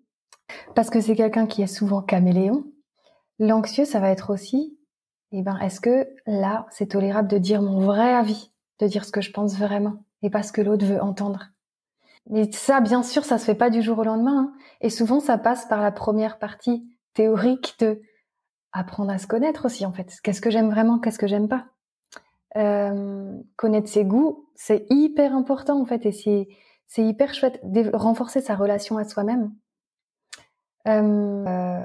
parce 0.74 0.90
que 0.90 1.00
c'est 1.00 1.14
quelqu'un 1.14 1.46
qui 1.46 1.62
est 1.62 1.68
souvent 1.68 2.02
caméléon, 2.02 2.64
l'anxieux, 3.38 3.84
ça 3.84 4.00
va 4.00 4.10
être 4.10 4.30
aussi, 4.30 4.76
eh 5.32 5.42
ben, 5.42 5.56
est-ce 5.58 5.80
que 5.80 6.08
là, 6.26 6.66
c'est 6.70 6.88
tolérable 6.88 7.28
de 7.28 7.38
dire 7.38 7.62
mon 7.62 7.80
vrai 7.80 8.12
avis, 8.12 8.52
de 8.80 8.86
dire 8.86 9.04
ce 9.04 9.12
que 9.12 9.20
je 9.20 9.30
pense 9.30 9.56
vraiment, 9.56 10.04
et 10.22 10.30
pas 10.30 10.42
ce 10.42 10.52
que 10.52 10.60
l'autre 10.60 10.84
veut 10.84 11.00
entendre? 11.00 11.50
Mais 12.28 12.50
ça, 12.52 12.80
bien 12.80 13.02
sûr, 13.02 13.24
ça 13.24 13.38
se 13.38 13.44
fait 13.44 13.54
pas 13.54 13.70
du 13.70 13.82
jour 13.82 13.98
au 13.98 14.04
lendemain, 14.04 14.52
hein. 14.52 14.58
et 14.80 14.90
souvent, 14.90 15.20
ça 15.20 15.38
passe 15.38 15.66
par 15.66 15.80
la 15.80 15.90
première 15.90 16.38
partie 16.38 16.88
théorique 17.14 17.76
de 17.80 18.00
apprendre 18.72 19.10
à 19.10 19.18
se 19.18 19.26
connaître 19.26 19.66
aussi, 19.66 19.84
en 19.84 19.92
fait. 19.92 20.20
Qu'est-ce 20.22 20.40
que 20.40 20.50
j'aime 20.50 20.70
vraiment, 20.70 20.98
qu'est-ce 20.98 21.18
que 21.18 21.26
j'aime 21.26 21.48
pas? 21.48 21.66
Euh, 22.56 23.32
connaître 23.56 23.88
ses 23.88 24.04
goûts, 24.04 24.48
c'est 24.54 24.86
hyper 24.90 25.34
important, 25.34 25.80
en 25.80 25.84
fait, 25.84 26.06
et 26.06 26.12
c'est 26.12 26.48
c'est 26.90 27.04
hyper 27.04 27.32
chouette 27.34 27.60
de 27.62 27.88
renforcer 27.94 28.40
sa 28.40 28.56
relation 28.56 28.98
à 28.98 29.04
soi-même. 29.04 29.52
Euh, 30.88 31.84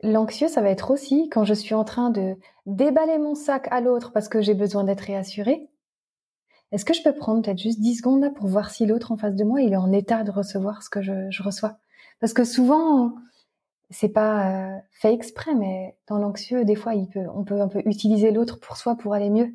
l'anxieux, 0.00 0.46
ça 0.46 0.62
va 0.62 0.70
être 0.70 0.92
aussi 0.92 1.28
quand 1.28 1.44
je 1.44 1.54
suis 1.54 1.74
en 1.74 1.82
train 1.82 2.10
de 2.10 2.36
déballer 2.64 3.18
mon 3.18 3.34
sac 3.34 3.66
à 3.72 3.80
l'autre 3.80 4.12
parce 4.12 4.28
que 4.28 4.40
j'ai 4.40 4.54
besoin 4.54 4.84
d'être 4.84 5.00
réassurée. 5.00 5.67
Est-ce 6.72 6.84
que 6.84 6.94
je 6.94 7.02
peux 7.02 7.14
prendre 7.14 7.42
peut-être 7.42 7.58
juste 7.58 7.80
10 7.80 7.96
secondes 7.96 8.20
là 8.20 8.30
pour 8.30 8.46
voir 8.46 8.70
si 8.70 8.84
l'autre 8.86 9.12
en 9.12 9.16
face 9.16 9.34
de 9.34 9.44
moi 9.44 9.62
il 9.62 9.72
est 9.72 9.76
en 9.76 9.92
état 9.92 10.22
de 10.22 10.30
recevoir 10.30 10.82
ce 10.82 10.90
que 10.90 11.00
je, 11.00 11.42
reçois? 11.42 11.78
Parce 12.20 12.32
que 12.32 12.44
souvent, 12.44 13.14
c'est 13.90 14.10
pas 14.10 14.50
euh, 14.50 14.78
fait 14.92 15.14
exprès, 15.14 15.54
mais 15.54 15.96
dans 16.08 16.18
l'anxieux, 16.18 16.64
des 16.64 16.74
fois, 16.74 16.92
on 17.34 17.44
peut 17.44 17.60
un 17.60 17.68
peu 17.68 17.82
utiliser 17.86 18.30
l'autre 18.30 18.60
pour 18.60 18.76
soi 18.76 18.96
pour 18.96 19.14
aller 19.14 19.30
mieux 19.30 19.54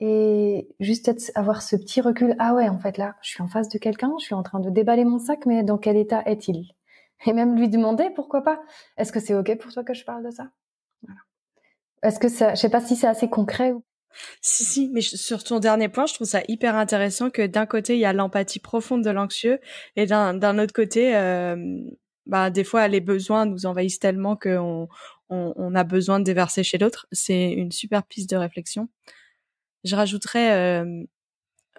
et 0.00 0.68
juste 0.80 1.10
avoir 1.34 1.62
ce 1.62 1.76
petit 1.76 2.00
recul. 2.00 2.34
Ah 2.38 2.54
ouais, 2.54 2.68
en 2.68 2.78
fait 2.78 2.98
là, 2.98 3.16
je 3.22 3.30
suis 3.30 3.42
en 3.42 3.48
face 3.48 3.68
de 3.68 3.78
quelqu'un, 3.78 4.12
je 4.18 4.24
suis 4.24 4.34
en 4.34 4.42
train 4.42 4.60
de 4.60 4.70
déballer 4.70 5.04
mon 5.04 5.18
sac, 5.18 5.46
mais 5.46 5.62
dans 5.62 5.78
quel 5.78 5.96
état 5.96 6.22
est-il 6.26 6.72
Et 7.26 7.32
même 7.32 7.56
lui 7.56 7.68
demander 7.68 8.10
pourquoi 8.10 8.42
pas. 8.42 8.60
Est-ce 8.96 9.12
que 9.12 9.20
c'est 9.20 9.34
ok 9.34 9.56
pour 9.58 9.72
toi 9.72 9.84
que 9.84 9.94
je 9.94 10.04
parle 10.04 10.24
de 10.24 10.30
ça 10.30 10.48
voilà. 11.02 11.20
Est-ce 12.02 12.18
que 12.18 12.28
ça, 12.28 12.54
je 12.54 12.60
sais 12.60 12.68
pas 12.68 12.80
si 12.80 12.96
c'est 12.96 13.06
assez 13.06 13.28
concret 13.28 13.72
ou. 13.72 13.82
Si 14.40 14.64
si, 14.64 14.90
mais 14.92 15.00
sur 15.00 15.44
ton 15.44 15.58
dernier 15.60 15.88
point, 15.88 16.06
je 16.06 16.14
trouve 16.14 16.26
ça 16.26 16.42
hyper 16.48 16.76
intéressant 16.76 17.30
que 17.30 17.46
d'un 17.46 17.66
côté 17.66 17.94
il 17.94 18.00
y 18.00 18.04
a 18.04 18.12
l'empathie 18.12 18.60
profonde 18.60 19.02
de 19.04 19.10
l'anxieux 19.10 19.60
et 19.96 20.06
d'un 20.06 20.58
autre 20.58 20.72
côté, 20.72 21.16
euh, 21.16 21.56
bah 22.26 22.50
des 22.50 22.64
fois 22.64 22.88
les 22.88 23.00
besoins 23.00 23.46
nous 23.46 23.66
envahissent 23.66 23.98
tellement 23.98 24.36
qu'on 24.36 24.88
on, 25.30 25.52
on 25.56 25.74
a 25.74 25.84
besoin 25.84 26.20
de 26.20 26.24
déverser 26.24 26.62
chez 26.62 26.78
l'autre. 26.78 27.06
C'est 27.12 27.52
une 27.52 27.72
super 27.72 28.04
piste 28.04 28.30
de 28.30 28.36
réflexion 28.36 28.88
je 29.84 29.94
rajouterais 29.96 30.82
euh, 30.82 31.04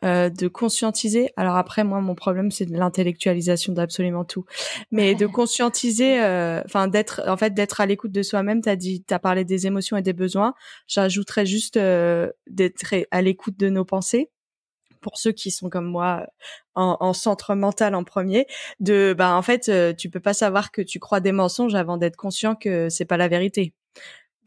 euh, 0.03 0.29
de 0.29 0.47
conscientiser. 0.49 1.31
Alors 1.37 1.55
après, 1.55 1.83
moi, 1.85 2.01
mon 2.01 2.15
problème, 2.15 2.51
c'est 2.51 2.65
de 2.65 2.75
l'intellectualisation 2.75 3.71
d'absolument 3.71 4.25
tout, 4.25 4.45
mais 4.91 5.15
de 5.15 5.25
conscientiser, 5.25 6.21
euh, 6.21 6.61
enfin 6.65 6.87
d'être, 6.87 7.21
en 7.27 7.37
fait, 7.37 7.53
d'être 7.53 7.79
à 7.79 7.85
l'écoute 7.85 8.11
de 8.11 8.21
soi-même. 8.21 8.61
T'as 8.61 8.75
dit, 8.75 9.03
t'as 9.03 9.19
parlé 9.19 9.45
des 9.45 9.67
émotions 9.67 9.95
et 9.95 10.01
des 10.01 10.13
besoins. 10.13 10.53
J'ajouterais 10.87 11.45
juste 11.45 11.77
euh, 11.77 12.29
d'être 12.47 12.93
à 13.09 13.21
l'écoute 13.21 13.57
de 13.57 13.69
nos 13.69 13.85
pensées. 13.85 14.31
Pour 14.99 15.17
ceux 15.17 15.31
qui 15.31 15.51
sont 15.51 15.69
comme 15.69 15.85
moi 15.85 16.25
en, 16.73 16.97
en 16.99 17.13
centre 17.13 17.53
mental 17.55 17.93
en 17.93 18.03
premier, 18.03 18.47
de, 18.79 19.13
bah 19.17 19.35
en 19.35 19.43
fait, 19.43 19.71
tu 19.97 20.09
peux 20.09 20.19
pas 20.19 20.33
savoir 20.33 20.71
que 20.71 20.81
tu 20.81 20.99
crois 20.99 21.19
des 21.19 21.31
mensonges 21.31 21.75
avant 21.75 21.97
d'être 21.97 22.15
conscient 22.15 22.55
que 22.55 22.89
c'est 22.89 23.05
pas 23.05 23.17
la 23.17 23.27
vérité, 23.27 23.75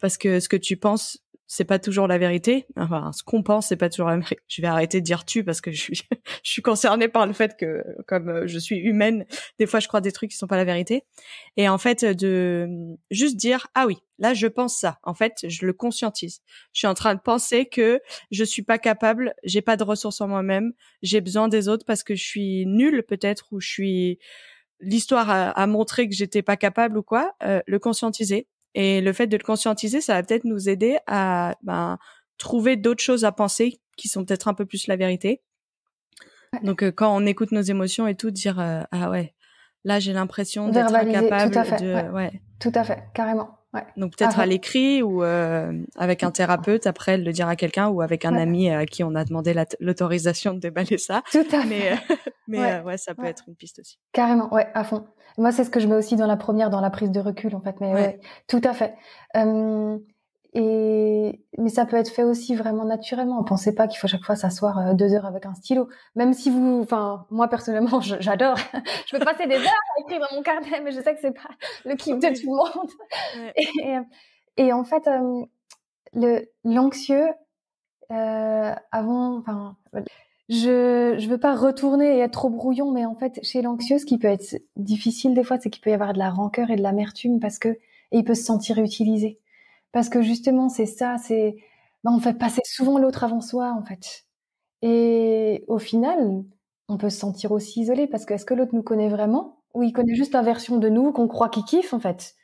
parce 0.01 0.19
que 0.19 0.41
ce 0.41 0.49
que 0.49 0.57
tu 0.57 0.77
penses 0.77 1.19
c'est 1.51 1.65
pas 1.65 1.79
toujours 1.79 2.07
la 2.07 2.19
vérité. 2.19 2.67
Enfin, 2.77 3.11
ce 3.13 3.23
qu'on 3.23 3.43
pense, 3.43 3.69
c'est 3.69 3.77
pas 3.77 3.89
toujours 3.89 4.09
la 4.09 4.19
vérité. 4.19 4.37
Je 4.49 4.61
vais 4.61 4.69
arrêter 4.69 5.01
de 5.01 5.05
dire 5.05 5.25
tu 5.25 5.43
parce 5.43 5.63
que 5.63 5.73
je 5.73 5.81
suis, 5.81 6.03
je 6.45 6.51
suis 6.51 6.61
concernée 6.61 7.09
par 7.09 7.27
le 7.27 7.33
fait 7.33 7.57
que, 7.59 7.83
comme 8.07 8.29
euh, 8.29 8.47
je 8.47 8.59
suis 8.59 8.77
humaine, 8.77 9.25
des 9.59 9.67
fois 9.67 9.81
je 9.81 9.89
crois 9.89 10.03
des 10.03 10.13
trucs 10.13 10.31
qui 10.31 10.37
sont 10.37 10.47
pas 10.47 10.59
la 10.59 10.65
vérité. 10.65 11.05
Et 11.57 11.69
en 11.69 11.79
fait, 11.79 12.05
de 12.05 12.69
juste 13.11 13.37
dire 13.37 13.67
ah 13.75 13.87
oui, 13.87 13.97
là 14.19 14.35
je 14.35 14.47
pense 14.47 14.79
ça. 14.79 14.99
En 15.03 15.15
fait, 15.15 15.39
je 15.43 15.65
le 15.65 15.73
conscientise. 15.73 16.43
Je 16.75 16.81
suis 16.81 16.87
en 16.87 16.95
train 16.95 17.15
de 17.15 17.21
penser 17.21 17.65
que 17.65 18.01
je 18.31 18.45
suis 18.45 18.63
pas 18.63 18.79
capable, 18.79 19.35
j'ai 19.43 19.63
pas 19.63 19.79
de 19.79 19.85
ressources 19.85 20.21
en 20.21 20.29
moi-même, 20.29 20.75
j'ai 21.03 21.23
besoin 21.23 21.49
des 21.49 21.69
autres 21.69 21.87
parce 21.87 22.03
que 22.03 22.15
je 22.15 22.25
suis 22.25 22.67
nulle 22.67 23.03
peut-être 23.03 23.47
ou 23.53 23.61
je 23.61 23.69
suis 23.69 24.19
l'histoire 24.81 25.31
a, 25.31 25.67
montré 25.67 26.09
que 26.09 26.15
j'étais 26.15 26.43
pas 26.43 26.57
capable 26.57 26.99
ou 26.99 27.03
quoi. 27.03 27.33
Euh, 27.43 27.61
le 27.67 27.79
conscientiser 27.79 28.47
et 28.75 29.01
le 29.01 29.13
fait 29.13 29.27
de 29.27 29.37
le 29.37 29.43
conscientiser, 29.43 30.01
ça 30.01 30.15
va 30.15 30.23
peut-être 30.23 30.45
nous 30.45 30.69
aider 30.69 30.99
à 31.07 31.57
ben, 31.63 31.99
trouver 32.39 32.77
d'autres 32.77 33.03
choses 33.03 33.25
à 33.25 33.33
penser 33.33 33.81
qui 33.97 34.09
sont 34.09 34.25
peut-être 34.25 34.49
un 34.49 34.55
peu 34.55 34.67
plus 34.67 34.87
la 34.87 34.97
vérité. 34.97 35.43
Donc 36.63 36.83
euh, 36.83 36.91
quand 36.91 37.15
on 37.15 37.27
écoute 37.27 37.53
nos 37.53 37.61
émotions 37.61 38.07
et 38.07 38.15
tout, 38.15 38.31
dire 38.31 38.59
euh, 38.59 38.83
ah 38.93 39.11
ouais, 39.11 39.35
là 39.85 39.99
j'ai 39.99 40.13
l'impression 40.13 40.69
d'être 40.69 40.95
incapable 40.95 41.53
tout 41.53 41.59
à 41.59 41.65
fait, 41.65 41.83
de 41.83 42.11
ouais. 42.13 42.41
Tout 42.59 42.73
à 42.75 42.85
fait, 42.85 43.05
carrément. 43.15 43.59
Ouais. 43.75 43.85
Donc 43.99 44.17
peut-être 44.17 44.41
à 44.41 44.47
l'écrit 44.47 45.03
ou 45.03 45.23
euh, 45.23 45.73
avec 45.97 46.23
un 46.23 46.31
thérapeute 46.31 46.87
après 46.87 47.19
le 47.19 47.33
dire 47.33 47.49
à 47.49 47.57
quelqu'un 47.57 47.89
ou 47.89 48.01
avec 48.01 48.25
un 48.25 48.35
ami 48.35 48.71
à 48.71 48.87
qui 48.87 49.05
on 49.05 49.15
a 49.15 49.25
demandé 49.25 49.55
l'autorisation 49.79 50.55
de 50.55 50.61
déballer 50.61 50.97
ça. 50.97 51.23
Tout 51.31 51.45
à 51.53 51.63
fait. 51.63 51.99
Mais, 52.51 52.79
mais 52.79 52.81
ouais. 52.81 52.97
ça 52.97 53.15
peut 53.15 53.27
être 53.27 53.45
une 53.47 53.57
piste 53.57 53.79
aussi. 53.81 53.99
Carrément, 54.15 54.51
ouais, 54.55 54.67
à 54.73 54.83
fond. 54.83 55.07
Moi, 55.39 55.53
c'est 55.53 55.65
ce 55.65 55.71
que 55.71 55.81
je 55.81 55.87
mets 55.87 55.95
aussi 55.95 56.17
dans 56.17 56.27
la 56.27 56.37
première, 56.37 56.69
dans 56.69 56.81
la 56.81 56.91
prise 56.91 57.11
de 57.11 57.21
recul, 57.21 57.55
en 57.55 57.61
fait. 57.61 57.77
Mais 57.81 57.95
ouais, 57.95 58.21
tout 58.49 58.61
à 58.65 58.75
fait. 58.75 58.95
et 60.55 61.41
mais 61.59 61.69
ça 61.69 61.87
peut 61.87 61.97
être 61.97 62.11
fait 62.11 62.25
aussi 62.25 62.55
vraiment 62.55 62.85
naturellement. 62.85 63.43
Pensez 63.45 63.75
pas 63.75 63.87
qu'il 63.89 63.99
faut 63.99 64.09
chaque 64.09 64.25
fois 64.25 64.37
s'asseoir 64.37 64.79
euh, 64.79 64.95
deux 64.95 65.15
heures 65.15 65.27
avec 65.27 65.47
un 65.47 65.55
stylo. 65.55 65.89
Même 66.15 66.33
si 66.33 66.51
vous, 66.51 66.81
enfin, 66.83 67.27
moi 67.31 67.49
personnellement, 67.49 68.01
j'adore. 68.01 68.57
je 69.07 69.17
peux 69.17 69.25
passer 69.25 69.47
des 69.47 69.57
heures 69.57 69.63
à 69.97 70.01
écrire 70.01 70.21
dans 70.21 70.37
mon 70.37 70.43
carnet, 70.43 70.81
mais 70.83 70.93
je 70.93 71.01
sais 71.01 71.15
que 71.15 71.21
c'est 71.21 71.33
pas 71.35 71.51
le 71.85 71.95
kiff 71.95 72.19
de 72.19 72.29
tout 72.29 72.51
le 72.51 72.57
monde. 72.57 73.55
Et, 74.57 74.65
et, 74.65 74.73
en 74.73 74.85
fait, 74.85 75.09
le 76.15 76.49
l'anxieux 76.65 77.29
euh, 78.11 78.75
avant, 78.91 79.39
enfin 79.39 79.77
je 80.49 81.17
je 81.19 81.29
veux 81.29 81.39
pas 81.39 81.55
retourner 81.55 82.17
et 82.17 82.21
être 82.21 82.33
trop 82.33 82.51
brouillon, 82.51 82.91
mais 82.93 83.05
en 83.05 83.15
fait, 83.15 83.41
chez 83.45 83.63
l'anxieux, 83.63 83.99
ce 83.99 84.07
qui 84.07 84.19
peut 84.19 84.29
être 84.29 84.57
difficile 84.77 85.35
des 85.35 85.45
fois, 85.45 85.59
c'est 85.61 85.71
qu'il 85.71 85.83
peut 85.83 85.91
y 85.91 85.93
avoir 85.95 86.13
de 86.15 86.19
la 86.19 86.31
rancœur 86.31 86.71
et 86.71 86.77
de 86.77 86.83
l'amertume 86.83 87.41
parce 87.41 87.59
que 87.59 87.69
et 87.71 88.19
il 88.19 88.25
peut 88.25 88.35
se 88.35 88.45
sentir 88.45 88.79
utilisé. 88.79 89.41
Parce 89.93 90.09
que 90.09 90.23
justement, 90.23 90.69
c'est 90.71 90.87
ça, 90.87 91.19
c'est 91.19 91.57
ben, 92.05 92.13
on 92.15 92.21
fait 92.21 92.35
passer 92.39 92.63
souvent 92.65 92.99
l'autre 92.99 93.25
avant 93.25 93.41
soi, 93.43 93.73
en 93.79 93.83
fait. 93.85 94.25
Et 94.83 95.65
au 95.69 95.79
final, 95.79 96.45
on 96.89 96.99
peut 96.99 97.11
se 97.11 97.19
sentir 97.19 97.53
aussi 97.53 97.83
isolé 97.83 98.07
parce 98.07 98.27
que 98.27 98.35
est-ce 98.35 98.47
que 98.47 98.55
l'autre 98.55 98.75
nous 98.75 98.83
connaît 98.83 99.09
vraiment 99.11 99.61
ou 99.75 99.83
il 99.83 99.93
connaît 99.93 100.15
juste 100.17 100.33
la 100.35 100.43
version 100.43 100.79
de 100.79 100.89
nous 100.89 101.13
qu'on 101.13 101.29
croit 101.29 101.49
qu'il 101.51 101.65
kiffe, 101.65 101.95
en 101.95 102.01
fait? 102.01 102.35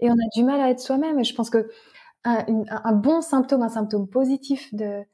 Et 0.00 0.10
on 0.10 0.14
a 0.14 0.28
du 0.36 0.44
mal 0.44 0.60
à 0.60 0.70
être 0.70 0.80
soi-même. 0.80 1.20
Et 1.20 1.24
je 1.24 1.34
pense 1.34 1.50
que 1.50 1.70
un 2.24 2.92
bon 2.94 3.20
symptôme, 3.22 3.62
un 3.62 3.68
symptôme 3.68 4.08
positif 4.08 4.74
de 4.74 5.04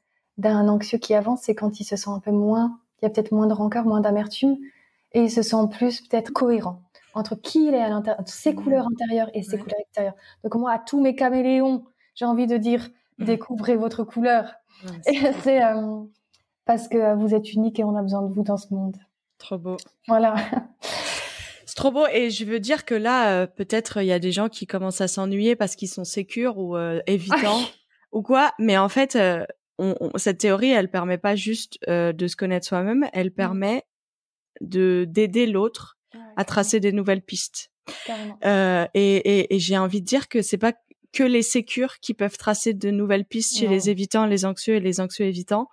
d'un 0.41 0.67
anxieux 0.67 0.97
qui 0.97 1.13
avance, 1.13 1.41
c'est 1.43 1.55
quand 1.55 1.79
il 1.79 1.83
se 1.85 1.95
sent 1.95 2.09
un 2.09 2.19
peu 2.19 2.31
moins, 2.31 2.79
il 3.01 3.05
y 3.05 3.07
a 3.07 3.09
peut-être 3.09 3.31
moins 3.31 3.47
de 3.47 3.53
rancœur, 3.53 3.85
moins 3.85 4.01
d'amertume, 4.01 4.57
et 5.13 5.23
il 5.23 5.31
se 5.31 5.41
sent 5.41 5.67
plus 5.71 6.01
peut-être 6.01 6.31
cohérent 6.31 6.81
entre 7.13 7.35
qui 7.35 7.67
il 7.67 7.73
est 7.73 7.81
à 7.81 7.89
l'intérieur, 7.89 8.23
ses 8.25 8.53
mmh. 8.53 8.55
couleurs 8.55 8.87
intérieures 8.87 9.29
et 9.33 9.43
ses 9.43 9.57
couleurs 9.57 9.79
extérieures. 9.79 10.15
Donc 10.43 10.55
moi, 10.55 10.71
à 10.71 10.79
tous 10.79 11.01
mes 11.01 11.15
caméléons, 11.15 11.83
j'ai 12.15 12.25
envie 12.25 12.47
de 12.47 12.57
dire, 12.57 12.89
mmh. 13.17 13.25
découvrez 13.25 13.75
votre 13.75 14.03
couleur. 14.03 14.53
c'est 15.43 15.63
euh, 15.63 15.99
parce 16.65 16.87
que 16.87 17.15
vous 17.15 17.33
êtes 17.33 17.53
unique 17.53 17.79
et 17.79 17.83
on 17.83 17.95
a 17.95 18.01
besoin 18.01 18.21
de 18.21 18.33
vous 18.33 18.43
dans 18.43 18.57
ce 18.57 18.73
monde. 18.73 18.97
Trop 19.37 19.57
beau. 19.57 19.77
Voilà. 20.07 20.35
C'est 21.65 21.75
trop 21.75 21.91
beau 21.91 22.05
et 22.07 22.29
je 22.29 22.45
veux 22.45 22.59
dire 22.59 22.85
que 22.85 22.95
là, 22.95 23.31
euh, 23.31 23.47
peut-être 23.47 24.01
il 24.01 24.07
y 24.07 24.11
a 24.11 24.19
des 24.19 24.31
gens 24.31 24.49
qui 24.49 24.67
commencent 24.67 25.01
à 25.01 25.07
s'ennuyer 25.07 25.55
parce 25.55 25.75
qu'ils 25.75 25.89
sont 25.89 26.03
sécures 26.03 26.57
ou 26.57 26.75
euh, 26.75 27.01
évitants 27.07 27.61
ou 28.11 28.21
quoi, 28.21 28.51
mais 28.59 28.77
en 28.77 28.89
fait, 28.89 29.17
cette 30.15 30.39
théorie, 30.39 30.71
elle 30.71 30.89
permet 30.89 31.17
pas 31.17 31.35
juste 31.35 31.79
euh, 31.87 32.13
de 32.13 32.27
se 32.27 32.35
connaître 32.35 32.67
soi-même, 32.67 33.07
elle 33.13 33.27
mmh. 33.27 33.35
permet 33.35 33.83
de 34.59 35.05
d'aider 35.07 35.47
l'autre 35.47 35.97
à 36.35 36.45
tracer 36.45 36.79
des 36.79 36.91
nouvelles 36.91 37.21
pistes. 37.21 37.71
Euh, 38.45 38.85
et, 38.93 39.53
et, 39.55 39.59
j'ai 39.59 39.77
envie 39.77 40.01
de 40.01 40.05
dire 40.05 40.27
que 40.29 40.41
c'est 40.41 40.57
pas 40.57 40.73
que 41.13 41.23
les 41.23 41.41
sécures 41.41 41.99
qui 41.99 42.13
peuvent 42.13 42.37
tracer 42.37 42.73
de 42.73 42.89
nouvelles 42.91 43.25
pistes 43.25 43.57
chez 43.57 43.67
les 43.67 43.89
évitants, 43.89 44.25
les 44.25 44.45
anxieux 44.45 44.75
et 44.75 44.79
les 44.79 45.01
anxieux 45.01 45.25
évitants. 45.25 45.67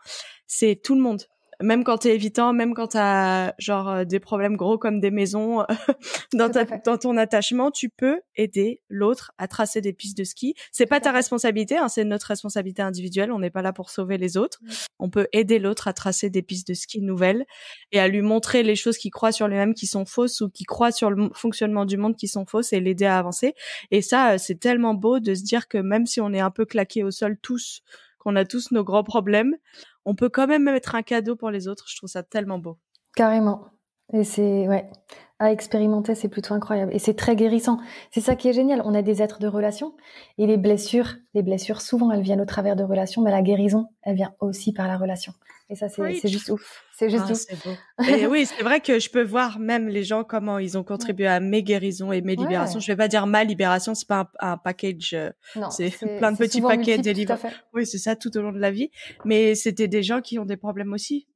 C'est 0.46 0.80
tout 0.82 0.94
le 0.94 1.00
monde 1.00 1.22
même 1.60 1.84
quand 1.84 1.98
t'es 1.98 2.14
évitant, 2.14 2.52
même 2.52 2.74
quand 2.74 2.88
t'as 2.88 3.52
genre 3.58 3.88
euh, 3.88 4.04
des 4.04 4.20
problèmes 4.20 4.56
gros 4.56 4.78
comme 4.78 5.00
des 5.00 5.10
maisons 5.10 5.64
dans, 6.32 6.50
ta, 6.50 6.64
dans 6.64 6.98
ton 6.98 7.16
attachement, 7.16 7.70
tu 7.70 7.88
peux 7.88 8.20
aider 8.36 8.80
l'autre 8.88 9.32
à 9.38 9.48
tracer 9.48 9.80
des 9.80 9.92
pistes 9.92 10.16
de 10.16 10.24
ski. 10.24 10.54
C'est 10.72 10.86
pas 10.86 11.00
ta 11.00 11.12
responsabilité, 11.12 11.76
hein, 11.76 11.88
c'est 11.88 12.04
notre 12.04 12.26
responsabilité 12.26 12.82
individuelle. 12.82 13.32
On 13.32 13.38
n'est 13.40 13.50
pas 13.50 13.62
là 13.62 13.72
pour 13.72 13.90
sauver 13.90 14.18
les 14.18 14.36
autres. 14.36 14.60
On 14.98 15.10
peut 15.10 15.26
aider 15.32 15.58
l'autre 15.58 15.88
à 15.88 15.92
tracer 15.92 16.30
des 16.30 16.42
pistes 16.42 16.68
de 16.68 16.74
ski 16.74 17.00
nouvelles 17.00 17.44
et 17.92 17.98
à 17.98 18.08
lui 18.08 18.22
montrer 18.22 18.62
les 18.62 18.76
choses 18.76 18.98
qu'il 18.98 19.10
croit 19.10 19.32
sur 19.32 19.48
lui-même 19.48 19.74
qui 19.74 19.86
sont 19.86 20.04
fausses 20.04 20.40
ou 20.40 20.50
qui 20.50 20.64
croit 20.64 20.92
sur 20.92 21.10
le 21.10 21.30
fonctionnement 21.34 21.84
du 21.84 21.96
monde 21.96 22.16
qui 22.16 22.28
sont 22.28 22.46
fausses 22.46 22.72
et 22.72 22.80
l'aider 22.80 23.06
à 23.06 23.18
avancer. 23.18 23.54
Et 23.90 24.02
ça, 24.02 24.32
euh, 24.32 24.38
c'est 24.38 24.60
tellement 24.60 24.94
beau 24.94 25.18
de 25.18 25.34
se 25.34 25.42
dire 25.42 25.68
que 25.68 25.78
même 25.78 26.06
si 26.06 26.20
on 26.20 26.32
est 26.32 26.40
un 26.40 26.50
peu 26.50 26.64
claqué 26.64 27.02
au 27.02 27.10
sol 27.10 27.36
tous, 27.42 27.82
qu'on 28.28 28.36
a 28.36 28.44
tous 28.44 28.72
nos 28.72 28.84
grands 28.84 29.04
problèmes, 29.04 29.56
on 30.04 30.14
peut 30.14 30.28
quand 30.28 30.46
même 30.46 30.64
mettre 30.64 30.94
un 30.94 31.02
cadeau 31.02 31.34
pour 31.34 31.50
les 31.50 31.66
autres. 31.66 31.86
Je 31.88 31.96
trouve 31.96 32.10
ça 32.10 32.22
tellement 32.22 32.58
beau. 32.58 32.76
Carrément. 33.16 33.64
Et 34.12 34.22
c'est 34.22 34.68
ouais, 34.68 34.90
à 35.38 35.50
expérimenter, 35.50 36.14
c'est 36.14 36.28
plutôt 36.28 36.52
incroyable 36.52 36.94
et 36.94 36.98
c'est 36.98 37.14
très 37.14 37.36
guérissant. 37.36 37.78
C'est 38.10 38.20
ça 38.20 38.36
qui 38.36 38.48
est 38.48 38.52
génial. 38.52 38.82
On 38.84 38.94
a 38.94 39.02
des 39.02 39.22
êtres 39.22 39.38
de 39.38 39.46
relation 39.46 39.94
et 40.36 40.46
les 40.46 40.58
blessures, 40.58 41.14
les 41.32 41.42
blessures 41.42 41.80
souvent 41.80 42.10
elles 42.10 42.22
viennent 42.22 42.40
au 42.40 42.46
travers 42.46 42.76
de 42.76 42.84
relations, 42.84 43.22
mais 43.22 43.30
la 43.30 43.42
guérison, 43.42 43.86
elle 44.02 44.16
vient 44.16 44.34
aussi 44.40 44.72
par 44.72 44.88
la 44.88 44.98
relation. 44.98 45.32
Et 45.70 45.74
ça 45.74 45.88
c'est 45.88 46.28
juste 46.28 46.48
ouf. 46.48 46.84
C'est 46.92 47.10
juste 47.10 47.24
ah, 47.28 47.70
ouf. 48.00 48.08
et 48.08 48.26
oui, 48.26 48.46
c'est 48.46 48.62
vrai 48.62 48.80
que 48.80 48.98
je 48.98 49.10
peux 49.10 49.22
voir 49.22 49.58
même 49.58 49.88
les 49.88 50.02
gens 50.02 50.24
comment 50.24 50.58
ils 50.58 50.78
ont 50.78 50.84
contribué 50.84 51.26
à 51.26 51.40
mes 51.40 51.62
guérisons 51.62 52.10
et 52.10 52.22
mes 52.22 52.36
libérations. 52.36 52.80
Je 52.80 52.86
vais 52.86 52.96
pas 52.96 53.08
dire 53.08 53.26
ma 53.26 53.44
libération, 53.44 53.94
c'est 53.94 54.08
pas 54.08 54.30
un, 54.40 54.56
package, 54.56 55.12
euh, 55.12 55.30
c'est 55.70 55.90
plein 56.18 56.32
de 56.32 56.38
petits 56.38 56.62
paquets 56.62 56.98
de 56.98 57.10
livres. 57.10 57.38
Oui, 57.74 57.86
c'est 57.86 57.98
ça 57.98 58.16
tout 58.16 58.34
au 58.38 58.40
long 58.40 58.52
de 58.52 58.58
la 58.58 58.70
vie. 58.70 58.90
Mais 59.24 59.54
c'était 59.54 59.88
des 59.88 60.02
gens 60.02 60.22
qui 60.22 60.38
ont 60.38 60.46
des 60.46 60.56
problèmes 60.56 60.92
aussi. 60.94 61.28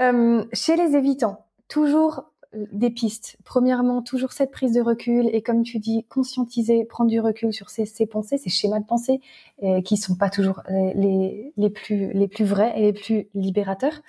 Euh, 0.00 0.44
chez 0.52 0.76
les 0.76 0.96
évitants, 0.96 1.46
toujours 1.68 2.31
des 2.54 2.90
pistes. 2.90 3.36
Premièrement, 3.44 4.02
toujours 4.02 4.32
cette 4.32 4.50
prise 4.50 4.72
de 4.72 4.80
recul 4.80 5.28
et 5.32 5.42
comme 5.42 5.62
tu 5.62 5.78
dis, 5.78 6.04
conscientiser, 6.08 6.84
prendre 6.84 7.10
du 7.10 7.20
recul 7.20 7.52
sur 7.52 7.70
ces, 7.70 8.06
pensées, 8.06 8.38
ces 8.38 8.50
schémas 8.50 8.80
de 8.80 8.84
pensée 8.84 9.20
euh, 9.62 9.80
qui 9.80 9.96
sont 9.96 10.16
pas 10.16 10.30
toujours 10.30 10.62
les, 10.68 11.52
les, 11.56 11.70
plus 11.70 12.12
les 12.12 12.28
plus 12.28 12.44
vrais 12.44 12.72
et 12.76 12.82
les 12.82 12.92
plus 12.92 13.28
libérateurs. 13.34 14.02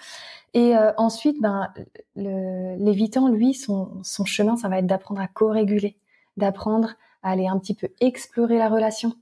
Et 0.54 0.78
euh, 0.78 0.92
ensuite, 0.98 1.42
ben, 1.42 1.74
l'évitant, 2.16 3.28
lui, 3.28 3.54
son, 3.54 4.04
son 4.04 4.26
chemin, 4.26 4.56
ça 4.56 4.68
va 4.68 4.80
être 4.80 4.88
d'apprendre 4.88 5.22
à 5.22 5.28
co-réguler, 5.28 5.98
d'apprendre 6.38 6.96
à 7.24 7.32
aller 7.32 7.48
un 7.48 7.58
petit 7.58 7.74
peu 7.74 7.90
explorer 8.02 8.58
la 8.58 8.70
relation. 8.70 9.14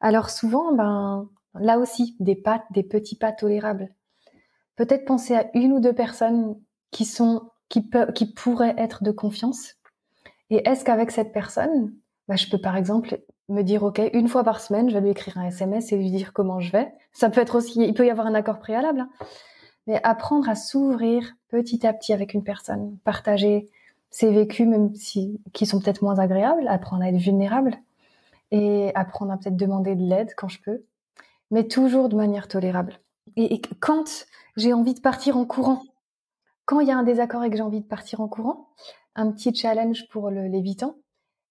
Alors 0.00 0.30
souvent, 0.30 0.72
ben, 0.72 1.28
là 1.54 1.78
aussi, 1.78 2.16
des 2.18 2.34
pas, 2.34 2.64
des 2.70 2.82
petits 2.82 3.16
pas 3.16 3.32
tolérables. 3.32 3.90
Peut-être 4.76 5.04
penser 5.04 5.36
à 5.36 5.48
une 5.54 5.72
ou 5.72 5.80
deux 5.80 5.92
personnes 5.92 6.56
qui 6.90 7.04
sont 7.04 7.50
qui, 8.14 8.26
pourrait 8.26 8.74
être 8.78 9.02
de 9.02 9.10
confiance 9.10 9.74
Et 10.50 10.66
est-ce 10.68 10.84
qu'avec 10.84 11.10
cette 11.10 11.32
personne, 11.32 11.92
bah, 12.28 12.36
je 12.36 12.48
peux 12.48 12.58
par 12.58 12.76
exemple 12.76 13.20
me 13.48 13.62
dire, 13.62 13.82
OK, 13.82 14.00
une 14.12 14.28
fois 14.28 14.44
par 14.44 14.60
semaine, 14.60 14.88
je 14.88 14.94
vais 14.94 15.00
lui 15.00 15.10
écrire 15.10 15.38
un 15.38 15.46
SMS 15.46 15.92
et 15.92 15.96
lui 15.96 16.10
dire 16.10 16.32
comment 16.32 16.60
je 16.60 16.72
vais. 16.72 16.92
Ça 17.12 17.30
peut 17.30 17.40
être 17.40 17.56
aussi, 17.56 17.84
il 17.84 17.94
peut 17.94 18.06
y 18.06 18.10
avoir 18.10 18.26
un 18.26 18.34
accord 18.34 18.58
préalable. 18.58 19.00
Hein. 19.00 19.08
Mais 19.86 20.00
apprendre 20.02 20.48
à 20.48 20.54
s'ouvrir 20.54 21.34
petit 21.48 21.86
à 21.86 21.92
petit 21.92 22.12
avec 22.12 22.32
une 22.32 22.42
personne, 22.42 22.96
partager 23.04 23.68
ses 24.10 24.30
vécus, 24.30 24.66
même 24.66 24.94
si, 24.94 25.40
qui 25.52 25.66
sont 25.66 25.80
peut-être 25.80 26.02
moins 26.02 26.18
agréables, 26.18 26.66
apprendre 26.68 27.02
à 27.02 27.08
être 27.08 27.18
vulnérable 27.18 27.76
et 28.50 28.92
apprendre 28.94 29.32
à 29.32 29.36
peut-être 29.36 29.56
demander 29.56 29.94
de 29.94 30.02
l'aide 30.02 30.32
quand 30.36 30.48
je 30.48 30.62
peux, 30.62 30.84
mais 31.50 31.64
toujours 31.64 32.08
de 32.08 32.16
manière 32.16 32.48
tolérable. 32.48 33.00
et 33.36 33.60
quand 33.80 34.26
j'ai 34.56 34.72
envie 34.72 34.94
de 34.94 35.00
partir 35.00 35.36
en 35.36 35.44
courant, 35.44 35.82
quand 36.64 36.80
il 36.80 36.88
y 36.88 36.90
a 36.90 36.96
un 36.96 37.02
désaccord 37.02 37.44
et 37.44 37.50
que 37.50 37.56
j'ai 37.56 37.62
envie 37.62 37.80
de 37.80 37.86
partir 37.86 38.20
en 38.20 38.28
courant, 38.28 38.68
un 39.14 39.30
petit 39.30 39.54
challenge 39.54 40.08
pour 40.08 40.30
l'évitant, 40.30 40.96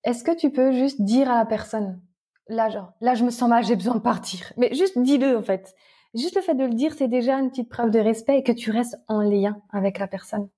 est-ce 0.04 0.24
que 0.24 0.36
tu 0.36 0.52
peux 0.52 0.72
juste 0.72 1.02
dire 1.02 1.32
à 1.32 1.38
la 1.38 1.46
personne, 1.46 2.02
là, 2.48 2.70
genre, 2.70 2.94
là, 3.00 3.14
je 3.16 3.24
me 3.24 3.30
sens 3.30 3.50
mal, 3.50 3.64
j'ai 3.64 3.76
besoin 3.76 3.96
de 3.96 4.00
partir. 4.02 4.52
Mais 4.58 4.74
juste 4.74 4.98
dis-le, 4.98 5.38
en 5.38 5.44
fait. 5.44 5.74
Juste 6.14 6.36
le 6.36 6.42
fait 6.42 6.56
de 6.56 6.66
le 6.66 6.74
dire, 6.74 6.94
c'est 6.94 7.08
déjà 7.08 7.40
une 7.40 7.50
petite 7.50 7.70
preuve 7.70 7.90
de 7.90 8.00
respect 8.00 8.40
et 8.40 8.44
que 8.44 8.52
tu 8.52 8.70
restes 8.72 8.98
en 9.08 9.22
lien 9.22 9.58
avec 9.72 9.98
la 9.98 10.08
personne. 10.08 10.50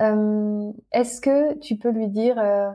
Euh, 0.00 0.72
est-ce 0.92 1.20
que 1.20 1.58
tu 1.58 1.76
peux 1.76 1.90
lui 1.90 2.08
dire, 2.08 2.38
euh, 2.38 2.70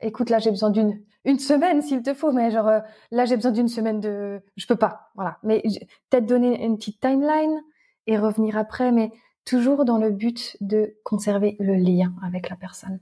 écoute, 0.00 0.30
là, 0.30 0.38
j'ai 0.38 0.50
besoin 0.50 0.70
d'une 0.70 1.02
une 1.24 1.38
semaine 1.38 1.82
s'il 1.82 2.02
te 2.02 2.14
faut, 2.14 2.32
mais 2.32 2.50
genre, 2.50 2.68
euh, 2.68 2.80
là, 3.10 3.24
j'ai 3.24 3.36
besoin 3.36 3.52
d'une 3.52 3.68
semaine 3.68 4.00
de, 4.00 4.40
je 4.56 4.66
peux 4.66 4.76
pas, 4.76 5.10
voilà. 5.14 5.36
Mais 5.42 5.62
peut-être 6.08 6.26
donner 6.26 6.64
une 6.64 6.76
petite 6.78 7.00
timeline 7.00 7.60
et 8.06 8.16
revenir 8.16 8.56
après, 8.56 8.92
mais 8.92 9.10
toujours 9.48 9.86
dans 9.86 9.96
le 9.96 10.10
but 10.10 10.56
de 10.60 10.96
conserver 11.04 11.56
le 11.58 11.74
lien 11.74 12.14
avec 12.22 12.50
la 12.50 12.56
personne. 12.56 13.00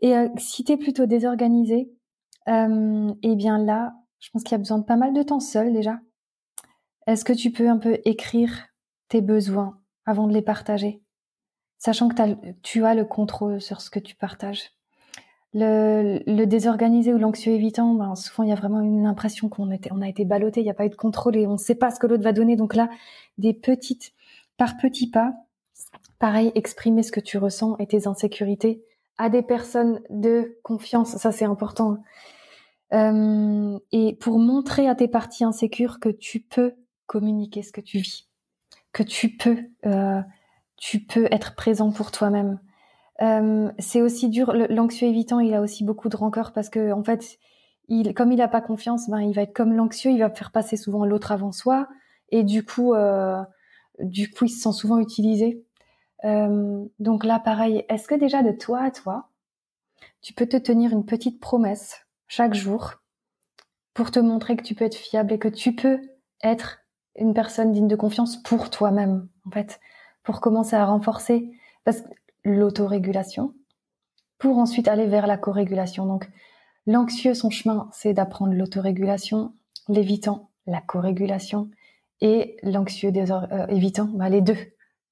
Et 0.00 0.16
euh, 0.16 0.28
si 0.38 0.64
tu 0.64 0.72
es 0.72 0.76
plutôt 0.78 1.04
désorganisé, 1.04 1.92
euh, 2.48 3.12
eh 3.22 3.36
bien 3.36 3.58
là, 3.58 3.94
je 4.20 4.30
pense 4.30 4.42
qu'il 4.42 4.52
y 4.52 4.54
a 4.54 4.58
besoin 4.58 4.78
de 4.78 4.84
pas 4.84 4.96
mal 4.96 5.12
de 5.12 5.22
temps 5.22 5.40
seul 5.40 5.72
déjà. 5.72 6.00
Est-ce 7.06 7.24
que 7.24 7.34
tu 7.34 7.50
peux 7.50 7.68
un 7.68 7.76
peu 7.76 7.98
écrire 8.04 8.68
tes 9.08 9.20
besoins 9.20 9.78
avant 10.06 10.26
de 10.26 10.32
les 10.32 10.42
partager, 10.42 11.02
sachant 11.78 12.08
que 12.08 12.14
tu 12.62 12.84
as 12.84 12.94
le 12.94 13.04
contrôle 13.04 13.60
sur 13.60 13.80
ce 13.80 13.90
que 13.90 13.98
tu 13.98 14.16
partages 14.16 14.70
le, 15.58 16.44
désorganisé 16.44 17.14
ou 17.14 17.18
l'anxieux 17.18 17.52
évitant, 17.52 17.94
ben, 17.94 18.14
souvent 18.14 18.44
il 18.44 18.50
y 18.50 18.52
a 18.52 18.56
vraiment 18.56 18.80
une 18.80 19.06
impression 19.06 19.48
qu'on 19.48 19.70
on 19.90 20.02
a 20.02 20.08
été 20.08 20.24
ballotté, 20.24 20.60
il 20.60 20.64
n'y 20.64 20.70
a 20.70 20.74
pas 20.74 20.86
eu 20.86 20.90
de 20.90 20.96
contrôle 20.96 21.36
et 21.36 21.46
on 21.46 21.52
ne 21.52 21.58
sait 21.58 21.74
pas 21.74 21.90
ce 21.90 21.98
que 21.98 22.06
l'autre 22.06 22.22
va 22.22 22.32
donner. 22.32 22.56
Donc 22.56 22.74
là, 22.74 22.88
des 23.38 23.54
petites 23.54 24.12
par 24.56 24.76
petits 24.76 25.10
pas. 25.10 25.32
Pareil, 26.18 26.52
exprimer 26.54 27.02
ce 27.02 27.12
que 27.12 27.20
tu 27.20 27.38
ressens 27.38 27.76
et 27.78 27.86
tes 27.86 28.06
insécurités 28.06 28.82
à 29.18 29.28
des 29.28 29.42
personnes 29.42 30.00
de 30.10 30.58
confiance, 30.62 31.16
ça 31.16 31.32
c'est 31.32 31.44
important. 31.44 31.98
Euh, 32.92 33.78
et 33.92 34.14
pour 34.16 34.38
montrer 34.38 34.88
à 34.88 34.94
tes 34.94 35.08
parties 35.08 35.44
insécures 35.44 35.98
que 36.00 36.08
tu 36.08 36.40
peux 36.40 36.74
communiquer 37.06 37.62
ce 37.62 37.72
que 37.72 37.80
tu 37.80 37.98
vis, 37.98 38.28
que 38.92 39.02
tu 39.02 39.36
peux, 39.36 39.58
euh, 39.86 40.20
tu 40.76 41.00
peux 41.00 41.26
être 41.30 41.54
présent 41.54 41.90
pour 41.90 42.10
toi-même. 42.10 42.60
Euh, 43.22 43.70
c'est 43.78 44.02
aussi 44.02 44.28
dur. 44.28 44.52
L'anxieux 44.52 45.08
évitant, 45.08 45.40
il 45.40 45.54
a 45.54 45.62
aussi 45.62 45.84
beaucoup 45.84 46.08
de 46.08 46.16
rancœur 46.16 46.52
parce 46.52 46.68
que 46.68 46.92
en 46.92 47.02
fait, 47.02 47.38
il, 47.88 48.14
comme 48.14 48.32
il 48.32 48.36
n'a 48.36 48.48
pas 48.48 48.60
confiance, 48.60 49.08
ben 49.08 49.20
il 49.20 49.34
va 49.34 49.42
être 49.42 49.54
comme 49.54 49.72
l'anxieux, 49.72 50.10
il 50.10 50.18
va 50.18 50.30
faire 50.30 50.52
passer 50.52 50.76
souvent 50.76 51.04
l'autre 51.04 51.32
avant 51.32 51.52
soi, 51.52 51.88
et 52.30 52.42
du 52.42 52.64
coup, 52.64 52.94
du 54.00 54.30
coup, 54.30 54.44
ils 54.44 54.50
sont 54.50 54.72
souvent 54.72 54.98
utilisés. 54.98 55.64
Euh, 56.24 56.84
donc 56.98 57.24
là, 57.24 57.38
pareil, 57.38 57.84
est-ce 57.88 58.08
que 58.08 58.14
déjà 58.14 58.42
de 58.42 58.52
toi 58.52 58.82
à 58.82 58.90
toi, 58.90 59.28
tu 60.22 60.32
peux 60.32 60.46
te 60.46 60.56
tenir 60.56 60.92
une 60.92 61.04
petite 61.04 61.40
promesse 61.40 62.06
chaque 62.26 62.54
jour 62.54 62.94
pour 63.94 64.10
te 64.10 64.18
montrer 64.18 64.56
que 64.56 64.62
tu 64.62 64.74
peux 64.74 64.84
être 64.84 64.96
fiable 64.96 65.32
et 65.32 65.38
que 65.38 65.48
tu 65.48 65.74
peux 65.74 66.00
être 66.42 66.78
une 67.16 67.32
personne 67.32 67.72
digne 67.72 67.88
de 67.88 67.96
confiance 67.96 68.42
pour 68.42 68.70
toi-même, 68.70 69.28
en 69.46 69.50
fait, 69.50 69.80
pour 70.22 70.40
commencer 70.40 70.76
à 70.76 70.84
renforcer 70.84 71.50
l'autorégulation, 72.44 73.54
pour 74.38 74.58
ensuite 74.58 74.88
aller 74.88 75.06
vers 75.06 75.26
la 75.26 75.38
corégulation? 75.38 76.04
Donc, 76.06 76.28
l'anxieux, 76.86 77.34
son 77.34 77.50
chemin, 77.50 77.88
c'est 77.92 78.12
d'apprendre 78.12 78.52
l'autorégulation, 78.52 79.54
l'évitant, 79.88 80.50
la 80.66 80.80
corégulation, 80.80 81.70
et 82.20 82.56
l'anxieux 82.62 83.12
euh, 83.14 83.66
évitant 83.68 84.06
bah, 84.06 84.28
les 84.28 84.40
deux, 84.40 84.56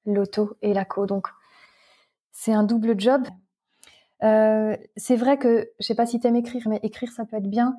l'auto 0.07 0.57
et 0.63 0.73
la 0.75 0.85
co. 0.85 1.07
Donc 1.07 1.29
c'est 2.33 2.53
un 2.53 2.63
double 2.63 2.99
job. 2.99 3.23
Euh, 4.23 4.77
c'est 4.97 5.17
vrai 5.17 5.39
que 5.39 5.71
je 5.81 5.87
sais 5.87 5.95
pas 5.95 6.07
si 6.07 6.21
tu 6.21 6.27
aimes 6.27 6.37
écrire, 6.37 6.67
mais 6.69 6.81
écrire 6.83 7.13
ça 7.13 7.25
peut 7.25 7.37
être 7.37 7.51
bien 7.51 7.77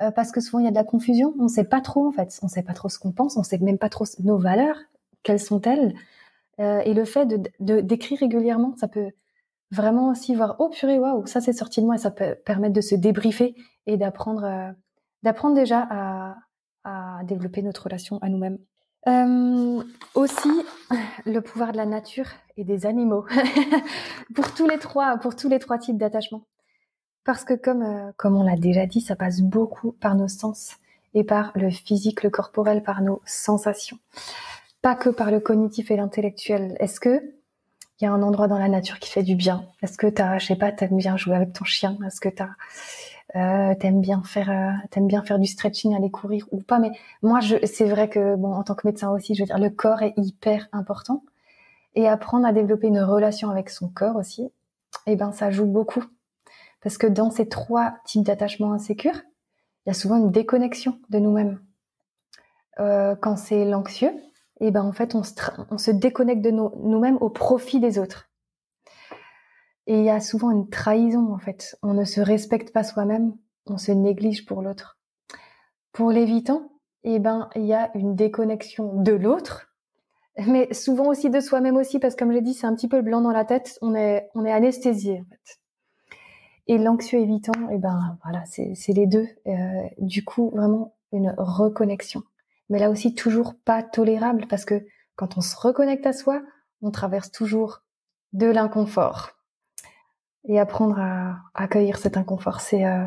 euh, 0.00 0.10
parce 0.10 0.30
que 0.30 0.40
souvent 0.40 0.60
il 0.60 0.64
y 0.64 0.68
a 0.68 0.70
de 0.70 0.76
la 0.76 0.84
confusion. 0.84 1.34
On 1.38 1.48
sait 1.48 1.64
pas 1.64 1.80
trop 1.80 2.06
en 2.06 2.12
fait, 2.12 2.38
on 2.42 2.48
sait 2.48 2.62
pas 2.62 2.74
trop 2.74 2.88
ce 2.88 2.98
qu'on 2.98 3.12
pense, 3.12 3.36
on 3.36 3.42
sait 3.42 3.58
même 3.58 3.78
pas 3.78 3.88
trop 3.88 4.04
nos 4.20 4.38
valeurs, 4.38 4.78
quelles 5.22 5.40
sont-elles? 5.40 5.94
et 6.60 6.92
le 6.92 7.04
fait 7.04 7.26
de 7.60 7.80
d'écrire 7.80 8.18
régulièrement, 8.18 8.74
ça 8.76 8.88
peut 8.88 9.12
vraiment 9.70 10.10
aussi 10.10 10.34
voir 10.34 10.56
oh 10.58 10.68
purée 10.70 10.98
waouh 10.98 11.24
ça 11.24 11.40
c'est 11.40 11.52
sorti 11.52 11.80
de 11.80 11.86
moi 11.86 11.94
et 11.94 11.98
ça 11.98 12.10
peut 12.10 12.34
permettre 12.34 12.72
de 12.74 12.80
se 12.80 12.96
débriefer 12.96 13.54
et 13.86 13.96
d'apprendre 13.96 14.74
d'apprendre 15.22 15.54
déjà 15.54 15.86
à, 15.88 16.34
à 16.84 17.20
développer 17.24 17.62
notre 17.62 17.84
relation 17.84 18.18
à 18.22 18.28
nous-mêmes. 18.28 18.58
Euh, 19.06 19.82
aussi, 20.14 20.50
le 21.24 21.40
pouvoir 21.40 21.72
de 21.72 21.76
la 21.76 21.86
nature 21.86 22.26
et 22.56 22.64
des 22.64 22.84
animaux 22.84 23.26
pour 24.34 24.52
tous 24.54 24.66
les 24.66 24.78
trois, 24.78 25.16
pour 25.18 25.36
tous 25.36 25.48
les 25.48 25.58
trois 25.58 25.78
types 25.78 25.96
d'attachement. 25.96 26.42
Parce 27.24 27.44
que 27.44 27.54
comme 27.54 27.82
euh, 27.82 28.12
comme 28.16 28.36
on 28.36 28.42
l'a 28.42 28.56
déjà 28.56 28.86
dit, 28.86 29.00
ça 29.00 29.16
passe 29.16 29.40
beaucoup 29.40 29.92
par 29.92 30.14
nos 30.14 30.28
sens 30.28 30.76
et 31.14 31.24
par 31.24 31.52
le 31.54 31.70
physique, 31.70 32.22
le 32.22 32.30
corporel, 32.30 32.82
par 32.82 33.02
nos 33.02 33.22
sensations, 33.24 33.98
pas 34.82 34.94
que 34.94 35.10
par 35.10 35.30
le 35.30 35.40
cognitif 35.40 35.90
et 35.90 35.96
l'intellectuel. 35.96 36.76
Est-ce 36.80 37.00
que 37.00 37.34
il 38.00 38.04
y 38.04 38.06
a 38.06 38.12
un 38.12 38.22
endroit 38.22 38.46
dans 38.46 38.58
la 38.58 38.68
nature 38.68 38.98
qui 38.98 39.10
fait 39.10 39.22
du 39.22 39.34
bien? 39.34 39.64
Est-ce 39.82 39.98
que 39.98 40.06
t'as, 40.06 40.38
je 40.38 40.46
sais 40.46 40.56
pas, 40.56 40.70
t'aimes 40.70 40.96
bien 40.96 41.16
jouer 41.16 41.34
avec 41.34 41.52
ton 41.52 41.64
chien? 41.64 41.98
Est-ce 42.06 42.20
que 42.20 42.28
t'as, 42.28 42.50
euh, 43.36 43.74
t'aimes 43.74 44.00
bien 44.00 44.22
faire, 44.22 44.50
euh, 44.50 44.86
t'aimes 44.90 45.06
bien 45.06 45.22
faire 45.22 45.38
du 45.38 45.46
stretching, 45.46 45.94
aller 45.94 46.10
courir 46.10 46.46
ou 46.50 46.60
pas 46.60 46.78
Mais 46.78 46.92
moi, 47.22 47.40
je, 47.40 47.56
c'est 47.66 47.84
vrai 47.84 48.08
que 48.08 48.36
bon, 48.36 48.54
en 48.54 48.62
tant 48.62 48.74
que 48.74 48.86
médecin 48.86 49.10
aussi, 49.10 49.34
je 49.34 49.42
veux 49.42 49.46
dire, 49.46 49.58
le 49.58 49.70
corps 49.70 50.02
est 50.02 50.14
hyper 50.16 50.68
important 50.72 51.22
et 51.94 52.08
apprendre 52.08 52.46
à 52.46 52.52
développer 52.52 52.86
une 52.86 53.00
relation 53.00 53.50
avec 53.50 53.70
son 53.70 53.88
corps 53.88 54.16
aussi. 54.16 54.50
Eh 55.06 55.16
ben, 55.16 55.32
ça 55.32 55.50
joue 55.50 55.66
beaucoup 55.66 56.04
parce 56.82 56.96
que 56.98 57.06
dans 57.06 57.30
ces 57.30 57.48
trois 57.48 57.94
types 58.04 58.22
d'attachements 58.22 58.72
insécures, 58.72 59.20
il 59.84 59.88
y 59.88 59.90
a 59.90 59.94
souvent 59.94 60.16
une 60.16 60.30
déconnexion 60.30 60.98
de 61.10 61.18
nous-mêmes. 61.18 61.60
Euh, 62.78 63.16
quand 63.16 63.36
c'est 63.36 63.64
l'anxieux, 63.64 64.12
et 64.60 64.68
eh 64.68 64.70
ben 64.70 64.82
en 64.82 64.92
fait 64.92 65.14
on 65.14 65.22
se, 65.22 65.32
on 65.70 65.78
se 65.78 65.90
déconnecte 65.90 66.42
de 66.42 66.50
nous-mêmes 66.50 67.16
au 67.20 67.30
profit 67.30 67.80
des 67.80 67.98
autres. 67.98 68.27
Et 69.88 69.98
il 69.98 70.04
y 70.04 70.10
a 70.10 70.20
souvent 70.20 70.50
une 70.50 70.68
trahison 70.68 71.32
en 71.32 71.38
fait. 71.38 71.76
On 71.82 71.94
ne 71.94 72.04
se 72.04 72.20
respecte 72.20 72.72
pas 72.72 72.84
soi-même, 72.84 73.34
on 73.66 73.78
se 73.78 73.90
néglige 73.90 74.46
pour 74.46 74.62
l'autre. 74.62 74.98
Pour 75.92 76.12
l'évitant, 76.12 76.70
eh 77.04 77.18
ben 77.18 77.48
il 77.56 77.64
y 77.64 77.74
a 77.74 77.90
une 77.96 78.14
déconnexion 78.14 79.02
de 79.02 79.12
l'autre, 79.12 79.72
mais 80.46 80.72
souvent 80.72 81.08
aussi 81.08 81.30
de 81.30 81.40
soi-même 81.40 81.76
aussi 81.76 81.98
parce 81.98 82.14
que 82.14 82.24
comme 82.24 82.32
j'ai 82.32 82.42
dit 82.42 82.54
c'est 82.54 82.66
un 82.66 82.74
petit 82.74 82.86
peu 82.86 82.98
le 82.98 83.02
blanc 83.02 83.22
dans 83.22 83.32
la 83.32 83.44
tête. 83.44 83.78
On 83.82 83.94
est 83.94 84.28
on 84.34 84.44
est 84.44 84.52
anesthésié 84.52 85.22
en 85.22 85.24
fait. 85.30 85.58
Et 86.66 86.76
l'anxieux 86.76 87.18
évitant, 87.18 87.52
eh 87.72 87.78
ben 87.78 88.18
voilà 88.22 88.44
c'est 88.44 88.92
les 88.92 89.06
deux. 89.06 89.26
Euh, 89.46 89.82
du 89.98 90.24
coup 90.24 90.50
vraiment 90.50 90.94
une 91.12 91.34
reconnexion 91.38 92.22
mais 92.68 92.78
là 92.78 92.90
aussi 92.90 93.14
toujours 93.14 93.54
pas 93.54 93.82
tolérable 93.82 94.46
parce 94.48 94.64
que 94.64 94.86
quand 95.16 95.36
on 95.36 95.40
se 95.40 95.56
reconnecte 95.56 96.06
à 96.06 96.12
soi, 96.12 96.42
on 96.82 96.90
traverse 96.90 97.32
toujours 97.32 97.82
de 98.32 98.46
l'inconfort. 98.46 99.37
Et 100.48 100.58
apprendre 100.58 100.98
à 100.98 101.36
accueillir 101.54 101.98
cet 101.98 102.16
inconfort, 102.16 102.60
c'est 102.60 102.84
euh, 102.84 103.04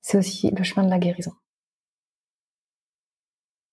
c'est 0.00 0.18
aussi 0.18 0.50
le 0.50 0.64
chemin 0.64 0.84
de 0.84 0.90
la 0.90 0.98
guérison. 0.98 1.32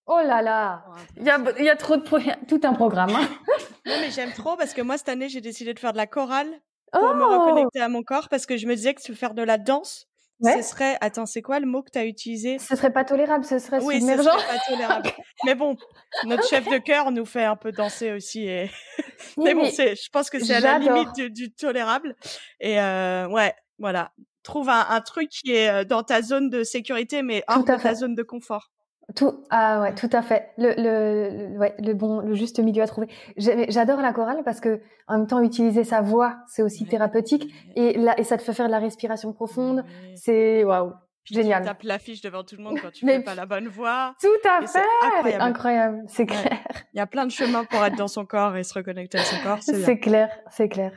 Oh 0.07 0.20
là 0.24 0.41
là, 0.41 0.86
il 1.18 1.24
y 1.24 1.30
a, 1.30 1.39
y 1.61 1.70
a 1.70 1.76
trop 1.76 1.97
de 1.97 2.45
tout 2.45 2.59
un 2.63 2.74
programme. 2.74 3.09
Hein. 3.09 3.28
non 3.86 3.95
mais 4.01 4.11
j'aime 4.11 4.34
trop 4.34 4.55
parce 4.55 4.74
que 4.74 4.82
moi 4.82 4.97
cette 4.97 5.09
année 5.09 5.30
j'ai 5.30 5.41
décidé 5.41 5.74
de 5.74 5.80
faire 5.80 5.93
de 5.93 5.97
la 5.97 6.05
chorale 6.05 6.61
pour 6.91 7.16
me 7.16 7.24
oh 7.24 7.39
reconnecter 7.39 7.82
à 7.82 7.89
mon 7.89 8.03
corps 8.03 8.30
parce 8.30 8.45
que 8.45 8.57
je 8.57 8.68
me 8.68 8.76
disais 8.76 8.93
que 8.93 9.13
faire 9.13 9.34
de 9.34 9.41
la 9.41 9.57
danse 9.57 10.07
ce 10.41 10.61
serait, 10.61 10.97
attends, 11.01 11.25
c'est 11.25 11.41
quoi 11.41 11.59
le 11.59 11.65
mot 11.65 11.81
que 11.81 11.91
tu 11.91 11.99
as 11.99 12.05
utilisé? 12.05 12.59
Ce 12.59 12.75
serait 12.75 12.91
pas 12.91 13.05
tolérable, 13.05 13.45
ce 13.45 13.59
serait 13.59 13.81
oui, 13.81 13.99
submergent. 13.99 14.23
Ce 14.23 14.39
serait 14.39 14.57
pas 14.57 14.63
tolérable. 14.67 15.11
mais 15.45 15.55
bon, 15.55 15.77
notre 16.25 16.47
chef 16.47 16.67
de 16.67 16.77
chœur 16.77 17.11
nous 17.11 17.25
fait 17.25 17.45
un 17.45 17.55
peu 17.55 17.71
danser 17.71 18.11
aussi. 18.11 18.47
Et... 18.47 18.69
mais 19.38 19.53
bon, 19.53 19.69
c'est, 19.71 19.95
je 19.95 20.09
pense 20.09 20.29
que 20.29 20.43
c'est 20.43 20.55
à 20.55 20.59
la 20.59 20.79
limite 20.79 21.15
du, 21.31 21.53
tolérable. 21.53 22.15
Et 22.59 22.79
euh, 22.79 23.27
ouais, 23.27 23.53
voilà. 23.79 24.11
Trouve 24.43 24.69
un, 24.69 24.86
un, 24.89 25.01
truc 25.01 25.29
qui 25.29 25.53
est 25.53 25.69
euh, 25.69 25.83
dans 25.86 26.03
ta 26.03 26.21
zone 26.21 26.49
de 26.49 26.63
sécurité, 26.63 27.23
mais 27.23 27.43
hors 27.47 27.63
de 27.63 27.81
ta 27.81 27.95
zone 27.95 28.13
de 28.13 28.23
confort. 28.23 28.71
Tout, 29.14 29.45
ah 29.51 29.82
ouais, 29.82 29.93
tout 29.93 30.10
à 30.12 30.22
fait. 30.24 30.51
Le, 30.58 30.74
le, 30.78 31.58
ouais, 31.60 31.76
le 31.78 31.93
bon, 31.93 32.22
le 32.22 32.34
juste 32.34 32.60
milieu 32.60 32.82
à 32.82 32.88
trouver. 32.88 33.08
J'adore 33.38 34.01
la 34.01 34.14
chorale 34.14 34.41
parce 34.43 34.60
que 34.60 34.82
en 35.08 35.20
même 35.20 35.28
temps 35.28 35.41
utiliser 35.41 35.84
sa 35.84 36.01
voix, 36.01 36.38
c'est 36.47 36.64
aussi 36.64 36.86
thérapeutique 36.86 37.53
et 37.76 37.97
là, 37.97 38.20
et 38.20 38.24
ça 38.24 38.38
te 38.38 38.41
fait 38.41 38.53
faire 38.53 38.66
de 38.66 38.72
la 38.72 38.80
respiration 38.80 39.32
profonde. 39.32 39.86
C'est 40.16 40.64
waouh, 40.64 40.93
génial. 41.24 41.62
Tu 41.62 41.68
tapes 41.68 41.84
l'affiche 41.84 42.22
devant 42.22 42.43
tout 42.43 42.56
le 42.58 42.64
monde 42.64 42.80
quand 42.82 42.91
tu 42.91 43.06
fais 43.06 43.22
pas 43.22 43.36
la 43.36 43.45
bonne 43.45 43.68
voix. 43.68 44.16
Tout 44.20 44.49
à 44.49 44.66
fait. 44.66 44.80
Incroyable, 45.03 45.43
incroyable 45.43 46.03
c'est 46.08 46.26
clair. 46.26 46.60
Il 46.93 46.97
y 46.97 47.01
a 47.01 47.06
plein 47.06 47.28
de 47.28 47.32
chemins 47.32 47.64
pour 47.64 47.86
être 47.86 47.95
dans 47.95 48.08
son 48.08 48.26
corps 48.26 48.56
et 48.58 48.64
se 48.64 48.74
reconnecter 48.74 49.20
à 49.20 49.24
son 49.24 49.38
corps. 49.43 49.60
C'est 49.62 49.99
clair, 49.99 50.30
c'est 50.49 50.68
clair. 50.68 50.93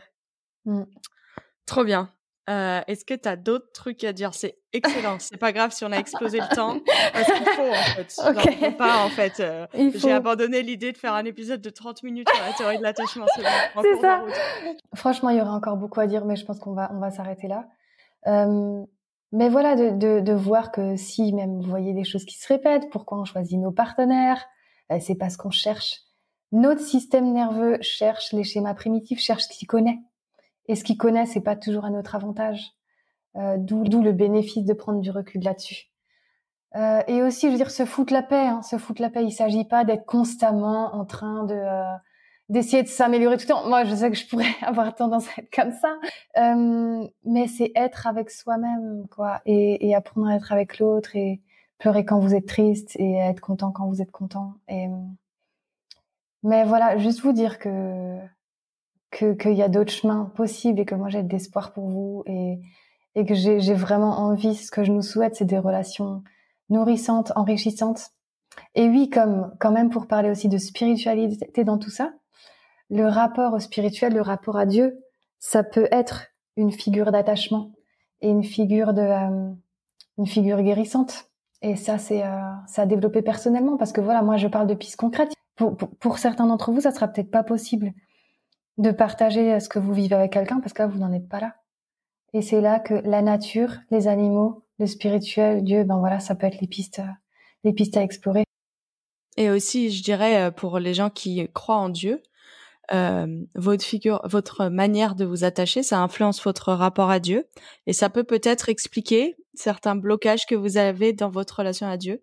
Mm. 0.65 0.85
Trop 1.67 1.85
bien. 1.85 2.11
Euh, 2.49 2.81
est-ce 2.87 3.05
que 3.05 3.15
tu 3.15 3.29
as 3.29 3.37
d'autres 3.37 3.71
trucs 3.73 4.03
à 4.05 4.13
dire? 4.13 4.33
C'est 4.33 4.59
excellent. 4.73 5.17
C'est 5.21 5.37
pas 5.37 5.53
grave 5.53 5.73
si 5.73 5.85
on 5.85 5.93
a 5.93 5.97
explosé 5.97 6.39
le 6.39 6.55
temps. 6.55 6.79
Parce 7.13 7.27
qu'il 7.27 7.47
faut, 7.47 7.63
en 7.63 7.95
fait. 7.95 8.15
Okay. 8.29 8.71
pas, 8.73 9.05
en 9.05 9.09
fait. 9.09 9.41
Euh, 9.41 9.67
j'ai 9.95 10.13
abandonné 10.13 10.63
l'idée 10.63 10.93
de 10.93 10.97
faire 10.97 11.15
un 11.15 11.25
épisode 11.25 11.61
de 11.61 11.71
30 11.71 12.03
minutes 12.03 12.29
sur 12.29 12.45
la 12.45 12.53
théorie 12.53 12.79
de 12.79 12.83
l'attachement. 12.83 13.27
C'est 13.83 14.01
ça. 14.01 14.25
Franchement, 14.95 15.31
il 15.31 15.39
y 15.39 15.41
aurait 15.41 15.51
encore 15.51 15.77
beaucoup 15.77 16.01
à 16.01 16.07
dire, 16.07 16.25
mais 16.25 16.37
je 16.37 16.45
pense 16.45 16.59
qu'on 16.59 16.73
va, 16.73 16.91
on 16.95 16.99
va 16.99 17.11
s'arrêter 17.11 17.49
là. 17.49 17.67
Euh, 18.27 18.83
mais 19.33 19.49
voilà, 19.49 19.77
de, 19.77 19.91
de, 19.91 20.21
de, 20.21 20.33
voir 20.33 20.73
que 20.73 20.97
si 20.97 21.33
même 21.35 21.61
vous 21.61 21.69
voyez 21.69 21.93
des 21.93 22.05
choses 22.05 22.25
qui 22.25 22.39
se 22.39 22.49
répètent, 22.49 22.89
pourquoi 22.91 23.19
on 23.19 23.25
choisit 23.25 23.59
nos 23.59 23.73
partenaires, 23.73 24.43
c'est 25.01 25.17
parce 25.17 25.37
qu'on 25.37 25.51
cherche. 25.51 26.01
Notre 26.51 26.81
système 26.81 27.33
nerveux 27.33 27.77
cherche 27.83 28.33
les 28.33 28.45
schémas 28.45 28.75
primitifs, 28.75 29.21
cherche 29.21 29.45
ce 29.45 29.49
qu'il 29.51 29.69
connaît. 29.69 29.99
Et 30.69 30.77
ce 30.77 30.85
qu'ils 30.85 30.99
connaissent, 30.99 31.33
c'est 31.33 31.41
pas 31.41 31.57
toujours 31.57 31.85
à 31.85 31.91
notre 31.91 32.15
avantage. 32.15 32.73
Euh, 33.37 33.57
D'où 33.59 34.03
le 34.03 34.13
bénéfice 34.13 34.65
de 34.65 34.73
prendre 34.73 35.01
du 35.01 35.11
recul 35.11 35.43
là-dessus. 35.43 35.91
Euh, 36.77 37.01
et 37.07 37.23
aussi, 37.23 37.47
je 37.47 37.53
veux 37.53 37.57
dire, 37.57 37.71
se 37.71 37.85
foutre 37.85 38.13
la 38.13 38.23
paix. 38.23 38.47
Hein, 38.47 38.63
se 38.63 38.77
foutre 38.77 39.03
la 39.03 39.11
paix. 39.11 39.25
Il 39.25 39.33
s'agit 39.33 39.65
pas 39.65 39.85
d'être 39.85 40.07
constamment 40.07 40.95
en 40.95 41.05
train 41.05 41.45
de 41.45 41.55
euh, 41.55 41.97
d'essayer 42.49 42.83
de 42.83 42.89
s'améliorer 42.89 43.37
tout 43.37 43.45
le 43.49 43.55
temps. 43.55 43.69
Moi, 43.69 43.85
je 43.85 43.95
sais 43.95 44.11
que 44.11 44.17
je 44.17 44.27
pourrais 44.27 44.55
avoir 44.63 44.95
tendance 44.95 45.27
à 45.29 45.43
être 45.43 45.55
comme 45.55 45.73
ça, 45.73 45.99
euh, 46.39 47.07
mais 47.25 47.47
c'est 47.47 47.73
être 47.75 48.07
avec 48.07 48.31
soi-même, 48.31 49.07
quoi, 49.11 49.41
et, 49.45 49.89
et, 49.89 49.95
apprendre 49.95 50.29
à 50.29 50.37
être 50.37 50.53
avec 50.53 50.79
l'autre 50.79 51.15
et 51.15 51.43
pleurer 51.79 52.05
quand 52.05 52.19
vous 52.19 52.35
êtes 52.35 52.47
triste 52.47 52.97
et 52.97 53.17
être 53.17 53.41
content 53.41 53.71
quand 53.71 53.87
vous 53.87 54.01
êtes 54.03 54.11
content. 54.11 54.55
Et 54.69 54.89
mais 56.43 56.65
voilà, 56.65 56.97
juste 56.99 57.21
vous 57.21 57.33
dire 57.33 57.59
que 57.59 58.19
que 59.11 59.33
qu'il 59.35 59.55
y 59.55 59.63
a 59.63 59.69
d'autres 59.69 59.93
chemins 59.93 60.31
possibles 60.37 60.81
et 60.81 60.85
que 60.85 60.95
moi 60.95 61.09
j'ai 61.09 61.23
de 61.23 61.33
l'espoir 61.33 61.73
pour 61.73 61.89
vous 61.89 62.23
et 62.27 62.61
et 63.15 63.25
que 63.25 63.35
j'ai 63.35 63.75
vraiment 63.75 64.19
envie. 64.21 64.55
Ce 64.55 64.71
que 64.71 64.85
je 64.85 64.93
nous 64.93 65.03
souhaite, 65.03 65.35
c'est 65.35 65.45
des 65.45 65.59
relations 65.59 66.23
nourrissantes, 66.71 67.33
enrichissantes. 67.35 68.11
Et 68.75 68.89
oui, 68.89 69.11
comme 69.11 69.53
quand 69.59 69.73
même 69.73 69.91
pour 69.91 70.07
parler 70.07 70.31
aussi 70.31 70.49
de 70.49 70.59
spiritualité 70.59 71.65
dans 71.65 71.79
tout 71.79 71.91
ça, 71.91 72.13
le 72.91 73.07
rapport 73.07 73.55
au 73.55 73.59
spirituel, 73.59 74.15
le 74.15 74.21
rapport 74.21 74.57
à 74.57 74.67
Dieu, 74.67 75.01
ça 75.39 75.65
peut 75.65 75.89
être 75.91 76.27
une 76.57 76.71
figure 76.71 77.11
d'attachement 77.11 77.73
et 78.21 78.29
une 78.29 78.45
figure 78.45 78.95
de 78.95 79.03
euh, 79.03 79.51
une 80.17 80.27
figure 80.27 80.63
guérissante. 80.63 81.31
Et 81.61 81.77
ça, 81.77 81.99
c'est 81.99 82.25
euh, 82.25 82.41
ça 82.67 82.83
a 82.83 82.87
développé 82.87 83.23
personnellement 83.23 83.77
parce 83.77 83.93
que 83.93 84.01
voilà, 84.01 84.23
moi 84.23 84.37
je 84.37 84.49
parle 84.49 84.67
de 84.67 84.75
pistes 84.75 84.97
concrètes. 84.97 85.33
Pour, 85.57 85.77
pour, 85.77 85.89
pour 85.97 86.19
certains 86.19 86.47
d'entre 86.47 86.71
vous, 86.71 86.81
ça 86.81 86.93
sera 86.93 87.09
peut-être 87.09 87.33
pas 87.33 87.43
possible 87.43 87.93
de 88.79 88.91
partager 88.91 89.61
ce 89.61 89.69
que 89.69 89.79
vous 89.79 89.93
vivez 89.93 90.15
avec 90.15 90.33
quelqu'un 90.33 90.61
parce 90.61 90.73
que 90.73 90.83
là, 90.83 90.89
vous 90.89 90.99
n'en 90.99 91.13
êtes 91.13 91.29
pas 91.29 91.41
là. 91.41 91.57
Et 92.33 92.43
c'est 92.43 92.61
là 92.61 92.79
que 92.79 92.95
la 92.95 93.23
nature, 93.23 93.75
les 93.91 94.07
animaux, 94.07 94.65
le 94.79 94.87
spirituel, 94.87 95.65
Dieu, 95.65 95.85
ben 95.85 95.99
voilà, 95.99 96.21
ça 96.21 96.35
peut 96.35 96.47
être 96.47 96.61
les 96.61 96.69
pistes, 96.69 97.03
les 97.65 97.73
pistes 97.73 97.97
à 97.97 98.03
explorer. 98.03 98.45
Et 99.37 99.51
aussi, 99.51 99.91
je 99.91 100.03
dirais, 100.03 100.43
euh, 100.43 100.51
pour 100.51 100.79
les 100.79 100.95
gens 100.95 101.11
qui 101.11 101.49
croient 101.53 101.77
en 101.77 101.89
Dieu, 101.89 102.23
euh, 102.93 103.27
votre 103.55 103.85
figure, 103.85 104.21
votre 104.25 104.69
manière 104.69 105.15
de 105.15 105.25
vous 105.25 105.45
attacher, 105.45 105.83
ça 105.83 106.01
influence 106.01 106.43
votre 106.43 106.73
rapport 106.73 107.11
à 107.11 107.19
Dieu, 107.19 107.49
et 107.87 107.93
ça 107.93 108.09
peut 108.09 108.25
peut-être 108.25 108.69
expliquer 108.69 109.37
certains 109.55 109.97
blocages 109.97 110.47
que 110.47 110.55
vous 110.55 110.77
avez 110.77 111.13
dans 111.13 111.31
votre 111.31 111.59
relation 111.59 111.87
à 111.87 111.97
Dieu. 111.97 112.23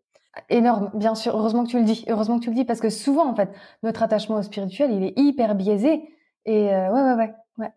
Énorme, 0.50 0.92
bien 0.94 1.16
sûr. 1.16 1.38
Heureusement 1.38 1.64
que 1.64 1.70
tu 1.70 1.80
le 1.80 1.86
dis. 1.86 2.04
Heureusement 2.10 2.40
que 2.40 2.44
tu 2.44 2.50
le 2.50 2.56
dis 2.56 2.66
parce 2.66 2.82
que 2.82 2.90
souvent, 2.90 3.30
en 3.30 3.36
fait, 3.36 3.50
notre 3.84 4.04
attachement 4.04 4.36
au 4.36 4.42
spirituel, 4.42 4.92
il 4.92 5.04
est 5.04 5.14
hyper 5.18 5.56
biaisé 5.56 6.02
et 6.46 6.66
ouais, 6.66 6.90
ouais, 6.90 7.14
ouais, 7.14 7.34
ouais. 7.58 7.72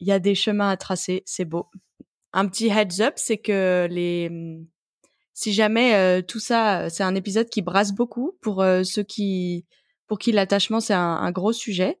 Il 0.00 0.06
y 0.06 0.12
a 0.12 0.18
des 0.18 0.34
chemins 0.34 0.68
à 0.68 0.76
tracer, 0.76 1.22
c'est 1.26 1.44
beau. 1.44 1.68
Un 2.32 2.48
petit 2.48 2.68
heads 2.68 3.02
up, 3.02 3.14
c'est 3.16 3.38
que 3.38 3.86
les, 3.90 4.28
mmh, 4.30 4.66
si 5.34 5.52
jamais 5.52 6.22
tout 6.24 6.40
ça, 6.40 6.90
c'est 6.90 7.02
un 7.02 7.14
épisode 7.14 7.48
qui 7.48 7.62
brasse 7.62 7.92
beaucoup 7.92 8.36
pour 8.40 8.64
ceux 8.84 9.02
qui, 9.02 9.66
pour 10.06 10.18
qui 10.18 10.32
l'attachement 10.32 10.80
c'est 10.80 10.94
un, 10.94 11.16
un, 11.16 11.30
gros 11.30 11.52
sujet. 11.52 11.98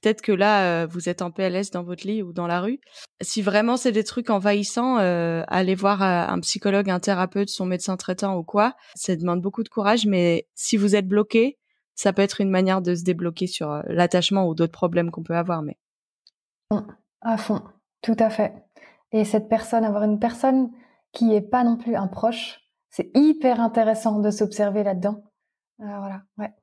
Peut-être 0.00 0.22
que 0.22 0.32
là, 0.32 0.86
vous 0.86 1.08
êtes 1.08 1.20
en 1.20 1.30
PLS 1.30 1.70
dans 1.72 1.82
votre 1.82 2.06
lit 2.06 2.22
ou 2.22 2.32
dans 2.32 2.46
la 2.46 2.60
rue. 2.60 2.80
Si 3.20 3.42
vraiment 3.42 3.76
c'est 3.76 3.92
des 3.92 4.04
trucs 4.04 4.30
envahissants, 4.30 4.96
allez 4.96 5.74
voir 5.74 6.02
un 6.02 6.40
psychologue, 6.40 6.88
un 6.88 7.00
thérapeute, 7.00 7.50
son 7.50 7.66
médecin 7.66 7.96
traitant 7.96 8.36
ou 8.36 8.42
quoi. 8.42 8.74
Ça 8.94 9.14
demande 9.14 9.42
beaucoup 9.42 9.62
de 9.62 9.68
courage, 9.68 10.06
mais 10.06 10.48
si 10.54 10.76
vous 10.78 10.96
êtes 10.96 11.06
bloqué, 11.06 11.59
ça 12.00 12.14
peut 12.14 12.22
être 12.22 12.40
une 12.40 12.48
manière 12.48 12.80
de 12.80 12.94
se 12.94 13.04
débloquer 13.04 13.46
sur 13.46 13.70
euh, 13.70 13.82
l'attachement 13.86 14.48
ou 14.48 14.54
d'autres 14.54 14.72
problèmes 14.72 15.10
qu'on 15.10 15.22
peut 15.22 15.36
avoir. 15.36 15.60
Mais 15.60 15.76
à 17.20 17.36
fond, 17.36 17.60
tout 18.00 18.16
à 18.18 18.30
fait. 18.30 18.54
Et 19.12 19.26
cette 19.26 19.50
personne, 19.50 19.84
avoir 19.84 20.04
une 20.04 20.18
personne 20.18 20.70
qui 21.12 21.34
est 21.34 21.42
pas 21.42 21.62
non 21.62 21.76
plus 21.76 21.96
un 21.96 22.06
proche, 22.06 22.60
c'est 22.88 23.10
hyper 23.14 23.60
intéressant 23.60 24.20
de 24.20 24.30
s'observer 24.30 24.82
là-dedans. 24.82 25.24
Euh, 25.80 25.98
voilà, 25.98 26.22
ouais. 26.38 26.54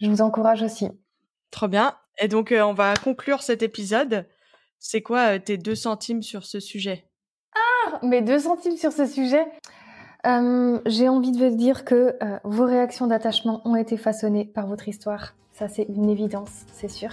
Je 0.00 0.08
vous 0.08 0.22
encourage 0.22 0.62
aussi. 0.62 0.88
Trop 1.50 1.68
bien. 1.68 1.94
Et 2.18 2.28
donc, 2.28 2.50
euh, 2.50 2.62
on 2.62 2.72
va 2.72 2.94
conclure 2.94 3.42
cet 3.42 3.62
épisode. 3.62 4.26
C'est 4.78 5.02
quoi 5.02 5.38
tes 5.38 5.58
deux 5.58 5.74
centimes 5.74 6.22
sur 6.22 6.46
ce 6.46 6.60
sujet? 6.60 7.10
Ah, 7.54 7.98
mes 8.02 8.22
deux 8.22 8.38
centimes 8.38 8.78
sur 8.78 8.92
ce 8.92 9.06
sujet? 9.06 9.44
Euh, 10.26 10.78
j'ai 10.86 11.08
envie 11.08 11.32
de 11.32 11.38
vous 11.38 11.56
dire 11.56 11.84
que 11.84 12.16
euh, 12.22 12.38
vos 12.44 12.64
réactions 12.64 13.06
d'attachement 13.06 13.60
ont 13.64 13.76
été 13.76 13.96
façonnées 13.96 14.44
par 14.44 14.66
votre 14.66 14.88
histoire. 14.88 15.34
Ça, 15.52 15.68
c'est 15.68 15.86
une 15.88 16.08
évidence, 16.08 16.62
c'est 16.72 16.90
sûr. 16.90 17.10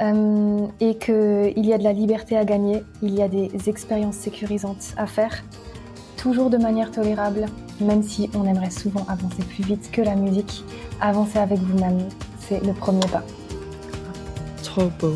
euh, 0.00 0.66
et 0.80 0.96
qu'il 0.96 1.66
y 1.66 1.72
a 1.72 1.78
de 1.78 1.84
la 1.84 1.92
liberté 1.92 2.36
à 2.36 2.44
gagner, 2.44 2.82
il 3.02 3.14
y 3.14 3.22
a 3.22 3.28
des 3.28 3.50
expériences 3.68 4.16
sécurisantes 4.16 4.94
à 4.96 5.06
faire, 5.06 5.42
toujours 6.16 6.50
de 6.50 6.56
manière 6.56 6.90
tolérable, 6.90 7.46
même 7.80 8.02
si 8.02 8.30
on 8.34 8.44
aimerait 8.44 8.70
souvent 8.70 9.04
avancer 9.08 9.42
plus 9.42 9.64
vite 9.64 9.90
que 9.90 10.02
la 10.02 10.14
musique. 10.14 10.64
Avancer 11.00 11.38
avec 11.38 11.58
vous-même, 11.58 12.08
c'est 12.40 12.64
le 12.64 12.72
premier 12.72 13.06
pas. 13.08 13.22
Trop 14.62 14.90
beau. 15.00 15.14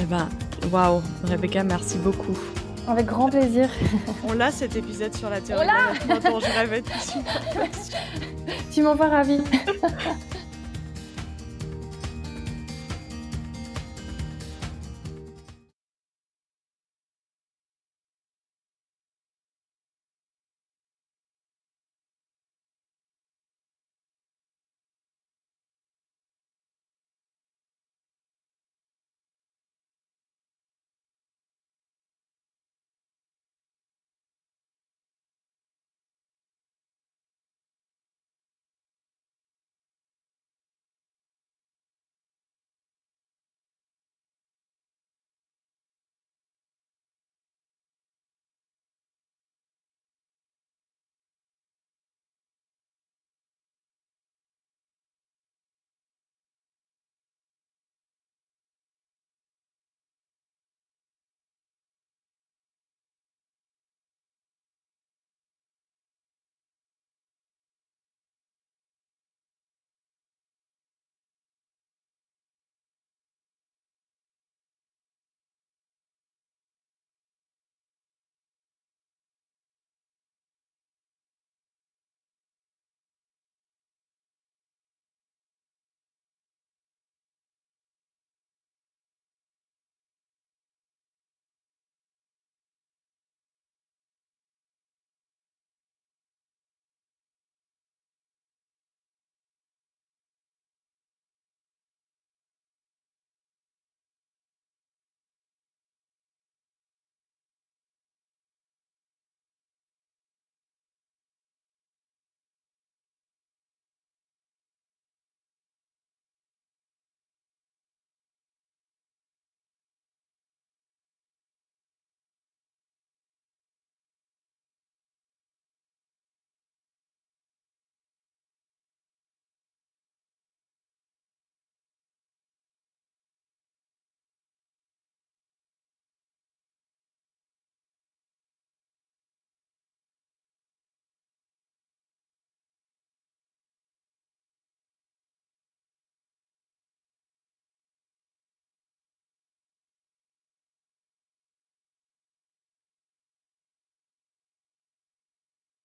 Eh 0.00 0.04
ben, 0.04 0.28
waouh, 0.72 1.00
Rebecca, 1.24 1.62
merci 1.62 1.98
beaucoup. 1.98 2.36
Avec 2.90 3.06
grand 3.06 3.28
plaisir. 3.30 3.68
On 4.28 4.32
l'a 4.32 4.50
cet 4.50 4.74
épisode 4.74 5.14
sur 5.14 5.30
la 5.30 5.40
théorie 5.40 5.68
On 6.08 6.18
dont 6.18 6.40
je 6.40 6.58
rêvais 6.58 6.82
Tu 8.72 8.82
m'en 8.82 8.96
fais 8.96 9.06
ravie. 9.06 9.40